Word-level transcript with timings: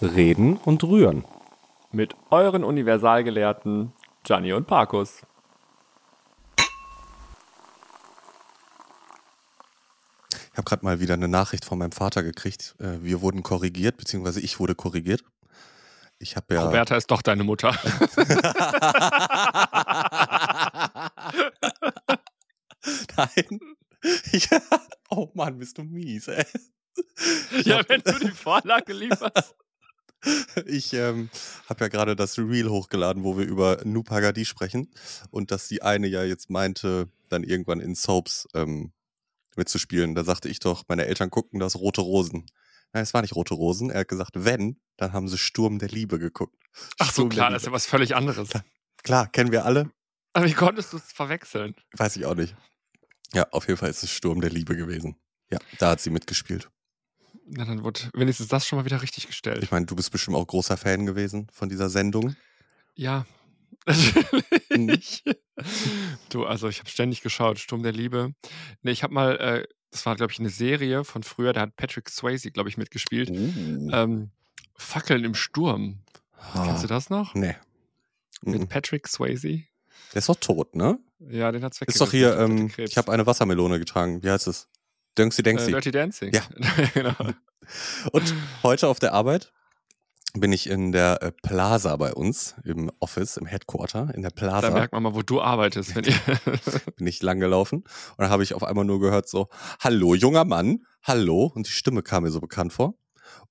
Reden 0.00 0.56
und 0.56 0.84
Rühren. 0.84 1.24
Mit 1.90 2.14
euren 2.30 2.64
Universalgelehrten 2.64 3.92
Gianni 4.22 4.52
und 4.52 4.66
Parkus. 4.66 5.22
Ich 10.30 10.58
habe 10.58 10.64
gerade 10.68 10.84
mal 10.84 11.00
wieder 11.00 11.14
eine 11.14 11.28
Nachricht 11.28 11.64
von 11.64 11.78
meinem 11.78 11.92
Vater 11.92 12.22
gekriegt. 12.22 12.74
Äh, 12.80 13.02
Wir 13.02 13.20
wurden 13.22 13.42
korrigiert, 13.42 13.96
beziehungsweise 13.96 14.40
ich 14.40 14.58
wurde 14.60 14.74
korrigiert. 14.74 15.24
Ich 16.18 16.34
habe 16.36 16.54
ja. 16.54 16.64
Roberta 16.64 16.96
ist 16.96 17.10
doch 17.10 17.22
deine 17.22 17.44
Mutter. 17.44 17.70
Nein. 23.16 23.60
Ich, 24.32 24.48
oh 25.10 25.28
Mann, 25.34 25.58
bist 25.58 25.78
du 25.78 25.82
mies, 25.84 26.28
ey. 26.28 26.44
ja, 27.64 27.80
wenn 27.88 28.00
du 28.02 28.18
die 28.18 28.30
Vorlage 28.30 28.92
lieferst. 28.92 29.54
Ich 30.66 30.92
ähm, 30.94 31.30
habe 31.68 31.84
ja 31.84 31.88
gerade 31.88 32.16
das 32.16 32.38
Reel 32.38 32.68
hochgeladen, 32.68 33.22
wo 33.22 33.38
wir 33.38 33.46
über 33.46 33.80
Nupagadi 33.84 34.44
sprechen 34.44 34.90
und 35.30 35.50
dass 35.50 35.68
die 35.68 35.82
eine 35.82 36.08
ja 36.08 36.24
jetzt 36.24 36.50
meinte, 36.50 37.08
dann 37.28 37.44
irgendwann 37.44 37.80
in 37.80 37.94
Soaps 37.94 38.48
ähm, 38.54 38.92
mitzuspielen. 39.56 40.14
Da 40.14 40.24
sagte 40.24 40.48
ich 40.48 40.58
doch, 40.58 40.84
meine 40.88 41.06
Eltern 41.06 41.30
guckten 41.30 41.60
das 41.60 41.76
Rote 41.76 42.00
Rosen. 42.00 42.46
Nein, 42.92 43.02
es 43.02 43.14
war 43.14 43.22
nicht 43.22 43.36
Rote 43.36 43.54
Rosen. 43.54 43.90
Er 43.90 44.00
hat 44.00 44.08
gesagt, 44.08 44.32
wenn, 44.34 44.80
dann 44.96 45.12
haben 45.12 45.28
sie 45.28 45.38
Sturm 45.38 45.78
der 45.78 45.88
Liebe 45.88 46.18
geguckt. 46.18 46.56
Ach 46.98 47.06
so, 47.06 47.12
Sturm 47.22 47.28
klar, 47.28 47.50
das 47.50 47.62
ist 47.62 47.66
ja 47.66 47.72
was 47.72 47.86
völlig 47.86 48.16
anderes. 48.16 48.50
Klar, 49.02 49.28
kennen 49.28 49.52
wir 49.52 49.64
alle. 49.64 49.90
Aber 50.32 50.46
wie 50.46 50.54
konntest 50.54 50.92
du 50.92 50.96
es 50.96 51.12
verwechseln? 51.12 51.74
Weiß 51.96 52.16
ich 52.16 52.24
auch 52.26 52.34
nicht. 52.34 52.56
Ja, 53.34 53.46
auf 53.50 53.68
jeden 53.68 53.78
Fall 53.78 53.90
ist 53.90 54.02
es 54.02 54.10
Sturm 54.10 54.40
der 54.40 54.50
Liebe 54.50 54.76
gewesen. 54.76 55.16
Ja, 55.50 55.58
da 55.78 55.90
hat 55.90 56.00
sie 56.00 56.10
mitgespielt. 56.10 56.70
Na, 57.50 57.64
dann 57.64 57.82
wird 57.84 58.10
wenigstens 58.14 58.48
das 58.48 58.66
schon 58.66 58.78
mal 58.78 58.84
wieder 58.84 59.00
richtig 59.02 59.26
gestellt. 59.26 59.62
Ich 59.62 59.70
meine, 59.70 59.86
du 59.86 59.96
bist 59.96 60.10
bestimmt 60.10 60.36
auch 60.36 60.46
großer 60.46 60.76
Fan 60.76 61.06
gewesen 61.06 61.48
von 61.52 61.68
dieser 61.68 61.88
Sendung. 61.88 62.36
Ja, 62.94 63.24
natürlich. 63.86 65.24
du, 66.28 66.44
also 66.44 66.68
ich 66.68 66.78
habe 66.80 66.90
ständig 66.90 67.22
geschaut, 67.22 67.58
Sturm 67.58 67.82
der 67.82 67.92
Liebe. 67.92 68.34
Nee, 68.82 68.90
ich 68.90 69.02
habe 69.02 69.14
mal, 69.14 69.36
äh, 69.36 69.66
das 69.90 70.04
war, 70.04 70.16
glaube 70.16 70.32
ich, 70.32 70.38
eine 70.38 70.50
Serie 70.50 71.04
von 71.04 71.22
früher, 71.22 71.52
da 71.52 71.62
hat 71.62 71.76
Patrick 71.76 72.10
Swayze, 72.10 72.50
glaube 72.50 72.68
ich, 72.68 72.76
mitgespielt. 72.76 73.30
Uh. 73.30 73.90
Ähm, 73.92 74.30
Fackeln 74.76 75.24
im 75.24 75.34
Sturm. 75.34 76.00
Kennst 76.52 76.84
du 76.84 76.86
das 76.88 77.10
noch? 77.10 77.34
Nee. 77.34 77.56
Mit 78.42 78.60
Mhm. 78.60 78.68
Patrick 78.68 79.08
Swayze? 79.08 79.62
Der 80.12 80.18
ist 80.18 80.28
doch 80.28 80.36
tot, 80.36 80.76
ne? 80.76 80.98
Ja, 81.18 81.50
den 81.50 81.64
hat's 81.64 81.80
Ist 81.82 82.00
doch 82.00 82.10
hier, 82.10 82.38
weggegessen, 82.38 82.72
ähm, 82.78 82.84
ich 82.86 82.96
habe 82.96 83.10
eine 83.12 83.26
Wassermelone 83.26 83.78
getragen. 83.78 84.22
Wie 84.22 84.30
heißt 84.30 84.46
es? 84.46 84.68
Äh, 85.16 85.28
Denksi. 85.42 85.70
Dirty 85.70 85.90
Dancing. 85.90 86.32
Ja. 86.34 86.42
genau. 86.94 87.14
Und 88.12 88.34
heute 88.62 88.88
auf 88.88 88.98
der 88.98 89.12
Arbeit 89.12 89.52
bin 90.34 90.52
ich 90.52 90.68
in 90.68 90.92
der 90.92 91.22
äh, 91.22 91.32
Plaza 91.32 91.96
bei 91.96 92.12
uns, 92.12 92.54
im 92.64 92.90
Office, 93.00 93.36
im 93.36 93.46
Headquarter, 93.46 94.12
in 94.14 94.22
der 94.22 94.30
Da 94.30 94.34
Plaza. 94.34 94.70
merkt 94.70 94.92
man 94.92 95.02
mal, 95.02 95.14
wo 95.14 95.22
du 95.22 95.40
arbeitest. 95.40 95.94
Wenn 95.96 96.04
bin 96.96 97.06
ich 97.06 97.22
lang 97.22 97.40
gelaufen 97.40 97.78
und 97.80 98.18
dann 98.18 98.30
habe 98.30 98.42
ich 98.42 98.54
auf 98.54 98.62
einmal 98.62 98.84
nur 98.84 99.00
gehört 99.00 99.28
so, 99.28 99.48
hallo 99.80 100.14
junger 100.14 100.44
Mann, 100.44 100.84
hallo 101.02 101.50
und 101.54 101.66
die 101.66 101.72
Stimme 101.72 102.02
kam 102.02 102.22
mir 102.24 102.30
so 102.30 102.40
bekannt 102.40 102.72
vor 102.72 102.94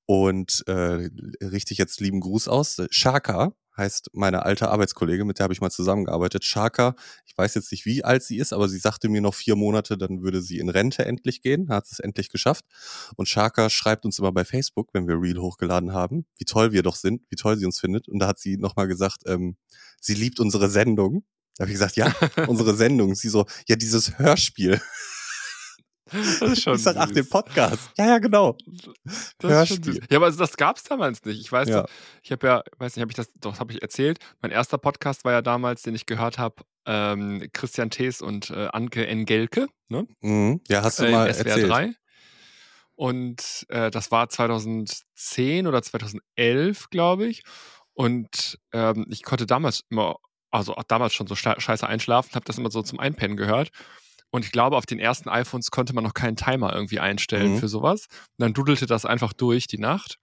und 0.06 0.64
äh, 0.68 1.10
richte 1.44 1.74
ich 1.74 1.78
jetzt 1.78 2.00
lieben 2.00 2.20
Gruß 2.22 2.48
aus. 2.48 2.82
Shaka 2.92 3.54
heißt 3.78 4.10
meine 4.14 4.44
alte 4.44 4.70
Arbeitskollegin, 4.70 5.28
mit 5.28 5.40
der 5.40 5.46
habe 5.46 5.54
ich 5.54 5.62
mal 5.62 5.70
zusammengearbeitet. 5.70 6.44
Shaka, 6.44 6.96
ich 7.26 7.38
weiß 7.38 7.56
jetzt 7.56 7.72
nicht, 7.72 7.86
wie 7.86 8.04
alt 8.04 8.24
sie 8.24 8.38
ist, 8.38 8.54
aber 8.54 8.68
sie 8.68 8.80
sagte 8.80 9.10
mir 9.10 9.22
noch 9.22 9.36
vier 9.36 9.56
Monate, 9.56 9.98
dann 9.98 10.24
würde 10.24 10.42
sie 10.42 10.60
in 10.60 10.70
Rente 10.70 11.06
endlich 11.06 11.42
gehen, 11.42 11.70
hat 11.70 11.86
es 11.90 12.00
endlich 12.00 12.30
geschafft. 12.30 12.66
Und 13.16 13.28
Shaka 13.28 13.70
schreibt 13.70 14.06
uns 14.06 14.20
immer 14.20 14.32
bei 14.32 14.46
Facebook, 14.46 14.90
wenn 14.94 15.08
wir 15.08 15.16
Reel 15.22 15.38
hochgeladen 15.40 15.94
haben, 15.94 16.26
wie 16.38 16.46
toll 16.46 16.72
wir 16.72 16.84
doch 16.84 16.96
sind, 16.96 17.22
wie 17.30 17.36
toll 17.36 17.58
sie 17.58 17.66
uns 17.66 17.80
findet. 17.80 18.08
Und 18.08 18.20
da 18.20 18.28
hat 18.28 18.40
sie 18.40 18.58
nochmal 18.58 18.88
gesagt, 18.88 19.24
ähm, 19.28 19.56
sie 20.02 20.16
liebt 20.16 20.40
unsere 20.40 20.70
Sendung. 20.70 21.24
Da 21.56 21.64
habe 21.64 21.72
ich 21.72 21.76
gesagt, 21.76 21.96
ja, 21.96 22.14
unsere 22.48 22.76
Sendung. 22.76 23.16
Sie 23.16 23.30
so, 23.30 23.46
ja, 23.68 23.76
dieses 23.76 24.18
Hörspiel. 24.20 24.80
Das 26.12 26.42
ist 26.42 26.62
schon 26.64 26.76
ich 26.76 26.84
sag, 26.84 26.96
ach, 26.98 27.12
den 27.12 27.28
Podcast. 27.28 27.92
Ja, 27.98 28.06
ja, 28.08 28.18
genau. 28.20 28.56
Das 29.06 29.16
ist 29.16 29.36
schon 29.42 29.50
Hörspiel. 29.50 29.94
süß. 29.96 30.00
Ja, 30.10 30.18
aber 30.18 30.32
das 30.32 30.58
gab's 30.58 30.84
damals 30.84 31.24
nicht. 31.26 31.40
Ich 31.40 31.52
weiß 31.52 31.70
Ja. 31.70 31.82
doch, 31.84 31.90
ich 32.24 32.32
habe 32.32 32.48
ja, 32.48 32.64
weiß 32.78 32.96
nicht, 32.96 33.02
habe 33.02 33.12
ich 33.12 33.16
das, 33.16 33.32
doch, 33.40 33.60
habe 33.60 33.74
ich 33.74 33.82
erzählt. 33.82 34.20
Mein 34.42 34.52
erster 34.52 34.78
Podcast 34.78 35.26
war 35.26 35.32
ja 35.32 35.42
damals, 35.42 35.82
den 35.82 35.96
ich 35.96 36.06
gehört 36.06 36.38
habe, 36.38 36.56
ähm, 36.86 37.48
Christian 37.54 37.90
Thees 37.90 38.22
und 38.22 38.50
äh, 38.50 38.68
Anke 38.72 39.06
Engelke, 39.08 39.68
ne? 39.90 40.08
Mhm. 40.22 40.62
Ja, 40.68 40.84
hast 40.84 41.00
du 41.00 41.06
äh, 41.06 41.12
mal 41.12 41.34
SWR 41.34 41.46
erzählt. 41.48 41.70
3. 41.70 41.94
Und 42.96 43.66
äh, 43.70 43.92
das 43.92 44.12
war 44.12 44.28
2010 44.30 45.68
oder 45.68 45.82
2011, 45.82 46.90
glaube 46.90 47.28
ich. 47.28 47.44
Und 47.94 48.58
ähm, 48.74 49.06
ich 49.10 49.24
konnte 49.24 49.46
damals 49.46 49.84
immer, 49.90 50.16
also 50.50 50.76
auch 50.76 50.84
damals 50.84 51.14
schon 51.14 51.28
so 51.28 51.36
sche- 51.36 51.60
scheiße 51.60 51.86
einschlafen, 51.88 52.34
habe 52.36 52.46
das 52.46 52.58
immer 52.58 52.72
so 52.72 52.82
zum 52.82 53.00
Einpennen 53.00 53.38
gehört. 53.38 53.70
Und 54.38 54.46
ich 54.46 54.52
glaube, 54.52 54.78
auf 54.78 54.86
den 54.86 55.00
ersten 55.00 55.28
iPhones 55.30 55.70
konnte 55.72 55.94
man 55.94 56.04
noch 56.04 56.14
keinen 56.14 56.36
Timer 56.38 56.74
irgendwie 56.74 57.00
einstellen 57.00 57.54
Mhm. 57.56 57.60
für 57.60 57.68
sowas. 57.68 58.08
Und 58.10 58.40
dann 58.40 58.54
dudelte 58.54 58.86
das 58.86 59.06
einfach 59.06 59.34
durch 59.34 59.68
die 59.68 59.78
Nacht. 59.80 60.18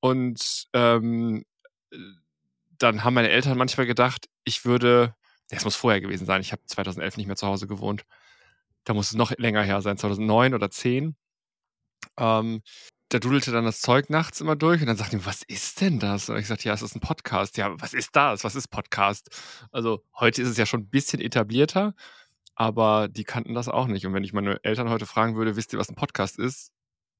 Und 0.00 0.66
ähm, 0.72 1.44
äh, 1.92 1.96
dann 2.78 3.04
haben 3.04 3.14
meine 3.14 3.30
Eltern 3.30 3.56
manchmal 3.56 3.86
gedacht, 3.86 4.26
ich 4.44 4.64
würde, 4.64 5.14
es 5.50 5.64
muss 5.64 5.76
vorher 5.76 6.00
gewesen 6.00 6.26
sein, 6.26 6.40
ich 6.40 6.52
habe 6.52 6.62
2011 6.66 7.16
nicht 7.16 7.26
mehr 7.26 7.36
zu 7.36 7.46
Hause 7.46 7.66
gewohnt. 7.66 8.04
Da 8.84 8.92
muss 8.94 9.08
es 9.08 9.14
noch 9.14 9.30
länger 9.38 9.62
her 9.62 9.80
sein, 9.80 9.96
2009 9.96 10.52
oder 10.54 10.70
10. 10.70 11.14
Ähm, 12.18 12.62
da 13.10 13.18
dudelte 13.18 13.52
dann 13.52 13.64
das 13.64 13.80
Zeug 13.80 14.10
nachts 14.10 14.40
immer 14.40 14.56
durch 14.56 14.80
und 14.80 14.88
dann 14.88 14.96
sagte 14.96 15.16
ich, 15.18 15.24
was 15.26 15.42
ist 15.42 15.80
denn 15.80 16.00
das? 16.00 16.28
Und 16.28 16.36
ich 16.36 16.46
sagte, 16.48 16.64
ja, 16.64 16.74
es 16.74 16.82
ist 16.82 16.96
ein 16.96 17.00
Podcast. 17.00 17.56
Ja, 17.56 17.80
was 17.80 17.94
ist 17.94 18.16
das? 18.16 18.44
Was 18.44 18.56
ist 18.56 18.68
Podcast? 18.68 19.28
Also 19.70 20.02
heute 20.18 20.42
ist 20.42 20.48
es 20.48 20.56
ja 20.56 20.66
schon 20.66 20.80
ein 20.80 20.88
bisschen 20.88 21.20
etablierter, 21.20 21.94
aber 22.54 23.08
die 23.08 23.24
kannten 23.24 23.54
das 23.54 23.68
auch 23.68 23.86
nicht. 23.86 24.06
Und 24.06 24.14
wenn 24.14 24.24
ich 24.24 24.32
meine 24.32 24.62
Eltern 24.64 24.88
heute 24.88 25.06
fragen 25.06 25.36
würde, 25.36 25.56
wisst 25.56 25.72
ihr, 25.72 25.78
was 25.78 25.88
ein 25.88 25.96
Podcast 25.96 26.38
ist? 26.38 26.72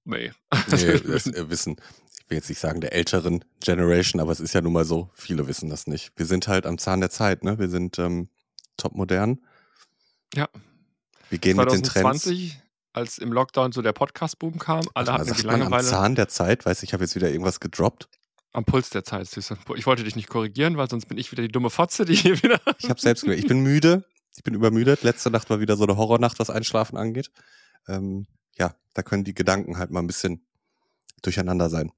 Nee. 0.04 0.32
Nee, 0.68 0.98
das 1.00 1.26
äh, 1.26 1.48
wissen, 1.48 1.76
ich 2.20 2.30
will 2.30 2.38
jetzt 2.38 2.48
nicht 2.48 2.58
sagen 2.58 2.80
der 2.80 2.92
älteren 2.92 3.44
Generation, 3.60 4.20
aber 4.20 4.32
es 4.32 4.40
ist 4.40 4.54
ja 4.54 4.60
nun 4.60 4.72
mal 4.72 4.84
so, 4.84 5.10
viele 5.14 5.46
wissen 5.46 5.68
das 5.68 5.86
nicht. 5.86 6.12
Wir 6.16 6.26
sind 6.26 6.48
halt 6.48 6.66
am 6.66 6.78
Zahn 6.78 7.00
der 7.00 7.10
Zeit, 7.10 7.44
ne? 7.44 7.58
Wir 7.58 7.68
sind 7.68 7.98
ähm, 7.98 8.28
top 8.76 8.94
modern. 8.94 9.40
Ja. 10.34 10.48
Wir 11.30 11.38
gehen 11.38 11.56
mit 11.56 11.70
den 11.72 11.82
Trends. 11.82 12.24
2020, 12.24 12.60
als 12.92 13.18
im 13.18 13.32
Lockdown 13.32 13.72
so 13.72 13.82
der 13.82 13.92
Podcast-Boom 13.92 14.58
kam, 14.58 14.84
alle 14.94 15.12
hatten 15.12 15.34
die 15.34 15.42
man 15.42 15.54
am 15.56 15.60
Langeweile 15.62 15.86
Zahn 15.86 16.14
der 16.14 16.28
Zeit? 16.28 16.64
Weiß 16.64 16.82
ich, 16.82 16.92
habe 16.92 17.04
jetzt 17.04 17.14
wieder 17.14 17.30
irgendwas 17.30 17.60
gedroppt. 17.60 18.08
am 18.52 18.64
Puls 18.64 18.90
der 18.90 19.04
Zeit. 19.04 19.26
Süße. 19.26 19.58
Ich 19.76 19.86
wollte 19.86 20.04
dich 20.04 20.16
nicht 20.16 20.28
korrigieren, 20.28 20.76
weil 20.76 20.88
sonst 20.88 21.06
bin 21.06 21.18
ich 21.18 21.32
wieder 21.32 21.42
die 21.42 21.52
dumme 21.52 21.70
Fotze, 21.70 22.04
die 22.04 22.14
hier 22.14 22.42
wieder. 22.42 22.60
Ich 22.78 22.88
habe 22.88 23.00
selbst 23.00 23.22
gemerkt, 23.22 23.42
ich 23.42 23.48
bin 23.48 23.60
müde. 23.60 24.04
Ich 24.36 24.42
bin 24.42 24.54
übermüdet. 24.54 25.02
Letzte 25.02 25.30
Nacht 25.30 25.50
war 25.50 25.60
wieder 25.60 25.76
so 25.76 25.84
eine 25.84 25.96
Horrornacht, 25.96 26.38
was 26.38 26.50
Einschlafen 26.50 26.96
angeht. 26.96 27.30
Ähm, 27.88 28.26
ja, 28.56 28.74
da 28.94 29.02
können 29.02 29.24
die 29.24 29.34
Gedanken 29.34 29.78
halt 29.78 29.90
mal 29.90 30.00
ein 30.00 30.06
bisschen 30.06 30.44
durcheinander 31.22 31.70
sein. 31.70 31.92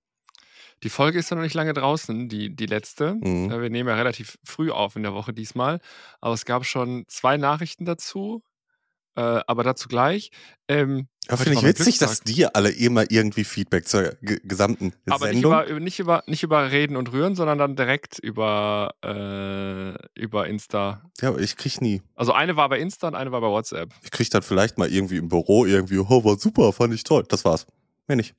Die 0.83 0.91
Folge 0.91 1.19
ist 1.19 1.31
ja 1.31 1.37
noch 1.37 1.43
nicht 1.43 1.55
lange 1.55 1.73
draußen, 1.73 2.29
die, 2.29 2.55
die 2.55 2.67
letzte. 2.67 3.15
Mhm. 3.15 3.51
Äh, 3.51 3.63
Wir 3.63 3.71
nehmen 3.71 3.89
ja 3.89 3.95
relativ 3.95 4.39
früh 4.45 4.71
auf 4.71 4.97
in 4.97 5.03
der 5.03 5.15
Woche 5.15 5.33
diesmal. 5.33 5.81
Aber 6.21 6.35
es 6.35 6.45
gab 6.45 6.67
schon 6.67 7.05
zwei 7.09 7.37
Nachrichten 7.39 7.87
dazu. 7.87 8.43
Äh, 9.17 9.41
aber 9.47 9.65
dazu 9.65 9.89
gleich. 9.89 10.31
Ähm, 10.69 11.09
Aber 11.27 11.39
heute 11.39 11.51
finde 11.51 11.59
ich 11.61 11.65
witzig, 11.79 11.99
dass 11.99 12.21
dir 12.21 12.55
alle 12.55 12.69
immer 12.71 13.11
irgendwie 13.11 13.45
Feedback 13.45 13.89
zur 13.89 14.15
ge 14.21 14.39
gesamten 14.45 14.93
Aber 15.09 15.27
nicht 15.29 15.35
Sendung. 15.37 15.53
über, 15.53 15.67
über- 15.67 15.81
nicht, 15.81 15.99
über, 15.99 16.23
nicht 16.27 16.43
über 16.43 16.71
Reden 16.71 16.97
und 16.97 17.11
Rühren, 17.13 17.35
sondern 17.35 17.57
dann 17.57 17.77
direkt 17.77 18.19
über, 18.19 18.95
äh, 19.03 20.21
über 20.21 20.47
Insta. 20.49 21.03
ja, 21.23 21.31
aber 21.31 21.41
ich 21.41 21.57
krieg 21.57 21.81
nie. 21.81 22.03
Also 22.15 22.33
eine 22.33 22.57
war 22.57 22.69
bei 22.69 22.79
Insta 22.79 23.09
und 23.09 23.15
eine 23.15 23.33
war 23.33 23.41
bei 23.41 23.49
WhatsApp. 23.49 23.91
Ich 24.03 24.11
krieg 24.11 24.29
dann 24.31 24.43
vielleicht 24.43 24.77
mal 24.79 24.89
irgendwie 24.93 25.17
im 25.17 25.29
Büro 25.29 25.65
irgendwie, 25.65 25.99
oh, 25.99 26.25
war 26.25 26.39
super, 26.39 26.73
fand 26.73 26.93
ich 26.93 27.03
toll. 27.05 27.25
Das 27.29 27.45
war's. 27.45 27.67
Mehr 28.09 28.17
nicht. 28.17 28.35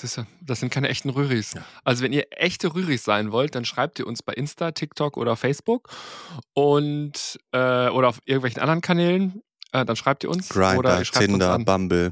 Das, 0.00 0.16
ja- 0.16 0.26
sind 0.54 0.70
keine 0.72 0.88
echten 0.88 1.10
Rühris. 1.10 1.54
Ja. 1.54 1.64
Also 1.84 2.04
wenn 2.04 2.12
ihr 2.12 2.26
echte 2.30 2.72
Rühris 2.74 3.02
sein 3.04 3.32
wollt, 3.32 3.54
dann 3.56 3.64
schreibt 3.64 3.98
ihr 3.98 4.06
uns 4.06 4.22
bei 4.22 4.32
Insta, 4.32 4.70
TikTok 4.70 5.16
oder 5.16 5.34
Facebook 5.36 5.90
und 6.54 7.38
äh, 7.52 7.88
oder 7.88 8.08
auf 8.08 8.20
irgendwelchen 8.24 8.62
anderen 8.62 8.80
Kanälen. 8.80 9.42
Äh, 9.72 9.84
dann 9.84 9.96
schreibt 9.96 10.24
ihr 10.24 10.30
uns 10.30 10.50
oder 10.56 10.74
Grinder, 10.74 10.98
ihr 10.98 11.04
schreibt 11.04 11.26
Tinder, 11.26 11.54
uns 11.54 11.64
Bumble, 11.64 12.10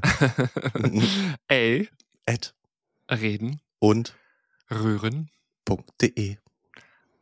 an. 0.73 1.03
Ey, 1.47 1.89
at 2.25 2.53
reden, 3.11 3.59
und 3.79 4.15
rühren. 4.71 5.29
.de. 6.01 6.37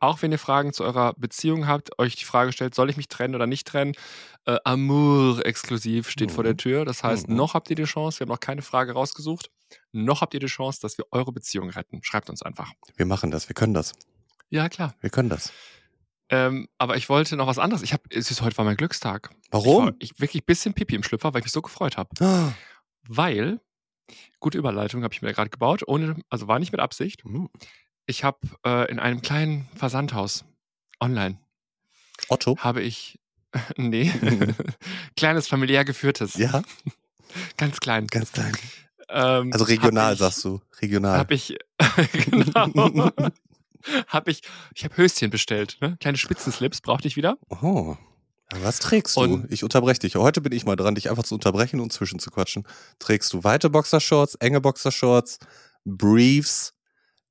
Auch 0.00 0.22
wenn 0.22 0.30
ihr 0.32 0.38
Fragen 0.38 0.72
zu 0.72 0.84
eurer 0.84 1.12
Beziehung 1.14 1.66
habt, 1.66 1.98
euch 1.98 2.14
die 2.16 2.24
Frage 2.24 2.52
stellt, 2.52 2.74
soll 2.74 2.88
ich 2.88 2.96
mich 2.96 3.08
trennen 3.08 3.34
oder 3.34 3.46
nicht 3.48 3.66
trennen? 3.66 3.92
Äh, 4.46 4.56
Amour 4.64 5.44
exklusiv 5.44 6.08
steht 6.08 6.30
vor 6.30 6.44
der 6.44 6.52
Mhm. 6.54 6.58
Tür. 6.58 6.84
Das 6.84 7.02
heißt, 7.02 7.28
Mhm. 7.28 7.34
noch 7.36 7.54
habt 7.54 7.68
ihr 7.68 7.76
die 7.76 7.84
Chance, 7.84 8.20
wir 8.20 8.24
haben 8.24 8.28
noch 8.32 8.40
keine 8.40 8.62
Frage 8.62 8.92
rausgesucht, 8.92 9.50
noch 9.92 10.20
habt 10.22 10.32
ihr 10.34 10.40
die 10.40 10.46
Chance, 10.46 10.78
dass 10.80 10.96
wir 10.98 11.04
eure 11.10 11.32
Beziehung 11.32 11.68
retten. 11.70 12.00
Schreibt 12.04 12.30
uns 12.30 12.42
einfach. 12.42 12.72
Wir 12.96 13.06
machen 13.06 13.30
das, 13.32 13.48
wir 13.50 13.54
können 13.54 13.74
das. 13.74 13.92
Ja, 14.50 14.68
klar. 14.68 14.94
Wir 15.00 15.10
können 15.10 15.28
das. 15.28 15.52
Ähm, 16.30 16.68
aber 16.78 16.96
ich 16.96 17.08
wollte 17.08 17.36
noch 17.36 17.46
was 17.46 17.58
anderes. 17.58 17.82
Ich 17.82 17.92
habe, 17.92 18.02
es 18.10 18.30
ist 18.30 18.42
heute 18.42 18.56
war 18.58 18.64
mein 18.64 18.76
Glückstag. 18.76 19.30
Ich, 19.46 19.52
war, 19.52 19.64
Warum? 19.64 19.94
ich 19.98 20.18
wirklich 20.20 20.42
ein 20.42 20.46
bisschen 20.46 20.74
Pipi 20.74 20.94
im 20.94 21.02
Schlüpfer, 21.02 21.32
weil 21.32 21.40
ich 21.40 21.46
mich 21.46 21.52
so 21.52 21.62
gefreut 21.62 21.96
habe. 21.96 22.10
Ah, 22.24 22.52
Weil 23.06 23.60
Gute 24.40 24.56
Überleitung 24.58 25.02
habe 25.02 25.12
ich 25.12 25.20
mir 25.20 25.32
gerade 25.34 25.50
gebaut, 25.50 25.82
ohne, 25.86 26.16
also 26.30 26.48
war 26.48 26.58
nicht 26.58 26.72
mit 26.72 26.80
Absicht. 26.80 27.24
Hm. 27.24 27.48
Ich 28.06 28.24
habe 28.24 28.38
äh, 28.64 28.90
in 28.90 28.98
einem 28.98 29.20
kleinen 29.20 29.68
Versandhaus 29.74 30.44
online 31.00 31.38
Otto? 32.28 32.56
habe 32.58 32.82
ich 32.82 33.18
nee, 33.76 34.10
Mhm. 34.22 34.54
kleines 35.16 35.48
familiär 35.48 35.84
geführtes, 35.84 36.34
Ja, 36.34 36.62
ganz 37.56 37.80
klein. 37.80 38.06
ganz 38.06 38.32
klein. 38.32 38.52
Ähm, 39.10 39.50
Also 39.52 39.64
regional, 39.64 40.12
ich, 40.14 40.18
sagst 40.20 40.44
du. 40.44 40.60
Regional. 40.80 41.18
Habe 41.18 41.34
ich 41.34 41.56
genau. 42.30 43.10
habe 44.08 44.30
ich 44.30 44.42
ich 44.74 44.84
habe 44.84 44.96
Höschen 44.96 45.30
bestellt, 45.30 45.78
ne? 45.80 45.96
Kleine 46.00 46.18
Spitzenslips 46.18 46.80
brauchte 46.80 47.08
ich 47.08 47.16
wieder. 47.16 47.38
Oh. 47.48 47.96
Was 48.50 48.78
trägst 48.78 49.16
du? 49.16 49.20
Und- 49.20 49.52
ich 49.52 49.62
unterbreche 49.62 50.00
dich. 50.00 50.16
Heute 50.16 50.40
bin 50.40 50.52
ich 50.52 50.64
mal 50.64 50.76
dran, 50.76 50.94
dich 50.94 51.10
einfach 51.10 51.22
zu 51.24 51.34
unterbrechen 51.34 51.80
und 51.80 51.92
zwischenzuquatschen. 51.92 52.66
Trägst 52.98 53.32
du 53.34 53.44
weite 53.44 53.68
Boxershorts, 53.68 54.36
enge 54.36 54.60
Boxershorts, 54.60 55.38
Briefs, 55.84 56.72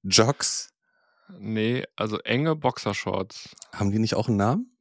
Jogs? 0.03 0.69
Nee, 1.39 1.83
also 1.95 2.19
enge 2.19 2.55
Boxershorts. 2.55 3.49
Haben 3.73 3.91
die 3.91 3.99
nicht 3.99 4.13
auch 4.15 4.27
einen 4.27 4.37
Namen? 4.37 4.77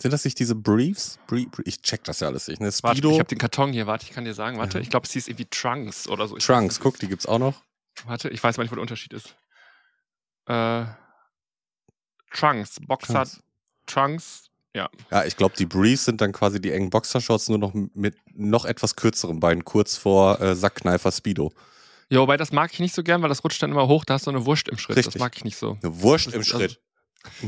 Sind 0.00 0.10
das 0.10 0.24
nicht 0.24 0.38
diese 0.40 0.56
Briefs? 0.56 1.18
Brie 1.28 1.48
ich 1.64 1.80
check 1.82 2.02
das 2.04 2.18
ja 2.20 2.26
alles 2.26 2.48
nicht. 2.48 2.60
Ne? 2.60 2.68
Warte, 2.82 3.06
ich 3.06 3.18
habe 3.18 3.28
den 3.28 3.38
Karton 3.38 3.72
hier, 3.72 3.86
warte, 3.86 4.04
ich 4.06 4.10
kann 4.10 4.24
dir 4.24 4.34
sagen, 4.34 4.58
warte, 4.58 4.78
Ja. 4.78 4.82
ich 4.82 4.90
glaube, 4.90 5.06
es 5.06 5.12
hieß 5.12 5.28
irgendwie 5.28 5.46
Trunks 5.50 6.08
oder 6.08 6.26
so. 6.26 6.36
Ich 6.36 6.44
Trunks, 6.44 6.80
guck, 6.80 6.98
die 6.98 7.06
gibt's 7.06 7.26
auch 7.26 7.38
noch. 7.38 7.62
Warte, 8.06 8.28
ich 8.30 8.42
weiß 8.42 8.56
mal 8.56 8.64
nicht, 8.64 8.72
wo 8.72 8.76
der 8.76 8.82
Unterschied 8.82 9.12
ist. 9.12 9.36
Äh, 10.46 10.84
Trunks, 12.34 12.76
Boxer, 12.86 13.12
Trunks. 13.24 13.40
Trunks, 13.86 14.50
ja. 14.74 14.88
Ja, 15.10 15.24
ich 15.24 15.36
glaube, 15.36 15.54
die 15.56 15.66
Briefs 15.66 16.04
sind 16.04 16.20
dann 16.20 16.32
quasi 16.32 16.60
die 16.60 16.70
engen 16.72 16.90
Boxershorts, 16.90 17.48
nur 17.48 17.58
noch 17.58 17.72
mit 17.74 18.16
noch 18.34 18.64
etwas 18.64 18.96
kürzeren 18.96 19.40
Beinen, 19.40 19.64
kurz 19.64 19.96
vor 19.96 20.40
äh, 20.40 20.54
Sackkneifer 20.54 21.12
Speedo. 21.12 21.52
Ja, 22.10 22.20
wobei 22.20 22.36
das 22.36 22.52
mag 22.52 22.70
ich 22.72 22.80
nicht 22.80 22.94
so 22.94 23.02
gern, 23.02 23.22
weil 23.22 23.28
das 23.30 23.42
rutscht 23.44 23.62
dann 23.62 23.70
immer 23.70 23.88
hoch, 23.88 24.04
da 24.04 24.14
hast 24.14 24.26
du 24.26 24.30
eine 24.30 24.44
Wurst 24.44 24.68
im 24.68 24.76
Schritt. 24.76 24.96
Das 24.98 25.06
Richtig. 25.06 25.20
mag 25.20 25.32
ich 25.36 25.44
nicht 25.44 25.56
so. 25.56 25.78
Eine 25.82 26.02
Wurst 26.02 26.26
Das 26.26 26.34
im 26.34 26.44
Schritt. 26.44 26.80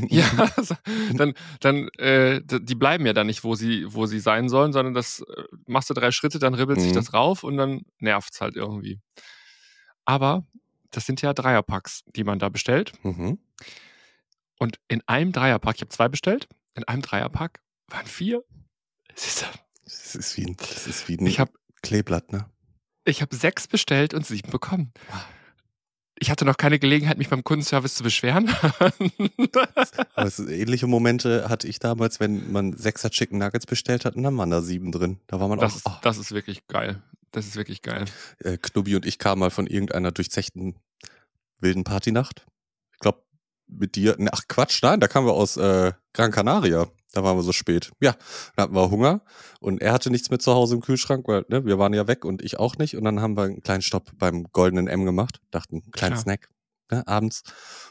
Ja, 0.09 0.25
also, 0.55 0.73
dann, 1.13 1.35
dann, 1.59 1.87
äh, 1.99 2.41
die 2.43 2.73
bleiben 2.73 3.05
ja 3.05 3.13
dann 3.13 3.27
nicht, 3.27 3.43
wo 3.43 3.53
sie, 3.53 3.85
wo 3.87 4.07
sie 4.07 4.19
sein 4.19 4.49
sollen, 4.49 4.73
sondern 4.73 4.95
das 4.95 5.19
äh, 5.19 5.43
machst 5.67 5.91
du 5.91 5.93
drei 5.93 6.09
Schritte, 6.09 6.39
dann 6.39 6.55
ribbelt 6.55 6.81
sich 6.81 6.89
Mhm. 6.89 6.95
das 6.95 7.13
rauf 7.13 7.43
und 7.43 7.57
dann 7.57 7.83
nervt's 7.99 8.41
halt 8.41 8.55
irgendwie. 8.55 8.99
Aber 10.03 10.45
das 10.89 11.05
sind 11.05 11.21
ja 11.21 11.31
Dreierpacks, 11.33 12.01
die 12.15 12.23
man 12.23 12.39
da 12.39 12.49
bestellt. 12.49 12.91
Mhm. 13.03 13.37
Und 14.59 14.79
in 14.87 15.01
einem 15.07 15.31
Dreierpack, 15.31 15.75
ich 15.75 15.81
habe 15.81 15.89
zwei 15.89 16.07
bestellt, 16.09 16.47
in 16.75 16.83
einem 16.85 17.01
Dreierpack 17.01 17.61
waren 17.89 18.05
vier. 18.05 18.43
Siehst 19.15 19.41
du, 19.43 19.45
Das 19.85 20.15
ist 20.15 20.37
wie 20.37 20.45
ein, 20.45 20.57
das 20.57 20.87
ist 20.87 21.07
wie 21.07 21.17
ein 21.17 21.25
Ich 21.25 21.39
habe 21.39 21.51
Kleeblatt, 21.81 22.31
ne? 22.31 22.49
ich 23.05 23.21
hab 23.21 23.33
sechs 23.33 23.67
bestellt 23.67 24.13
und 24.13 24.25
sieben 24.25 24.51
bekommen. 24.51 24.91
Ich 26.19 26.29
hatte 26.31 26.43
noch 26.45 26.57
keine 26.57 26.77
Gelegenheit, 26.79 27.17
mich 27.17 27.29
beim 27.29 27.43
Kundenservice 27.43 27.95
zu 27.95 28.03
beschweren. 28.03 28.49
Aber 30.15 30.27
es 30.27 30.39
ist, 30.39 30.49
ähnliche 30.49 30.87
Momente 30.87 31.47
hatte 31.47 31.67
ich 31.67 31.79
damals, 31.79 32.19
wenn 32.19 32.51
man 32.51 32.73
sechser 32.73 33.09
Chicken 33.09 33.37
Nuggets 33.37 33.65
bestellt 33.65 34.03
hat 34.03 34.15
und 34.15 34.23
dann 34.23 34.35
waren 34.37 34.49
da 34.49 34.61
sieben 34.61 34.91
drin. 34.91 35.19
Da 35.27 35.39
war 35.39 35.47
man 35.47 35.59
das, 35.59 35.73
auch, 35.73 35.77
ist, 35.77 35.85
oh, 35.85 35.99
das 36.01 36.17
ist 36.17 36.31
wirklich 36.31 36.67
geil. 36.67 37.01
Das 37.31 37.45
ist 37.45 37.55
wirklich 37.55 37.81
geil. 37.81 38.05
äh, 38.39 38.57
Knubbi 38.57 38.95
und 38.95 39.05
ich 39.05 39.19
kamen 39.19 39.39
mal 39.39 39.51
von 39.51 39.67
irgendeiner 39.67 40.11
durchzechten 40.11 40.75
wilden 41.59 41.83
Partynacht. 41.83 42.45
Ich 42.93 42.99
glaube, 42.99 43.23
mit 43.67 43.95
dir, 43.95 44.15
ne, 44.17 44.29
ach 44.33 44.43
Quatsch, 44.47 44.81
nein, 44.81 44.99
da 44.99 45.07
kamen 45.07 45.27
wir 45.27 45.33
aus 45.33 45.57
äh, 45.57 45.93
Gran 46.13 46.31
Canaria. 46.31 46.87
Da 47.13 47.23
waren 47.23 47.37
wir 47.37 47.41
so 47.41 47.53
spät. 47.53 47.91
Ja, 47.99 48.15
dann 48.55 48.63
hatten 48.63 48.75
wir 48.75 48.91
Hunger 48.91 49.21
und 49.59 49.81
er 49.81 49.93
hatte 49.93 50.11
nichts 50.11 50.29
mehr 50.29 50.39
zu 50.39 50.53
Hause 50.53 50.75
im 50.75 50.81
Kühlschrank, 50.81 51.27
weil 51.27 51.45
ne, 51.47 51.65
wir 51.65 51.79
waren 51.79 51.93
ja 51.93 52.07
weg 52.07 52.25
und 52.25 52.43
ich 52.43 52.59
auch 52.59 52.77
nicht. 52.77 52.95
Und 52.95 53.05
dann 53.05 53.21
haben 53.21 53.35
wir 53.35 53.43
einen 53.43 53.61
kleinen 53.61 53.81
Stopp 53.81 54.11
beim 54.17 54.43
goldenen 54.51 54.87
M 54.87 55.05
gemacht. 55.05 55.39
Dachten, 55.49 55.81
einen 55.81 55.91
kleinen 55.91 56.13
Klar. 56.13 56.21
Snack 56.21 56.49
ne, 56.91 57.07
abends. 57.07 57.43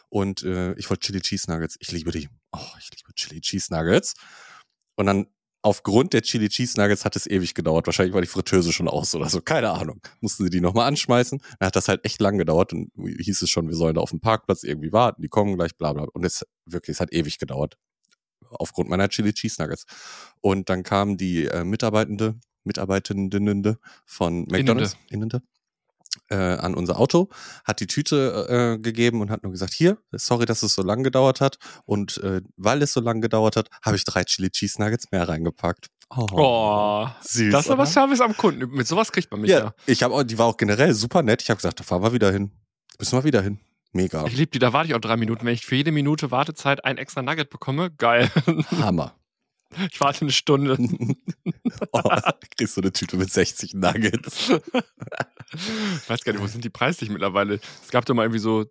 Und 0.08 0.42
äh, 0.44 0.74
ich 0.74 0.88
wollte 0.90 1.06
Chili 1.06 1.20
Cheese 1.20 1.50
Nuggets. 1.50 1.76
Ich 1.80 1.90
liebe 1.92 2.12
die. 2.12 2.28
Oh, 2.52 2.60
ich 2.78 2.90
liebe 2.96 3.12
Chili 3.14 3.40
Cheese 3.40 3.74
Nuggets. 3.74 4.14
Und 4.96 5.06
dann 5.06 5.26
aufgrund 5.66 6.12
der 6.12 6.22
Chili 6.22 6.48
Cheese 6.48 6.80
Nuggets 6.80 7.04
hat 7.04 7.16
es 7.16 7.26
ewig 7.26 7.52
gedauert. 7.52 7.86
Wahrscheinlich 7.86 8.14
war 8.14 8.20
die 8.20 8.28
Fritteuse 8.28 8.72
schon 8.72 8.86
aus 8.86 9.16
oder 9.16 9.28
so. 9.28 9.40
Keine 9.40 9.70
Ahnung. 9.70 10.00
Mussten 10.20 10.44
sie 10.44 10.50
die 10.50 10.60
nochmal 10.60 10.86
anschmeißen. 10.86 11.40
Dann 11.58 11.66
hat 11.66 11.74
das 11.74 11.88
halt 11.88 12.04
echt 12.04 12.20
lang 12.20 12.38
gedauert. 12.38 12.72
Und 12.72 12.92
hieß 12.96 13.42
es 13.42 13.50
schon, 13.50 13.66
wir 13.66 13.74
sollen 13.74 13.96
da 13.96 14.00
auf 14.00 14.10
dem 14.10 14.20
Parkplatz 14.20 14.62
irgendwie 14.62 14.92
warten. 14.92 15.22
Die 15.22 15.28
kommen 15.28 15.56
gleich, 15.56 15.76
bla 15.76 15.92
bla. 15.92 16.04
Und 16.12 16.24
es 16.24 16.46
wirklich, 16.66 16.94
es 16.94 17.00
hat 17.00 17.12
ewig 17.12 17.38
gedauert. 17.38 17.76
Aufgrund 18.48 18.88
meiner 18.88 19.08
Chili 19.08 19.32
Cheese 19.32 19.60
Nuggets. 19.60 19.86
Und 20.40 20.70
dann 20.70 20.84
kam 20.84 21.16
die 21.16 21.46
äh, 21.46 21.64
Mitarbeitende, 21.64 22.38
Mitarbeitenden 22.62 23.76
von 24.04 24.46
McDonalds, 24.48 24.96
Innende, 25.10 25.42
äh, 26.28 26.36
an 26.36 26.74
unser 26.74 26.98
Auto, 26.98 27.28
hat 27.64 27.80
die 27.80 27.86
Tüte 27.86 28.76
äh, 28.76 28.82
gegeben 28.82 29.20
und 29.20 29.30
hat 29.30 29.42
nur 29.42 29.52
gesagt, 29.52 29.74
hier, 29.74 29.98
sorry, 30.12 30.46
dass 30.46 30.62
es 30.62 30.74
so 30.74 30.82
lang 30.82 31.02
gedauert 31.02 31.40
hat. 31.40 31.58
Und 31.84 32.18
äh, 32.18 32.42
weil 32.56 32.82
es 32.82 32.92
so 32.92 33.00
lang 33.00 33.20
gedauert 33.20 33.56
hat, 33.56 33.68
habe 33.84 33.96
ich 33.96 34.04
drei 34.04 34.24
Chili 34.24 34.50
Cheese 34.50 34.80
Nuggets 34.80 35.10
mehr 35.10 35.28
reingepackt. 35.28 35.88
Oh, 36.10 37.06
süß. 37.22 37.52
das 37.52 37.64
ist 37.66 37.70
aber? 37.70 37.86
Service 37.86 38.20
am 38.20 38.36
Kunden. 38.36 38.70
Mit 38.70 38.86
sowas 38.86 39.10
kriegt 39.10 39.30
man 39.30 39.40
mich 39.40 39.50
ja. 39.50 39.58
Ja, 39.58 39.74
ich 39.86 40.02
habe, 40.02 40.24
die 40.24 40.38
war 40.38 40.46
auch 40.46 40.56
generell 40.56 40.94
super 40.94 41.22
nett. 41.22 41.42
Ich 41.42 41.50
habe 41.50 41.56
gesagt, 41.56 41.80
da 41.80 41.84
fahren 41.84 42.02
wir 42.02 42.12
wieder 42.12 42.30
hin. 42.30 42.52
Müssen 42.98 43.18
wir 43.18 43.24
wieder 43.24 43.42
hin. 43.42 43.58
Mega. 43.92 44.24
Ich 44.26 44.36
liebe 44.36 44.50
die, 44.50 44.58
da 44.58 44.72
warte 44.72 44.88
ich 44.88 44.94
auch 44.94 45.00
drei 45.00 45.16
Minuten. 45.16 45.44
Wenn 45.44 45.54
ich 45.54 45.66
für 45.66 45.74
jede 45.74 45.90
Minute 45.90 46.30
Wartezeit 46.30 46.84
ein 46.84 46.98
extra 46.98 47.22
Nugget 47.22 47.50
bekomme, 47.50 47.90
geil. 47.90 48.30
Hammer. 48.80 49.14
Ich 49.90 50.00
warte 50.00 50.22
eine 50.22 50.30
Stunde. 50.30 50.78
oh, 51.92 52.02
kriegst 52.56 52.76
du 52.76 52.80
eine 52.80 52.92
Tüte 52.92 53.16
mit 53.16 53.30
60 53.32 53.74
Nuggets. 53.74 54.48
Ich 54.50 56.08
weiß 56.10 56.24
gar 56.24 56.32
nicht, 56.32 56.42
wo 56.42 56.46
sind 56.46 56.64
die 56.64 56.70
preislich 56.70 57.10
mittlerweile? 57.10 57.60
Es 57.84 57.90
gab 57.90 58.04
doch 58.04 58.14
mal 58.14 58.22
irgendwie 58.24 58.38
so 58.40 58.64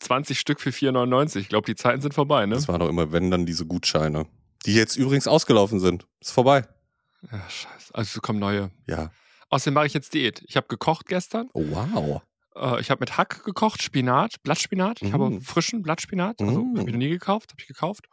20 0.00 0.38
Stück 0.38 0.60
für 0.60 0.70
4,99. 0.70 1.38
Ich 1.40 1.48
glaube, 1.48 1.66
die 1.66 1.74
Zeiten 1.74 2.00
sind 2.00 2.14
vorbei, 2.14 2.46
ne? 2.46 2.54
Das 2.54 2.68
waren 2.68 2.80
doch 2.80 2.88
immer, 2.88 3.12
wenn 3.12 3.30
dann 3.30 3.46
diese 3.46 3.66
Gutscheine. 3.66 4.26
Die 4.66 4.74
jetzt 4.74 4.96
übrigens 4.96 5.26
ausgelaufen 5.26 5.80
sind. 5.80 6.06
Ist 6.20 6.30
vorbei. 6.32 6.64
Ja, 7.30 7.38
scheiße. 7.48 7.94
Also 7.94 8.16
es 8.18 8.22
kommen 8.22 8.38
neue. 8.38 8.70
Ja. 8.86 9.10
Außerdem 9.50 9.74
mache 9.74 9.86
ich 9.86 9.94
jetzt 9.94 10.14
Diät. 10.14 10.42
Ich 10.46 10.56
habe 10.56 10.66
gekocht 10.68 11.06
gestern. 11.06 11.48
Oh, 11.52 11.64
wow. 11.70 12.22
Äh, 12.56 12.80
ich 12.80 12.90
habe 12.90 13.00
mit 13.00 13.16
Hack 13.18 13.44
gekocht, 13.44 13.82
Spinat, 13.82 14.42
Blattspinat. 14.42 15.02
Ich 15.02 15.12
habe 15.12 15.30
Mm. 15.30 15.40
frischen 15.40 15.82
Blattspinat. 15.82 16.40
Also 16.40 16.62
Mm. 16.62 16.78
habe 16.78 16.88
ich 16.88 16.92
noch 16.94 16.98
nie 16.98 17.10
gekauft, 17.10 17.50
habe 17.50 17.60
ich 17.60 17.66
gekauft. 17.68 18.06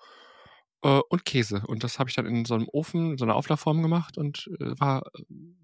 Äh, 0.84 1.00
und 1.10 1.26
Käse. 1.26 1.64
Und 1.68 1.84
das 1.84 2.00
habe 2.00 2.10
ich 2.10 2.16
dann 2.16 2.26
in 2.26 2.46
so 2.46 2.54
einem 2.56 2.68
Ofen, 2.72 3.12
in 3.12 3.18
so 3.18 3.26
einer 3.26 3.36
Auflaufform 3.36 3.81
gemacht 3.81 4.18
und 4.18 4.50
äh, 4.60 4.80
war, 4.80 5.04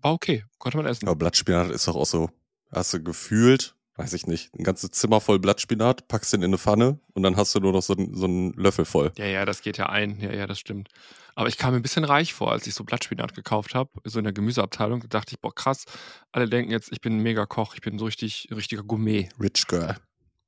war 0.01 0.13
okay. 0.13 0.43
Konnte 0.57 0.77
man 0.77 0.85
essen. 0.85 1.07
Aber 1.07 1.15
Blattspinat 1.15 1.69
ist 1.71 1.87
doch 1.87 1.95
auch 1.95 2.05
so, 2.05 2.29
hast 2.71 2.93
du 2.93 3.01
gefühlt, 3.01 3.75
weiß 3.95 4.11
ich 4.13 4.27
nicht, 4.27 4.53
ein 4.53 4.63
ganzes 4.65 4.91
Zimmer 4.91 5.21
voll 5.21 5.39
Blattspinat, 5.39 6.07
packst 6.09 6.33
den 6.33 6.41
in 6.41 6.47
eine 6.49 6.57
Pfanne 6.57 6.99
und 7.13 7.23
dann 7.23 7.37
hast 7.37 7.55
du 7.55 7.59
nur 7.61 7.71
noch 7.71 7.81
so, 7.81 7.93
einen- 7.95 8.13
so 8.13 8.25
einen 8.25 8.51
Löffel 8.53 8.83
voll. 8.83 9.13
Ja, 9.17 9.25
ja, 9.25 9.45
das 9.45 9.61
geht 9.61 9.77
ja 9.77 9.87
ein. 9.87 10.19
Ja, 10.19 10.33
ja, 10.33 10.47
das 10.47 10.59
stimmt. 10.59 10.89
Aber 11.37 11.47
ich 11.49 11.57
kam 11.57 11.71
mir 11.73 11.79
ein 11.79 11.81
bisschen 11.81 12.03
reich 12.05 12.33
vor, 12.33 12.51
als 12.51 12.67
ich 12.67 12.73
so 12.73 12.83
Blattspinat 12.83 13.33
gekauft 13.35 13.73
habe, 13.75 13.89
so 14.05 14.19
in 14.19 14.23
der 14.25 14.33
Gemüseabteilung. 14.33 15.01
Da 15.01 15.07
dachte 15.07 15.33
ich, 15.33 15.39
boah, 15.41 15.53
krass. 15.53 15.85
Alle 16.33 16.47
denken 16.49 16.71
jetzt, 16.71 16.91
ich 16.91 16.99
bin 17.01 17.17
ein 17.17 17.23
mega 17.23 17.45
Koch, 17.45 17.73
ich 17.75 17.81
bin 17.81 17.97
so 17.99 18.05
richtig, 18.05 18.47
richtiger 18.53 18.83
Gourmet. 18.83 19.29
Rich 19.39 19.67
Girl. 19.67 19.95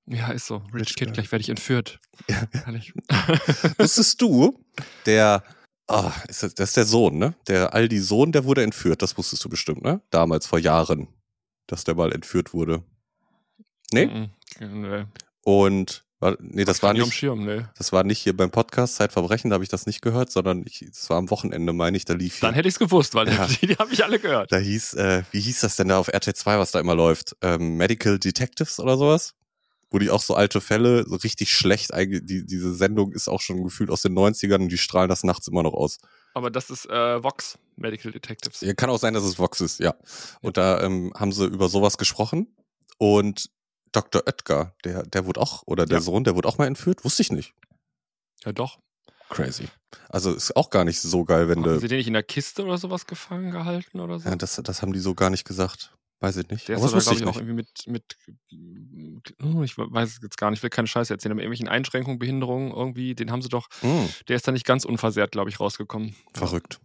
Ja, 0.10 0.30
ist 0.32 0.48
so. 0.48 0.62
Rich 0.74 0.96
Kid, 0.96 1.14
gleich 1.14 1.32
werde 1.32 1.42
ich 1.42 1.50
entführt. 1.50 2.00
Ja. 2.30 2.44
Herrlich. 2.64 2.94
Wusstest 3.78 4.22
du, 4.22 4.64
der, 5.06 5.44
ah, 5.88 6.14
ist 6.30 6.44
das, 6.44 6.56
das 6.56 6.70
ist 6.70 6.78
der 6.78 6.86
Sohn, 6.86 7.18
ne? 7.18 7.36
Der 7.48 7.74
Aldi-Sohn, 7.74 8.32
der 8.32 8.46
wurde 8.46 8.64
entführt, 8.64 9.02
das 9.02 9.18
wusstest 9.18 9.44
du 9.44 9.50
bestimmt, 9.50 9.84
ne? 9.84 10.02
Damals, 10.10 10.48
vor 10.48 10.60
Jahren, 10.60 11.10
dass 11.68 11.84
der 11.84 11.96
mal 11.96 12.14
entführt 12.14 12.54
wurde. 12.54 12.84
Nee? 13.92 14.06
Mhm. 14.60 14.82
Nee. 14.82 15.06
Und, 15.44 16.06
war, 16.20 16.36
nee, 16.40 16.64
das 16.66 16.82
war 16.82 16.94
Nicht 16.94 17.14
Schirm, 17.14 17.46
nee. 17.46 17.64
das 17.78 17.92
war 17.92 18.04
nicht 18.04 18.20
hier 18.20 18.36
beim 18.36 18.50
Podcast 18.50 18.96
Zeitverbrechen, 18.96 19.50
da 19.52 19.56
habe 19.56 19.64
ich 19.64 19.70
das 19.70 19.86
nicht 19.86 20.02
gehört, 20.02 20.32
sondern 20.32 20.64
ich, 20.66 20.84
das 20.90 21.10
war 21.10 21.18
am 21.18 21.30
Wochenende, 21.30 21.74
meine 21.74 21.96
ich, 21.96 22.06
da 22.06 22.14
lief 22.14 22.40
Dann 22.40 22.52
hier. 22.54 22.60
hätte 22.60 22.70
ich 22.70 22.76
es 22.76 22.80
gewusst, 22.80 23.14
weil 23.14 23.28
Ja. 23.28 23.46
die, 23.62 23.68
die 23.68 23.76
habe 23.76 23.94
ich 23.94 24.04
alle 24.04 24.20
gehört. 24.20 24.52
Da 24.52 24.58
hieß, 24.58 24.94
äh, 24.96 25.24
wie 25.32 25.42
hieß 25.42 25.60
das 25.60 25.76
denn 25.76 25.90
da 25.90 26.00
auf 26.00 26.08
RT2, 26.10 26.58
was 26.58 26.72
da 26.72 26.80
immer 26.80 26.96
läuft? 26.96 27.36
Ähm, 27.42 27.76
Medical 27.78 28.18
Detectives 28.18 28.80
oder 28.80 28.98
sowas? 28.98 29.36
Wo 29.90 30.00
die 30.00 30.10
auch 30.10 30.22
so 30.22 30.36
alte 30.36 30.60
Fälle, 30.60 31.06
so 31.08 31.16
richtig 31.16 31.54
schlecht, 31.54 31.94
einge- 31.94 32.20
die, 32.20 32.46
diese 32.46 32.74
Sendung 32.76 33.14
ist 33.14 33.30
auch 33.30 33.40
schon 33.40 33.64
gefühlt 33.64 33.90
aus 33.90 34.02
den 34.02 34.14
90ern 34.18 34.56
und 34.64 34.70
die 34.70 34.78
strahlen 34.78 35.08
das 35.10 35.24
nachts 35.24 35.48
immer 35.48 35.64
noch 35.64 35.74
aus. 35.74 35.98
Aber 36.34 36.52
das 36.52 36.70
ist 36.70 36.86
äh, 36.90 37.24
Vox, 37.24 37.58
Medical 37.78 38.12
Detectives. 38.12 38.60
Ja, 38.62 38.74
kann 38.74 38.90
auch 38.90 39.00
sein, 39.00 39.14
dass 39.14 39.24
es 39.24 39.40
Vox 39.40 39.62
ist, 39.62 39.80
ja. 39.80 39.96
Und 40.42 40.58
da 40.58 40.82
ähm, 40.82 41.14
haben 41.16 41.32
sie 41.32 41.46
über 41.46 41.70
sowas 41.70 41.98
gesprochen 41.98 42.54
und 42.98 43.50
Dr. 43.94 44.24
Oetker, 44.28 44.76
der, 44.84 45.04
der 45.04 45.26
wurde 45.26 45.40
auch, 45.40 45.64
oder 45.66 45.86
der 45.86 46.00
Ja. 46.00 46.04
Sohn, 46.04 46.26
der 46.26 46.36
wurde 46.36 46.50
auch 46.50 46.58
mal 46.58 46.68
entführt, 46.68 47.06
wusste 47.06 47.22
ich 47.22 47.32
nicht. 47.32 47.54
Ja, 48.46 48.52
doch. 48.52 48.80
Crazy. 49.30 49.68
Also 50.10 50.34
ist 50.34 50.56
auch 50.56 50.70
gar 50.70 50.84
nicht 50.86 51.00
so 51.02 51.24
geil, 51.26 51.48
wenn 51.50 51.60
Haben 51.60 51.74
du. 51.76 51.80
sie 51.80 51.88
den 51.88 51.98
nicht 51.98 52.08
in 52.08 52.14
der 52.14 52.24
Kiste 52.24 52.64
oder 52.64 52.78
sowas 52.78 53.08
gefangen 53.08 53.52
gehalten 53.52 54.00
oder 54.00 54.20
so? 54.20 54.28
Ja, 54.30 54.36
das, 54.36 54.56
das 54.64 54.82
haben 54.82 54.94
die 54.94 55.00
so 55.00 55.16
gar 55.16 55.30
nicht 55.30 55.46
gesagt. 55.46 55.94
Weiß 56.20 56.38
ich 56.38 56.50
nicht. 56.50 56.68
Der 56.68 56.78
Aber 56.78 56.86
ist 56.86 56.92
glaube 56.92 57.04
ich 57.20 57.24
auch 57.24 57.28
nicht. 57.28 57.36
irgendwie 57.38 57.54
mit, 57.54 57.88
mit 57.88 59.36
oh, 59.44 59.62
ich 59.62 59.78
weiß 59.78 60.10
es 60.10 60.20
jetzt 60.24 60.38
gar 60.38 60.50
nicht, 60.50 60.60
ich 60.60 60.64
will 60.64 60.70
keine 60.72 60.88
Scheiße 60.88 61.14
erzählen, 61.14 61.32
aber 61.34 61.42
irgendwelchen 61.42 61.68
Einschränkungen, 61.68 62.18
Behinderungen 62.18 62.72
irgendwie, 62.72 63.14
den 63.14 63.32
haben 63.32 63.42
sie 63.44 63.50
doch, 63.50 63.68
Hm, 63.82 64.10
der 64.28 64.36
ist 64.36 64.48
da 64.48 64.52
nicht 64.52 64.66
ganz 64.66 64.84
unversehrt, 64.84 65.32
glaube 65.32 65.50
ich, 65.50 65.60
rausgekommen. 65.60 66.16
verrückt. 66.34 66.80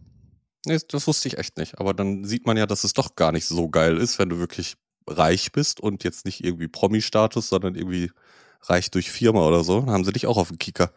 Nee, 0.65 0.77
das 0.87 1.07
wusste 1.07 1.27
ich 1.27 1.37
echt 1.39 1.57
nicht. 1.57 1.79
Aber 1.79 1.93
dann 1.93 2.23
sieht 2.23 2.45
man 2.45 2.55
ja, 2.57 2.65
dass 2.65 2.83
es 2.83 2.93
doch 2.93 3.15
gar 3.15 3.31
nicht 3.31 3.45
so 3.45 3.69
geil 3.69 3.97
ist, 3.97 4.17
wenn 4.19 4.29
du 4.29 4.37
wirklich 4.37 4.75
reich 5.07 5.51
bist 5.51 5.81
und 5.81 6.03
jetzt 6.05 6.25
nicht 6.25 6.43
irgendwie 6.43 6.67
Promi-Status, 6.69 7.49
sondern 7.49 7.75
irgendwie 7.75 8.11
reich 8.61 8.89
durch 8.91 9.11
Firma 9.11 9.45
oder 9.45 9.63
so, 9.65 9.81
dann 9.81 9.89
haben 9.89 10.05
sie 10.05 10.13
dich 10.13 10.25
auch 10.25 10.37
auf 10.37 10.47
dem 10.47 10.59
Kicker. 10.59 10.93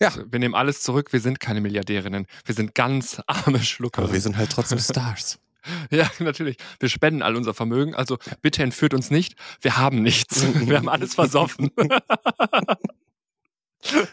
Ja. 0.00 0.12
Wir 0.30 0.38
nehmen 0.40 0.54
alles 0.54 0.82
zurück, 0.82 1.12
wir 1.12 1.20
sind 1.20 1.38
keine 1.38 1.60
Milliardärinnen. 1.60 2.26
Wir 2.44 2.54
sind 2.54 2.74
ganz 2.74 3.20
arme 3.26 3.62
Schlucker. 3.62 4.02
Aber 4.02 4.12
wir 4.12 4.20
sind 4.20 4.36
halt 4.36 4.50
trotzdem 4.50 4.78
Stars. 4.80 5.38
Ja, 5.90 6.10
natürlich. 6.18 6.56
Wir 6.80 6.88
spenden 6.88 7.22
all 7.22 7.36
unser 7.36 7.54
Vermögen. 7.54 7.94
Also 7.94 8.18
bitte 8.42 8.62
entführt 8.62 8.94
uns 8.94 9.10
nicht. 9.10 9.34
Wir 9.60 9.76
haben 9.76 10.02
nichts. 10.02 10.42
Wir 10.66 10.78
haben 10.78 10.88
alles 10.88 11.14
versoffen. 11.14 11.70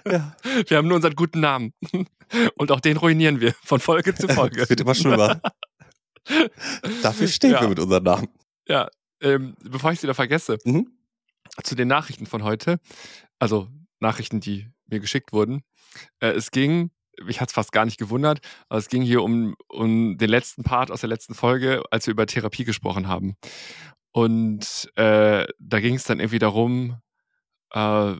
Ja. 0.06 0.38
Wir 0.68 0.78
haben 0.78 0.88
nur 0.88 0.98
unseren 0.98 1.16
guten 1.16 1.40
Namen. 1.40 1.74
Und 2.56 2.72
auch 2.72 2.80
den 2.80 2.98
ruinieren 2.98 3.42
wir 3.42 3.56
von 3.64 3.80
Folge 3.80 4.14
zu 4.14 4.28
Folge. 4.28 4.62
Es 4.62 4.70
wird 4.70 4.80
immer 4.80 4.94
schlimmer. 4.94 5.42
Dafür 7.02 7.28
stehen 7.28 7.54
ja. 7.54 7.62
wir 7.62 7.70
mit 7.70 7.80
unserem 7.80 8.04
Namen. 8.04 8.28
Ja, 8.68 8.88
ähm, 9.22 9.56
bevor 9.64 9.92
ich 9.92 9.98
es 9.98 10.04
wieder 10.04 10.14
vergesse, 10.14 10.60
mhm. 10.66 10.92
zu 11.64 11.74
den 11.74 11.88
Nachrichten 11.88 12.28
von 12.28 12.44
heute, 12.44 12.78
also 13.40 13.68
Nachrichten, 14.00 14.40
die 14.40 14.70
mir 14.86 15.00
geschickt 15.00 15.34
wurden. 15.34 15.64
Äh, 16.20 16.34
es 16.34 16.52
ging, 16.52 16.92
mich 17.24 17.42
hat 17.42 17.50
es 17.50 17.54
fast 17.54 17.72
gar 17.72 17.86
nicht 17.86 17.98
gewundert, 17.98 18.40
aber 18.70 18.80
es 18.80 18.90
ging 18.90 19.02
hier 19.02 19.24
um, 19.24 19.56
um 19.68 20.18
den 20.18 20.30
letzten 20.30 20.64
Part 20.64 20.92
aus 20.92 21.02
der 21.02 21.10
letzten 21.10 21.34
Folge, 21.34 21.84
als 21.92 22.08
wir 22.08 22.12
über 22.12 22.26
Therapie 22.26 22.64
gesprochen 22.64 23.08
haben. 23.08 23.36
Und 24.12 24.90
äh, 24.96 25.46
da 25.60 25.80
ging 25.80 25.96
es 25.96 26.06
dann 26.06 26.20
irgendwie 26.20 26.40
darum, 26.40 26.98
äh, 27.74 28.14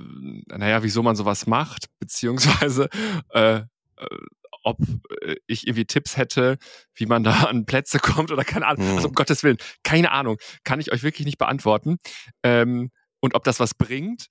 naja, 0.58 0.84
wieso 0.84 1.04
man 1.04 1.16
sowas 1.16 1.48
macht, 1.48 1.86
beziehungsweise 2.00 2.90
äh, 3.30 3.62
äh, 3.98 4.18
ob 4.64 4.80
äh, 5.22 5.36
ich 5.48 5.68
irgendwie 5.68 5.86
Tipps 5.86 6.18
hätte, 6.18 6.58
wie 6.96 7.06
man 7.06 7.24
da 7.24 7.44
an 7.44 7.66
Plätze 7.66 8.00
kommt 8.00 8.32
oder 8.32 8.44
keine 8.44 8.68
Ahnung. 8.68 8.90
Mhm. 8.90 8.96
Also 8.96 9.08
um 9.10 9.14
Gottes 9.14 9.44
Willen, 9.44 9.58
keine 9.84 10.12
Ahnung. 10.12 10.38
Kann 10.64 10.80
ich 10.80 10.92
euch 10.92 11.04
wirklich 11.04 11.26
nicht 11.26 11.38
beantworten. 11.38 11.98
Ähm, 12.44 12.92
und 13.22 13.36
ob 13.36 13.44
das 13.44 13.60
was 13.60 13.74
bringt. 13.74 14.28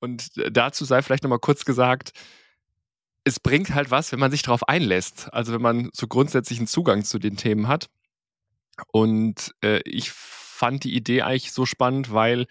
Und 0.00 0.30
dazu 0.52 0.84
sei 0.84 1.02
vielleicht 1.02 1.24
nochmal 1.24 1.40
kurz 1.40 1.64
gesagt, 1.64 2.12
es 3.28 3.40
bringt 3.40 3.74
halt 3.74 3.90
was, 3.90 4.10
wenn 4.10 4.18
man 4.18 4.30
sich 4.30 4.42
darauf 4.42 4.66
einlässt. 4.68 5.32
Also 5.32 5.52
wenn 5.52 5.62
man 5.62 5.90
so 5.92 6.06
grundsätzlichen 6.06 6.66
Zugang 6.66 7.04
zu 7.04 7.18
den 7.18 7.36
Themen 7.36 7.68
hat. 7.68 7.88
Und 8.92 9.54
äh, 9.62 9.80
ich 9.84 10.10
fand 10.10 10.84
die 10.84 10.94
Idee 10.94 11.22
eigentlich 11.22 11.52
so 11.52 11.66
spannend, 11.66 12.12
weil 12.12 12.46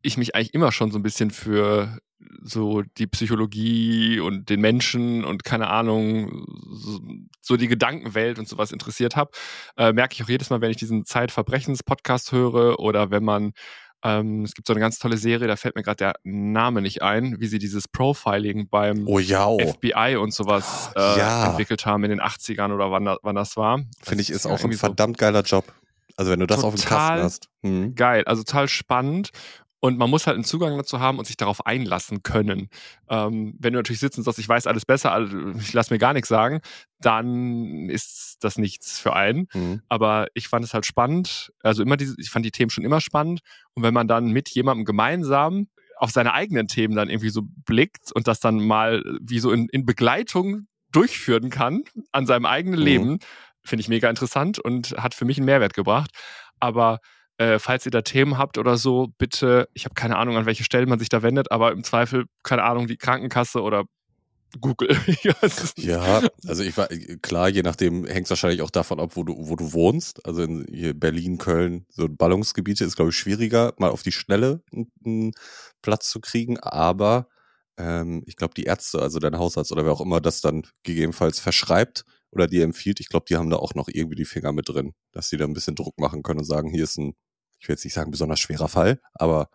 ich 0.00 0.16
mich 0.16 0.34
eigentlich 0.34 0.54
immer 0.54 0.72
schon 0.72 0.90
so 0.90 0.98
ein 0.98 1.02
bisschen 1.02 1.30
für 1.30 1.98
so 2.42 2.82
die 2.98 3.06
Psychologie 3.06 4.20
und 4.20 4.48
den 4.48 4.60
Menschen 4.60 5.24
und 5.24 5.44
keine 5.44 5.68
Ahnung, 5.68 6.46
so, 6.70 7.00
so 7.40 7.56
die 7.56 7.68
Gedankenwelt 7.68 8.38
und 8.38 8.48
sowas 8.48 8.72
interessiert 8.72 9.16
habe, 9.16 9.32
äh, 9.76 9.92
merke 9.92 10.14
ich 10.14 10.22
auch 10.22 10.28
jedes 10.28 10.50
Mal, 10.50 10.60
wenn 10.60 10.70
ich 10.70 10.76
diesen 10.76 11.04
Zeitverbrechens-Podcast 11.04 12.32
höre 12.32 12.78
oder 12.78 13.10
wenn 13.10 13.24
man, 13.24 13.52
ähm, 14.04 14.44
es 14.44 14.54
gibt 14.54 14.66
so 14.66 14.72
eine 14.72 14.80
ganz 14.80 14.98
tolle 14.98 15.16
Serie, 15.16 15.46
da 15.46 15.56
fällt 15.56 15.76
mir 15.76 15.82
gerade 15.82 15.96
der 15.96 16.14
Name 16.24 16.82
nicht 16.82 17.02
ein, 17.02 17.40
wie 17.40 17.46
sie 17.46 17.58
dieses 17.58 17.88
Profiling 17.88 18.68
beim 18.68 19.06
oh. 19.06 19.18
FBI 19.18 20.16
und 20.16 20.34
sowas 20.34 20.90
äh, 20.96 21.18
ja. 21.18 21.50
entwickelt 21.50 21.86
haben 21.86 22.04
in 22.04 22.10
den 22.10 22.20
80ern 22.20 22.74
oder 22.74 22.90
wann, 22.90 23.16
wann 23.22 23.34
das 23.34 23.56
war. 23.56 23.80
Finde 24.02 24.22
ich, 24.22 24.30
ist 24.30 24.46
auch 24.46 24.62
ein 24.62 24.72
verdammt 24.72 25.18
so 25.18 25.24
geiler 25.24 25.42
Job. 25.42 25.72
Also 26.16 26.30
wenn 26.30 26.40
du 26.40 26.46
das 26.46 26.62
auf 26.62 26.74
dem 26.74 26.84
Kasten 26.84 27.22
hast. 27.22 27.48
Mhm. 27.62 27.94
Geil, 27.94 28.24
also 28.26 28.42
total 28.42 28.68
spannend. 28.68 29.30
Und 29.84 29.98
man 29.98 30.08
muss 30.08 30.28
halt 30.28 30.36
einen 30.36 30.44
Zugang 30.44 30.76
dazu 30.78 31.00
haben 31.00 31.18
und 31.18 31.24
sich 31.24 31.36
darauf 31.36 31.66
einlassen 31.66 32.22
können. 32.22 32.68
Ähm, 33.08 33.56
wenn 33.58 33.72
du 33.72 33.80
natürlich 33.80 33.98
sitzt 33.98 34.16
und 34.16 34.22
sagst, 34.22 34.38
ich 34.38 34.48
weiß 34.48 34.68
alles 34.68 34.86
besser, 34.86 35.28
ich 35.58 35.72
lasse 35.72 35.92
mir 35.92 35.98
gar 35.98 36.12
nichts 36.12 36.28
sagen, 36.28 36.60
dann 37.00 37.88
ist 37.88 38.36
das 38.42 38.58
nichts 38.58 39.00
für 39.00 39.16
einen. 39.16 39.48
Mhm. 39.52 39.82
Aber 39.88 40.28
ich 40.34 40.46
fand 40.46 40.64
es 40.64 40.72
halt 40.72 40.86
spannend. 40.86 41.52
Also 41.64 41.82
immer 41.82 41.96
diese, 41.96 42.14
ich 42.18 42.30
fand 42.30 42.46
die 42.46 42.52
Themen 42.52 42.70
schon 42.70 42.84
immer 42.84 43.00
spannend. 43.00 43.40
Und 43.74 43.82
wenn 43.82 43.92
man 43.92 44.06
dann 44.06 44.30
mit 44.30 44.50
jemandem 44.50 44.84
gemeinsam 44.84 45.66
auf 45.96 46.12
seine 46.12 46.32
eigenen 46.32 46.68
Themen 46.68 46.94
dann 46.94 47.10
irgendwie 47.10 47.30
so 47.30 47.42
blickt 47.44 48.12
und 48.12 48.28
das 48.28 48.38
dann 48.38 48.60
mal 48.60 49.02
wie 49.20 49.40
so 49.40 49.50
in, 49.50 49.68
in 49.68 49.84
Begleitung 49.84 50.68
durchführen 50.92 51.50
kann 51.50 51.82
an 52.12 52.24
seinem 52.24 52.46
eigenen 52.46 52.78
mhm. 52.78 52.86
Leben, 52.86 53.18
finde 53.64 53.80
ich 53.80 53.88
mega 53.88 54.08
interessant 54.08 54.60
und 54.60 54.92
hat 54.92 55.14
für 55.14 55.24
mich 55.24 55.38
einen 55.38 55.46
Mehrwert 55.46 55.74
gebracht. 55.74 56.12
Aber 56.60 57.00
äh, 57.42 57.58
falls 57.58 57.84
ihr 57.84 57.90
da 57.90 58.02
Themen 58.02 58.38
habt 58.38 58.58
oder 58.58 58.76
so, 58.76 59.08
bitte, 59.18 59.68
ich 59.74 59.84
habe 59.84 59.94
keine 59.94 60.16
Ahnung, 60.16 60.36
an 60.36 60.46
welche 60.46 60.64
Stelle 60.64 60.86
man 60.86 60.98
sich 60.98 61.08
da 61.08 61.22
wendet, 61.22 61.50
aber 61.50 61.72
im 61.72 61.84
Zweifel, 61.84 62.26
keine 62.42 62.64
Ahnung, 62.64 62.86
die 62.86 62.96
Krankenkasse 62.96 63.62
oder 63.62 63.84
Google. 64.60 64.96
ja, 65.76 66.22
also 66.46 66.62
ich 66.62 66.76
war 66.76 66.88
klar, 67.22 67.48
je 67.48 67.62
nachdem 67.62 68.06
hängt 68.06 68.26
es 68.26 68.30
wahrscheinlich 68.30 68.62
auch 68.62 68.70
davon 68.70 69.00
ab, 69.00 69.12
wo 69.14 69.24
du, 69.24 69.34
wo 69.38 69.56
du 69.56 69.72
wohnst. 69.72 70.24
Also 70.26 70.42
in 70.42 70.66
hier 70.70 70.94
Berlin, 70.94 71.38
Köln, 71.38 71.86
so 71.88 72.06
Ballungsgebiete 72.08 72.84
ist, 72.84 72.96
glaube 72.96 73.10
ich, 73.10 73.16
schwieriger, 73.16 73.72
mal 73.78 73.90
auf 73.90 74.02
die 74.02 74.12
Schnelle 74.12 74.62
einen 75.04 75.32
Platz 75.80 76.10
zu 76.10 76.20
kriegen. 76.20 76.58
Aber 76.60 77.28
ähm, 77.78 78.22
ich 78.26 78.36
glaube, 78.36 78.54
die 78.54 78.64
Ärzte, 78.64 79.00
also 79.00 79.18
dein 79.18 79.38
Hausarzt 79.38 79.72
oder 79.72 79.84
wer 79.84 79.92
auch 79.92 80.00
immer 80.00 80.20
das 80.20 80.42
dann 80.42 80.66
gegebenenfalls 80.82 81.40
verschreibt 81.40 82.04
oder 82.30 82.46
dir 82.46 82.64
empfiehlt, 82.64 83.00
ich 83.00 83.08
glaube, 83.08 83.24
die 83.28 83.36
haben 83.36 83.50
da 83.50 83.56
auch 83.56 83.74
noch 83.74 83.88
irgendwie 83.88 84.16
die 84.16 84.24
Finger 84.26 84.52
mit 84.52 84.68
drin, 84.68 84.92
dass 85.12 85.28
sie 85.30 85.38
da 85.38 85.44
ein 85.46 85.54
bisschen 85.54 85.76
Druck 85.76 85.98
machen 85.98 86.22
können 86.22 86.40
und 86.40 86.44
sagen, 86.44 86.70
hier 86.70 86.84
ist 86.84 86.98
ein 86.98 87.14
ich 87.62 87.68
will 87.68 87.74
jetzt 87.74 87.84
nicht 87.84 87.94
sagen 87.94 88.10
besonders 88.10 88.40
schwerer 88.40 88.66
Fall, 88.66 89.00
aber 89.14 89.48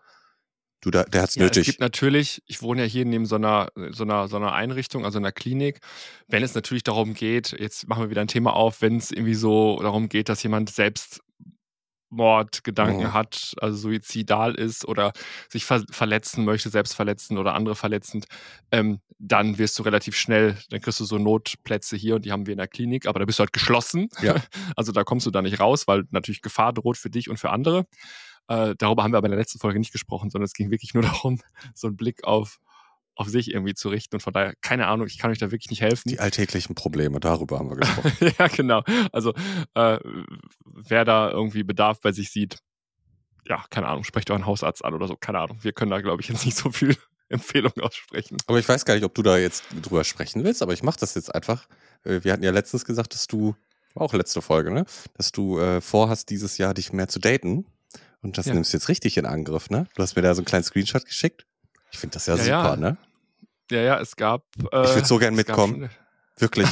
du, 0.80 0.90
da, 0.90 1.04
der 1.04 1.22
hat's 1.22 1.34
ja, 1.34 1.42
nötig. 1.42 1.60
Es 1.60 1.66
gibt 1.66 1.80
natürlich, 1.80 2.42
ich 2.46 2.62
wohne 2.62 2.82
ja 2.82 2.88
hier 2.88 3.04
neben 3.04 3.26
so 3.26 3.36
einer, 3.36 3.68
so 3.90 4.04
einer, 4.04 4.28
so 4.28 4.36
einer 4.36 4.54
Einrichtung, 4.54 5.04
also 5.04 5.18
einer 5.18 5.30
Klinik. 5.30 5.80
Wenn 6.26 6.42
es 6.42 6.54
natürlich 6.54 6.84
darum 6.84 7.12
geht, 7.12 7.52
jetzt 7.58 7.86
machen 7.86 8.04
wir 8.04 8.10
wieder 8.10 8.22
ein 8.22 8.28
Thema 8.28 8.54
auf, 8.54 8.80
wenn 8.80 8.96
es 8.96 9.10
irgendwie 9.10 9.34
so 9.34 9.78
darum 9.82 10.08
geht, 10.08 10.30
dass 10.30 10.42
jemand 10.42 10.70
selbst 10.70 11.20
Mordgedanken 12.08 13.08
mhm. 13.08 13.12
hat, 13.12 13.54
also 13.60 13.76
suizidal 13.76 14.54
ist 14.54 14.88
oder 14.88 15.12
sich 15.50 15.66
ver 15.66 15.84
verletzen 15.90 16.46
möchte, 16.46 16.70
selbst 16.70 16.94
verletzen 16.94 17.36
oder 17.36 17.52
andere 17.52 17.76
verletzend, 17.76 18.24
ähm, 18.72 19.00
dann 19.18 19.58
wirst 19.58 19.78
du 19.78 19.82
relativ 19.82 20.16
schnell, 20.16 20.56
dann 20.70 20.80
kriegst 20.80 21.00
du 21.00 21.04
so 21.04 21.18
Notplätze 21.18 21.96
hier 21.96 22.16
und 22.16 22.24
die 22.24 22.32
haben 22.32 22.46
wir 22.46 22.52
in 22.52 22.58
der 22.58 22.68
Klinik, 22.68 23.06
aber 23.06 23.18
da 23.18 23.24
bist 23.24 23.38
du 23.38 23.40
halt 23.40 23.52
geschlossen. 23.52 24.08
Ja. 24.22 24.36
Also 24.76 24.92
da 24.92 25.02
kommst 25.02 25.26
du 25.26 25.30
da 25.30 25.42
nicht 25.42 25.58
raus, 25.58 25.88
weil 25.88 26.04
natürlich 26.10 26.40
Gefahr 26.40 26.72
droht 26.72 26.96
für 26.96 27.10
dich 27.10 27.28
und 27.28 27.38
für 27.38 27.50
andere. 27.50 27.86
Äh, 28.46 28.74
darüber 28.78 29.02
haben 29.02 29.12
wir 29.12 29.18
aber 29.18 29.26
in 29.26 29.32
der 29.32 29.40
letzten 29.40 29.58
Folge 29.58 29.78
nicht 29.78 29.92
gesprochen, 29.92 30.30
sondern 30.30 30.44
es 30.44 30.52
ging 30.52 30.70
wirklich 30.70 30.94
nur 30.94 31.02
darum, 31.04 31.40
so 31.74 31.88
einen 31.88 31.96
Blick 31.96 32.24
auf 32.24 32.58
auf 33.18 33.28
sich 33.28 33.50
irgendwie 33.52 33.74
zu 33.74 33.88
richten. 33.88 34.14
Und 34.14 34.20
von 34.20 34.32
daher, 34.32 34.54
keine 34.60 34.86
Ahnung, 34.86 35.08
ich 35.08 35.18
kann 35.18 35.32
euch 35.32 35.38
da 35.38 35.50
wirklich 35.50 35.70
nicht 35.70 35.80
helfen. 35.80 36.08
Die 36.08 36.20
alltäglichen 36.20 36.76
Probleme, 36.76 37.18
darüber 37.18 37.58
haben 37.58 37.68
wir 37.68 37.76
gesprochen. 37.76 38.12
ja, 38.38 38.46
genau. 38.46 38.84
Also 39.10 39.34
äh, 39.74 39.98
wer 40.64 41.04
da 41.04 41.28
irgendwie 41.28 41.64
Bedarf 41.64 42.00
bei 42.00 42.12
sich 42.12 42.30
sieht, 42.30 42.60
ja, 43.48 43.64
keine 43.70 43.88
Ahnung, 43.88 44.04
sprecht 44.04 44.30
euren 44.30 44.46
Hausarzt 44.46 44.84
an 44.84 44.94
oder 44.94 45.08
so, 45.08 45.16
keine 45.16 45.40
Ahnung. 45.40 45.58
Wir 45.62 45.72
können 45.72 45.90
da, 45.90 46.00
glaube 46.00 46.22
ich, 46.22 46.28
jetzt 46.28 46.44
nicht 46.46 46.56
so 46.56 46.70
viel 46.70 46.96
Empfehlung 47.28 47.72
aussprechen. 47.80 48.38
Aber 48.46 48.58
ich 48.58 48.68
weiß 48.68 48.84
gar 48.84 48.94
nicht, 48.94 49.04
ob 49.04 49.14
du 49.14 49.22
da 49.22 49.36
jetzt 49.38 49.64
drüber 49.82 50.04
sprechen 50.04 50.44
willst, 50.44 50.62
aber 50.62 50.72
ich 50.72 50.82
mache 50.82 50.98
das 50.98 51.14
jetzt 51.14 51.34
einfach. 51.34 51.66
Äh, 52.04 52.20
wir 52.22 52.32
hatten 52.32 52.42
ja 52.42 52.50
letztens 52.50 52.84
gesagt, 52.84 53.14
dass 53.14 53.26
du, 53.26 53.54
auch 53.94 54.12
letzte 54.12 54.42
Folge, 54.42 54.70
ne? 54.70 54.84
Dass 55.14 55.32
du 55.32 55.58
äh, 55.58 55.80
vorhast, 55.80 56.30
dieses 56.30 56.58
Jahr 56.58 56.74
dich 56.74 56.92
mehr 56.92 57.08
zu 57.08 57.18
daten. 57.18 57.66
Und 58.22 58.38
das 58.38 58.46
ja. 58.46 58.54
nimmst 58.54 58.72
du 58.72 58.76
jetzt 58.76 58.88
richtig 58.88 59.16
in 59.16 59.26
Angriff, 59.26 59.70
ne? 59.70 59.86
Du 59.94 60.02
hast 60.02 60.16
mir 60.16 60.22
da 60.22 60.34
so 60.34 60.40
einen 60.40 60.46
kleinen 60.46 60.64
Screenshot 60.64 61.04
geschickt. 61.04 61.46
Ich 61.90 61.98
finde 61.98 62.14
das 62.14 62.26
ja, 62.26 62.36
ja 62.36 62.42
super, 62.42 62.70
ja. 62.70 62.76
ne? 62.76 62.96
Ja, 63.70 63.80
ja, 63.80 64.00
es 64.00 64.16
gab. 64.16 64.44
Äh, 64.72 64.84
ich 64.84 64.94
würde 64.94 65.06
so 65.06 65.18
gern 65.18 65.34
mitkommen. 65.34 65.90
Wirklich. 66.38 66.68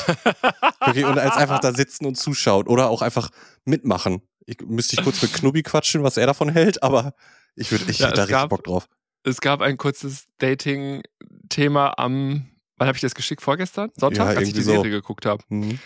Wirklich. 0.84 1.04
Und 1.04 1.18
als 1.18 1.36
einfach 1.36 1.60
da 1.60 1.72
sitzen 1.72 2.06
und 2.06 2.16
zuschauen 2.16 2.66
oder 2.66 2.88
auch 2.88 3.02
einfach 3.02 3.30
mitmachen. 3.64 4.22
Ich 4.46 4.60
müsste 4.60 4.96
ich 4.96 5.02
kurz 5.02 5.20
mit 5.22 5.32
Knubbi 5.32 5.62
quatschen, 5.62 6.04
was 6.04 6.16
er 6.16 6.26
davon 6.26 6.48
hält, 6.48 6.82
aber 6.82 7.14
ich 7.56 7.72
würde 7.72 7.84
ich 7.88 7.98
ja, 7.98 8.06
hätte 8.06 8.16
da 8.16 8.25
richtig 8.25 8.48
Bock 8.48 8.62
drauf. 8.62 8.88
Es 9.26 9.40
gab 9.40 9.61
ein 9.61 9.76
kurzes 9.76 10.28
Dating-Thema 10.38 11.99
am, 11.99 12.47
wann 12.76 12.87
habe 12.87 12.97
ich 12.97 13.02
das 13.02 13.16
geschickt? 13.16 13.42
Vorgestern? 13.42 13.90
Sonntag, 13.97 14.33
ja, 14.33 14.38
als 14.38 14.49
ich 14.49 14.54
die 14.54 14.62
Serie 14.62 14.90
geguckt 14.90 15.26
habe. 15.26 15.42
Mhm. 15.49 15.80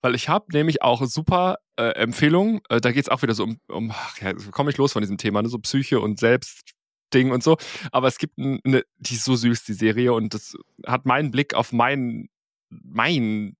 Weil 0.00 0.14
ich 0.14 0.30
habe 0.30 0.46
nämlich 0.52 0.80
auch 0.80 1.04
super 1.04 1.58
äh, 1.76 1.90
Empfehlungen. 1.90 2.60
Äh, 2.70 2.80
da 2.80 2.92
geht 2.92 3.04
es 3.04 3.08
auch 3.10 3.20
wieder 3.20 3.34
so 3.34 3.44
um, 3.44 3.60
um 3.68 3.90
ach, 3.90 4.18
ja, 4.22 4.32
komme 4.52 4.70
ich 4.70 4.78
los 4.78 4.94
von 4.94 5.02
diesem 5.02 5.18
Thema, 5.18 5.42
ne? 5.42 5.50
so 5.50 5.58
Psyche 5.58 6.00
und 6.00 6.18
Selbst 6.18 6.70
Ding 7.12 7.30
und 7.30 7.42
so. 7.42 7.58
Aber 7.92 8.08
es 8.08 8.16
gibt 8.16 8.38
eine, 8.38 8.84
die 8.96 9.14
ist 9.14 9.24
so 9.24 9.36
süß, 9.36 9.64
die 9.64 9.74
Serie, 9.74 10.14
und 10.14 10.32
das 10.32 10.56
hat 10.86 11.04
meinen 11.04 11.30
Blick 11.30 11.52
auf 11.52 11.72
mein, 11.72 12.30
mein 12.70 13.56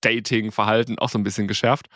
Dating-Verhalten 0.00 0.98
auch 0.98 1.10
so 1.10 1.18
ein 1.18 1.24
bisschen 1.24 1.46
geschärft. 1.46 1.88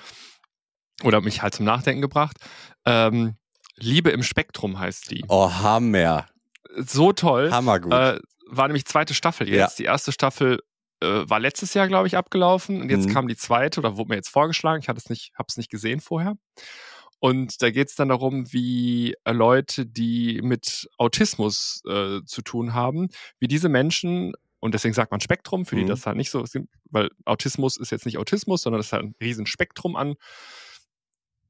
Oder 1.04 1.22
mich 1.22 1.40
halt 1.40 1.54
zum 1.54 1.64
Nachdenken 1.64 2.02
gebracht. 2.02 2.36
Ähm, 2.84 3.36
Liebe 3.76 4.10
im 4.10 4.22
Spektrum 4.22 4.78
heißt 4.78 5.10
die. 5.10 5.24
Oh, 5.28 5.50
Hammer. 5.50 6.26
So 6.76 7.12
toll. 7.12 7.50
Hammergut. 7.50 7.92
Äh, 7.92 8.20
war 8.46 8.68
nämlich 8.68 8.84
zweite 8.84 9.14
Staffel 9.14 9.48
jetzt. 9.48 9.78
Ja. 9.78 9.82
Die 9.82 9.84
erste 9.84 10.12
Staffel 10.12 10.60
äh, 11.00 11.06
war 11.06 11.40
letztes 11.40 11.74
Jahr, 11.74 11.88
glaube 11.88 12.06
ich, 12.06 12.16
abgelaufen. 12.16 12.80
Und 12.80 12.90
jetzt 12.90 13.08
mhm. 13.08 13.12
kam 13.12 13.28
die 13.28 13.36
zweite, 13.36 13.80
oder 13.80 13.96
wurde 13.96 14.10
mir 14.10 14.16
jetzt 14.16 14.28
vorgeschlagen. 14.28 14.82
Ich 14.82 14.88
hatte 14.88 14.98
es 14.98 15.08
nicht, 15.08 15.32
habe 15.34 15.46
es 15.48 15.56
nicht 15.56 15.70
gesehen 15.70 16.00
vorher. 16.00 16.36
Und 17.20 17.60
da 17.60 17.70
geht 17.70 17.88
es 17.88 17.94
dann 17.96 18.08
darum, 18.08 18.50
wie 18.52 19.14
äh, 19.24 19.32
Leute, 19.32 19.86
die 19.86 20.40
mit 20.42 20.88
Autismus 20.96 21.82
äh, 21.86 22.20
zu 22.24 22.42
tun 22.42 22.72
haben, 22.72 23.08
wie 23.38 23.48
diese 23.48 23.68
Menschen, 23.68 24.32
und 24.58 24.74
deswegen 24.74 24.94
sagt 24.94 25.10
man 25.10 25.20
Spektrum, 25.20 25.66
für 25.66 25.76
die 25.76 25.84
mhm. 25.84 25.88
das 25.88 26.06
halt 26.06 26.16
nicht 26.16 26.30
so 26.30 26.44
weil 26.90 27.10
Autismus 27.26 27.76
ist 27.76 27.90
jetzt 27.90 28.06
nicht 28.06 28.16
Autismus, 28.18 28.62
sondern 28.62 28.80
es 28.80 28.86
ist 28.86 28.92
halt 28.92 29.04
ein 29.04 29.14
Riesenspektrum 29.20 29.96
an, 29.96 30.14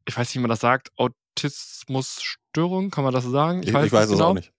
ich 0.07 0.17
weiß 0.17 0.29
nicht, 0.29 0.37
wie 0.37 0.41
man 0.41 0.51
das 0.51 0.61
sagt, 0.61 0.91
Autismusstörung, 0.97 2.91
kann 2.91 3.05
man 3.05 3.15
das 3.15 3.25
sagen? 3.25 3.63
Ich, 3.63 3.73
weiß, 3.73 3.87
ich 3.87 3.93
weiß 3.93 4.07
es 4.07 4.13
genau. 4.13 4.31
auch 4.31 4.35
nicht. 4.35 4.53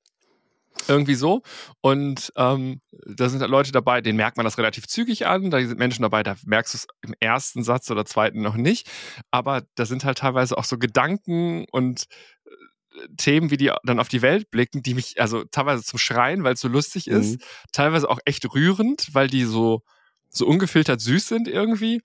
Irgendwie 0.88 1.16
so. 1.16 1.42
Und 1.82 2.32
ähm, 2.36 2.82
da 3.06 3.30
sind 3.30 3.42
halt 3.42 3.52
Leute 3.52 3.72
dabei, 3.72 4.02
denen 4.02 4.18
merkt 4.18 4.38
man 4.38 4.44
das 4.44 4.58
relativ 4.58 4.88
zügig 4.88 5.28
an. 5.28 5.52
Da 5.52 5.60
sind 5.60 5.80
Menschen 5.80 6.04
dabei, 6.04 6.24
da 6.24 6.36
merkst 6.46 6.74
du 6.74 6.78
es 6.78 6.88
im 7.02 7.14
ersten 7.20 7.64
Satz 7.64 7.90
oder 7.92 8.06
zweiten 8.06 8.42
noch 8.42 8.56
nicht. 8.56 8.90
Aber 9.32 9.64
da 9.76 9.86
sind 9.86 10.04
halt 10.04 10.20
teilweise 10.20 10.58
auch 10.58 10.64
so 10.64 10.78
Gedanken 10.78 11.66
und 11.72 12.08
äh, 12.46 13.08
Themen, 13.18 13.52
wie 13.52 13.58
die 13.58 13.72
dann 13.84 14.00
auf 14.00 14.10
die 14.10 14.22
Welt 14.22 14.50
blicken, 14.52 14.84
die 14.84 14.94
mich 14.94 15.22
also 15.22 15.44
teilweise 15.46 15.84
zum 15.84 16.00
Schreien, 16.00 16.44
weil 16.44 16.54
es 16.54 16.62
so 16.62 16.68
lustig 16.68 17.08
ist, 17.08 17.40
mhm. 17.40 17.46
teilweise 17.72 18.10
auch 18.10 18.20
echt 18.26 18.54
rührend, 18.54 19.14
weil 19.14 19.28
die 19.28 19.46
so, 19.46 19.82
so 20.30 20.46
ungefiltert 20.48 21.02
süß 21.02 21.28
sind 21.28 21.48
irgendwie. 21.48 22.02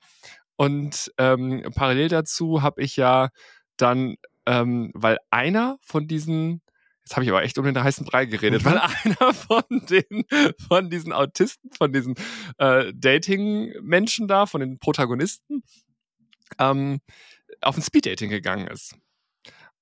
Und 0.56 1.12
ähm, 1.18 1.62
parallel 1.74 2.08
dazu 2.08 2.62
habe 2.62 2.82
ich 2.82 2.96
ja 2.96 3.28
dann, 3.76 4.16
ähm, 4.46 4.90
weil 4.94 5.18
einer 5.30 5.76
von 5.82 6.08
diesen 6.08 6.62
Jetzt 7.06 7.14
habe 7.14 7.24
ich 7.24 7.30
aber 7.30 7.44
echt 7.44 7.56
um 7.56 7.64
den 7.64 7.80
heißen 7.80 8.04
Brei 8.04 8.26
geredet, 8.26 8.64
weil 8.64 8.74
mhm. 8.74 8.80
einer 9.20 9.32
von 9.32 9.62
den, 9.70 10.24
von 10.66 10.90
diesen 10.90 11.12
Autisten, 11.12 11.70
von 11.70 11.92
diesen 11.92 12.16
äh, 12.58 12.92
Dating-Menschen 12.92 14.26
da, 14.26 14.46
von 14.46 14.60
den 14.60 14.80
Protagonisten, 14.80 15.62
ähm, 16.58 16.98
auf 17.60 17.76
ein 17.76 17.82
Speed-Dating 17.82 18.28
gegangen 18.28 18.66
ist. 18.66 18.96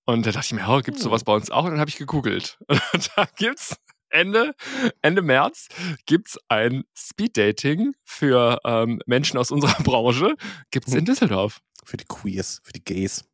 Und 0.05 0.27
da 0.27 0.33
dachte 0.33 0.49
ich 0.49 0.53
mir, 0.53 0.69
oh, 0.69 0.83
gibt's 0.83 1.03
sowas 1.03 1.23
hm. 1.23 1.25
bei 1.25 1.33
uns 1.33 1.51
auch? 1.51 1.65
Und 1.65 1.71
dann 1.71 1.81
habe 1.81 1.89
ich 1.89 1.97
gegoogelt. 1.97 2.59
Und 2.69 3.11
da 3.17 3.27
gibt's 3.37 3.75
Ende, 4.11 4.55
Ende 5.01 5.23
März 5.23 5.69
gibt's 6.05 6.39
ein 6.49 6.85
Speed-Dating 6.95 7.95
für 8.05 8.61
ähm, 8.67 9.01
Menschen 9.07 9.39
aus 9.39 9.51
unserer 9.51 9.75
Branche. 9.83 10.35
Gibt's 10.71 10.93
in 10.93 10.99
hm. 10.99 11.05
Düsseldorf. 11.07 11.63
Für 11.87 11.97
die 11.97 12.05
Queers, 12.07 12.61
für 12.65 12.73
die 12.73 12.85
Gays. 12.85 13.25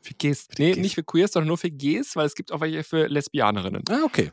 Für 0.00 0.14
Gays. 0.14 0.46
Für 0.50 0.62
nee, 0.62 0.72
Gays. 0.72 0.82
nicht 0.82 0.94
für 0.94 1.02
Queers, 1.02 1.32
sondern 1.32 1.48
nur 1.48 1.58
für 1.58 1.70
Gays, 1.70 2.16
weil 2.16 2.26
es 2.26 2.34
gibt 2.34 2.52
auch 2.52 2.60
welche 2.60 2.82
für 2.84 3.06
Lesbianerinnen. 3.06 3.84
Ah, 3.90 4.02
okay. 4.04 4.32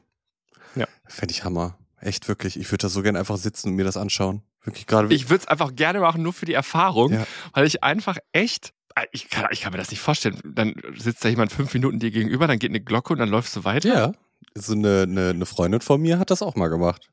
Ja. 0.75 0.87
Fände 1.07 1.33
ich 1.33 1.43
Hammer. 1.43 1.77
Echt 1.99 2.27
wirklich. 2.27 2.59
Ich 2.59 2.71
würde 2.71 2.83
da 2.83 2.89
so 2.89 3.01
gerne 3.01 3.19
einfach 3.19 3.37
sitzen 3.37 3.69
und 3.69 3.75
mir 3.75 3.83
das 3.83 3.97
anschauen. 3.97 4.43
Wirklich 4.63 4.85
gerade. 4.85 5.13
Ich 5.13 5.29
würde 5.29 5.43
es 5.43 5.47
einfach 5.47 5.75
gerne 5.75 5.99
machen, 5.99 6.21
nur 6.21 6.33
für 6.33 6.45
die 6.45 6.53
Erfahrung, 6.53 7.13
ja. 7.13 7.27
weil 7.53 7.65
ich 7.65 7.83
einfach 7.83 8.17
echt 8.33 8.73
äh, 8.95 9.05
ich 9.11 9.29
kann, 9.29 9.47
ich 9.51 9.61
kann, 9.61 9.71
mir 9.71 9.77
das 9.77 9.91
nicht 9.91 10.01
vorstellen. 10.01 10.39
Dann 10.43 10.75
sitzt 10.95 11.23
da 11.23 11.29
jemand 11.29 11.51
fünf 11.51 11.73
Minuten 11.73 11.99
dir 11.99 12.11
gegenüber, 12.11 12.47
dann 12.47 12.59
geht 12.59 12.71
eine 12.71 12.81
Glocke 12.81 13.13
und 13.13 13.19
dann 13.19 13.29
läufst 13.29 13.55
du 13.55 13.63
weiter. 13.63 13.89
Ja. 13.89 14.11
So 14.55 14.73
eine, 14.73 15.03
eine, 15.03 15.29
eine 15.29 15.45
Freundin 15.45 15.81
von 15.81 16.01
mir 16.01 16.19
hat 16.19 16.31
das 16.31 16.41
auch 16.41 16.55
mal 16.55 16.67
gemacht. 16.67 17.09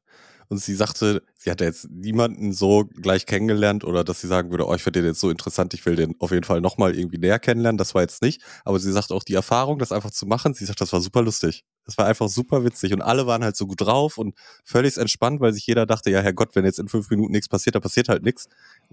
Und 0.48 0.58
sie 0.58 0.74
sagte, 0.74 1.22
sie 1.36 1.50
hatte 1.50 1.64
jetzt 1.64 1.88
niemanden 1.90 2.52
so 2.52 2.84
gleich 2.84 3.26
kennengelernt 3.26 3.84
oder 3.84 4.04
dass 4.04 4.20
sie 4.20 4.26
sagen 4.26 4.50
würde, 4.50 4.66
oh, 4.66 4.74
ich 4.74 4.82
finde 4.82 5.00
den 5.00 5.08
jetzt 5.08 5.20
so 5.20 5.30
interessant, 5.30 5.74
ich 5.74 5.84
will 5.86 5.96
den 5.96 6.14
auf 6.18 6.30
jeden 6.30 6.44
Fall 6.44 6.60
nochmal 6.60 6.96
irgendwie 6.96 7.18
näher 7.18 7.38
kennenlernen. 7.38 7.78
Das 7.78 7.94
war 7.94 8.02
jetzt 8.02 8.22
nicht. 8.22 8.42
Aber 8.64 8.78
sie 8.78 8.92
sagt 8.92 9.12
auch 9.12 9.24
die 9.24 9.34
Erfahrung, 9.34 9.78
das 9.78 9.92
einfach 9.92 10.10
zu 10.10 10.26
machen, 10.26 10.54
sie 10.54 10.64
sagt, 10.64 10.80
das 10.80 10.92
war 10.92 11.00
super 11.00 11.22
lustig. 11.22 11.64
Das 11.84 11.98
war 11.98 12.06
einfach 12.06 12.28
super 12.28 12.64
witzig. 12.64 12.92
Und 12.92 13.02
alle 13.02 13.26
waren 13.26 13.44
halt 13.44 13.56
so 13.56 13.66
gut 13.66 13.80
drauf 13.80 14.18
und 14.18 14.34
völlig 14.64 14.96
entspannt, 14.96 15.40
weil 15.40 15.52
sich 15.52 15.66
jeder 15.66 15.86
dachte, 15.86 16.10
ja, 16.10 16.20
Herrgott, 16.20 16.54
wenn 16.54 16.64
jetzt 16.64 16.78
in 16.78 16.88
fünf 16.88 17.10
Minuten 17.10 17.32
nichts 17.32 17.48
passiert, 17.48 17.74
da 17.74 17.80
passiert 17.80 18.08
halt 18.08 18.22
nichts. 18.22 18.48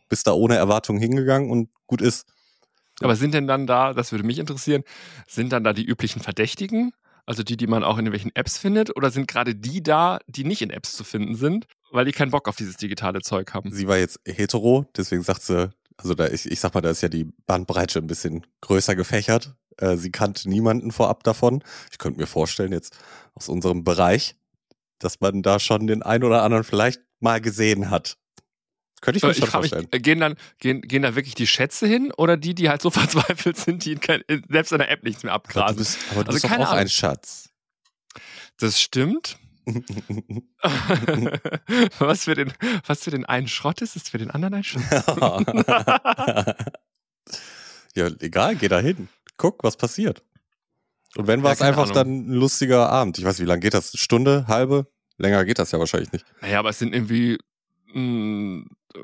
Bist 0.10 0.28
da 0.28 0.34
ohne 0.34 0.56
Erwartung 0.56 0.98
hingegangen 0.98 1.50
und 1.50 1.70
gut 1.88 2.02
ist. 2.02 2.26
Aber 3.02 3.16
sind 3.16 3.34
denn 3.34 3.48
dann 3.48 3.68
da, 3.68 3.94
das 3.94 4.12
würde 4.12 4.26
mich 4.26 4.40
interessieren, 4.40 4.84
sind 5.28 5.52
dann 5.54 5.64
da 5.64 5.74
die 5.74 5.86
üblichen 5.86 6.22
Verdächtigen? 6.22 6.92
Also 7.26 7.44
die, 7.44 7.58
die 7.58 7.68
man 7.68 7.84
auch 7.84 7.98
in 7.98 8.06
irgendwelchen 8.06 8.36
Apps 8.36 8.58
findet? 8.58 8.96
Oder 8.96 9.12
sind 9.12 9.28
gerade 9.28 9.56
die 9.56 9.84
da, 9.84 10.20
die 10.28 10.44
nicht 10.44 10.62
in 10.62 10.70
Apps 10.70 10.96
zu 10.96 11.04
finden 11.04 11.36
sind, 11.36 11.68
weil 11.92 12.06
die 12.06 12.12
keinen 12.12 12.32
Bock 12.32 12.48
auf 12.48 12.56
dieses 12.56 12.78
digitale 12.78 13.22
Zeug 13.22 13.54
haben? 13.54 13.72
Sie 13.72 13.88
war 13.88 13.98
jetzt 13.98 14.20
hetero, 14.26 14.86
deswegen 14.96 15.24
sagt 15.24 15.44
sie, 15.44 15.70
also 15.98 16.14
da 16.16 16.28
ich, 16.28 16.50
ich 16.50 16.60
sag 16.60 16.74
mal, 16.74 16.82
da 16.82 16.90
ist 16.90 17.02
ja 17.02 17.10
die 17.10 17.26
Bandbreite 17.46 18.00
ein 18.00 18.08
bisschen 18.08 18.46
größer 18.62 18.96
gefächert. 18.96 19.56
Äh, 19.78 19.98
sie 19.98 20.12
kannte 20.12 20.50
niemanden 20.50 20.92
vorab 20.92 21.24
davon. 21.24 21.64
Ich 21.92 21.98
könnte 21.98 22.20
mir 22.20 22.28
vorstellen, 22.28 22.72
jetzt 22.72 22.98
aus 23.36 23.50
unserem 23.50 23.84
Bereich, 23.84 24.36
dass 25.00 25.20
man 25.20 25.42
da 25.42 25.60
schon 25.60 25.88
den 25.88 26.04
einen 26.04 26.24
oder 26.24 26.44
anderen 26.44 26.64
vielleicht 26.64 27.02
mal 27.20 27.42
gesehen 27.42 27.90
hat. 27.90 28.18
Könnte 29.02 29.18
ich 29.18 29.24
mir 29.24 29.34
schon 29.34 29.48
vorstellen. 29.48 29.88
Mich, 29.92 30.04
gehen, 30.04 30.20
dann, 30.20 30.36
gehen, 30.60 30.82
gehen 30.82 31.02
da 31.02 31.16
wirklich 31.16 31.34
die 31.34 31.48
Schätze 31.48 31.88
hin 31.88 32.12
oder 32.16 32.38
die, 32.38 32.54
die 32.54 32.70
halt 32.70 32.82
so 32.82 32.90
verzweifelt 32.92 33.58
sind, 33.58 33.84
die 33.84 33.94
in 33.94 34.00
kein, 34.00 34.24
selbst 34.50 34.72
in 34.72 34.78
der 34.78 34.92
App 34.92 35.04
nichts 35.04 35.24
mehr 35.24 35.34
abgrasen? 35.34 35.62
Aber 35.62 35.74
du 35.74 35.80
bist, 35.80 35.98
aber 36.12 36.24
du 36.24 36.32
also 36.32 36.34
bist 36.34 36.46
doch 36.46 36.52
auch 36.52 36.70
Ahnung. 36.70 36.80
ein 36.80 36.90
Schatz. 36.90 37.50
Das 38.58 38.80
stimmt. 38.80 39.38
was, 42.00 42.26
für 42.26 42.36
den, 42.36 42.54
was 42.86 43.04
für 43.04 43.12
den 43.12 43.26
einen 43.26 43.48
Schrott 43.48 43.82
ist, 43.82 43.96
ist 43.96 44.10
für 44.10 44.20
den 44.20 44.32
anderen 44.32 44.56
ein 44.56 44.64
Schatz. 44.64 45.06
ja, 47.96 48.08
egal, 48.20 48.56
geh 48.56 48.68
da 48.68 48.80
hin. 48.80 49.08
Guck, 49.38 49.64
was 49.64 49.78
passiert. 49.78 50.24
Und 51.16 51.28
wenn 51.28 51.44
war 51.44 51.52
es 51.52 51.62
einfach 51.62 51.84
Ahnung. 51.84 51.96
dann 51.96 52.28
ein 52.28 52.34
lustiger 52.34 52.90
Abend. 52.90 53.18
Ich 53.18 53.26
weiß, 53.26 53.40
wie 53.40 53.46
lange 53.46 53.62
geht 53.62 53.74
das? 53.74 53.98
Stunde, 53.98 54.46
halbe? 54.48 54.88
Länger 55.18 55.44
geht 55.46 55.60
das 55.60 55.72
ja 55.72 55.80
wahrscheinlich 55.80 56.12
nicht. 56.12 56.26
Naja, 56.42 56.60
aber 56.60 56.70
es 56.70 56.80
sind 56.80 56.94
irgendwie 56.94 57.38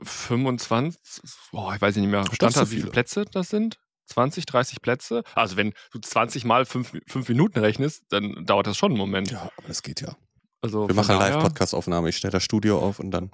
25, 0.04 1.22
boah, 1.52 1.76
ich 1.76 1.82
weiß 1.82 1.96
nicht 1.96 2.10
mehr, 2.10 2.26
stand 2.34 2.56
da, 2.56 2.70
wie 2.72 2.76
viele 2.78 2.92
Plätze 2.92 3.26
das 3.26 3.50
sind? 3.50 3.78
20, 4.08 4.46
30 4.46 4.82
Plätze? 4.82 5.24
Also 5.36 5.58
wenn 5.58 5.74
du 5.92 6.00
20 6.00 6.46
mal 6.46 6.66
5, 6.66 6.94
5 7.08 7.30
Minuten 7.30 7.60
rechnest, 7.60 8.04
dann 8.10 8.46
dauert 8.46 8.68
das 8.68 8.78
schon 8.78 8.92
einen 8.92 8.98
Moment. 8.98 9.32
Ja, 9.32 9.52
aber 9.58 9.68
das 9.68 9.84
geht 9.84 10.02
ja. 10.02 10.16
Also 10.62 10.88
wir 10.88 10.96
machen 10.96 11.18
Live-Podcast-Aufnahme. 11.18 12.10
Ich 12.10 12.18
stelle 12.18 12.32
das 12.32 12.44
Studio 12.44 12.80
auf 12.80 13.00
und 13.00 13.12
dann 13.12 13.32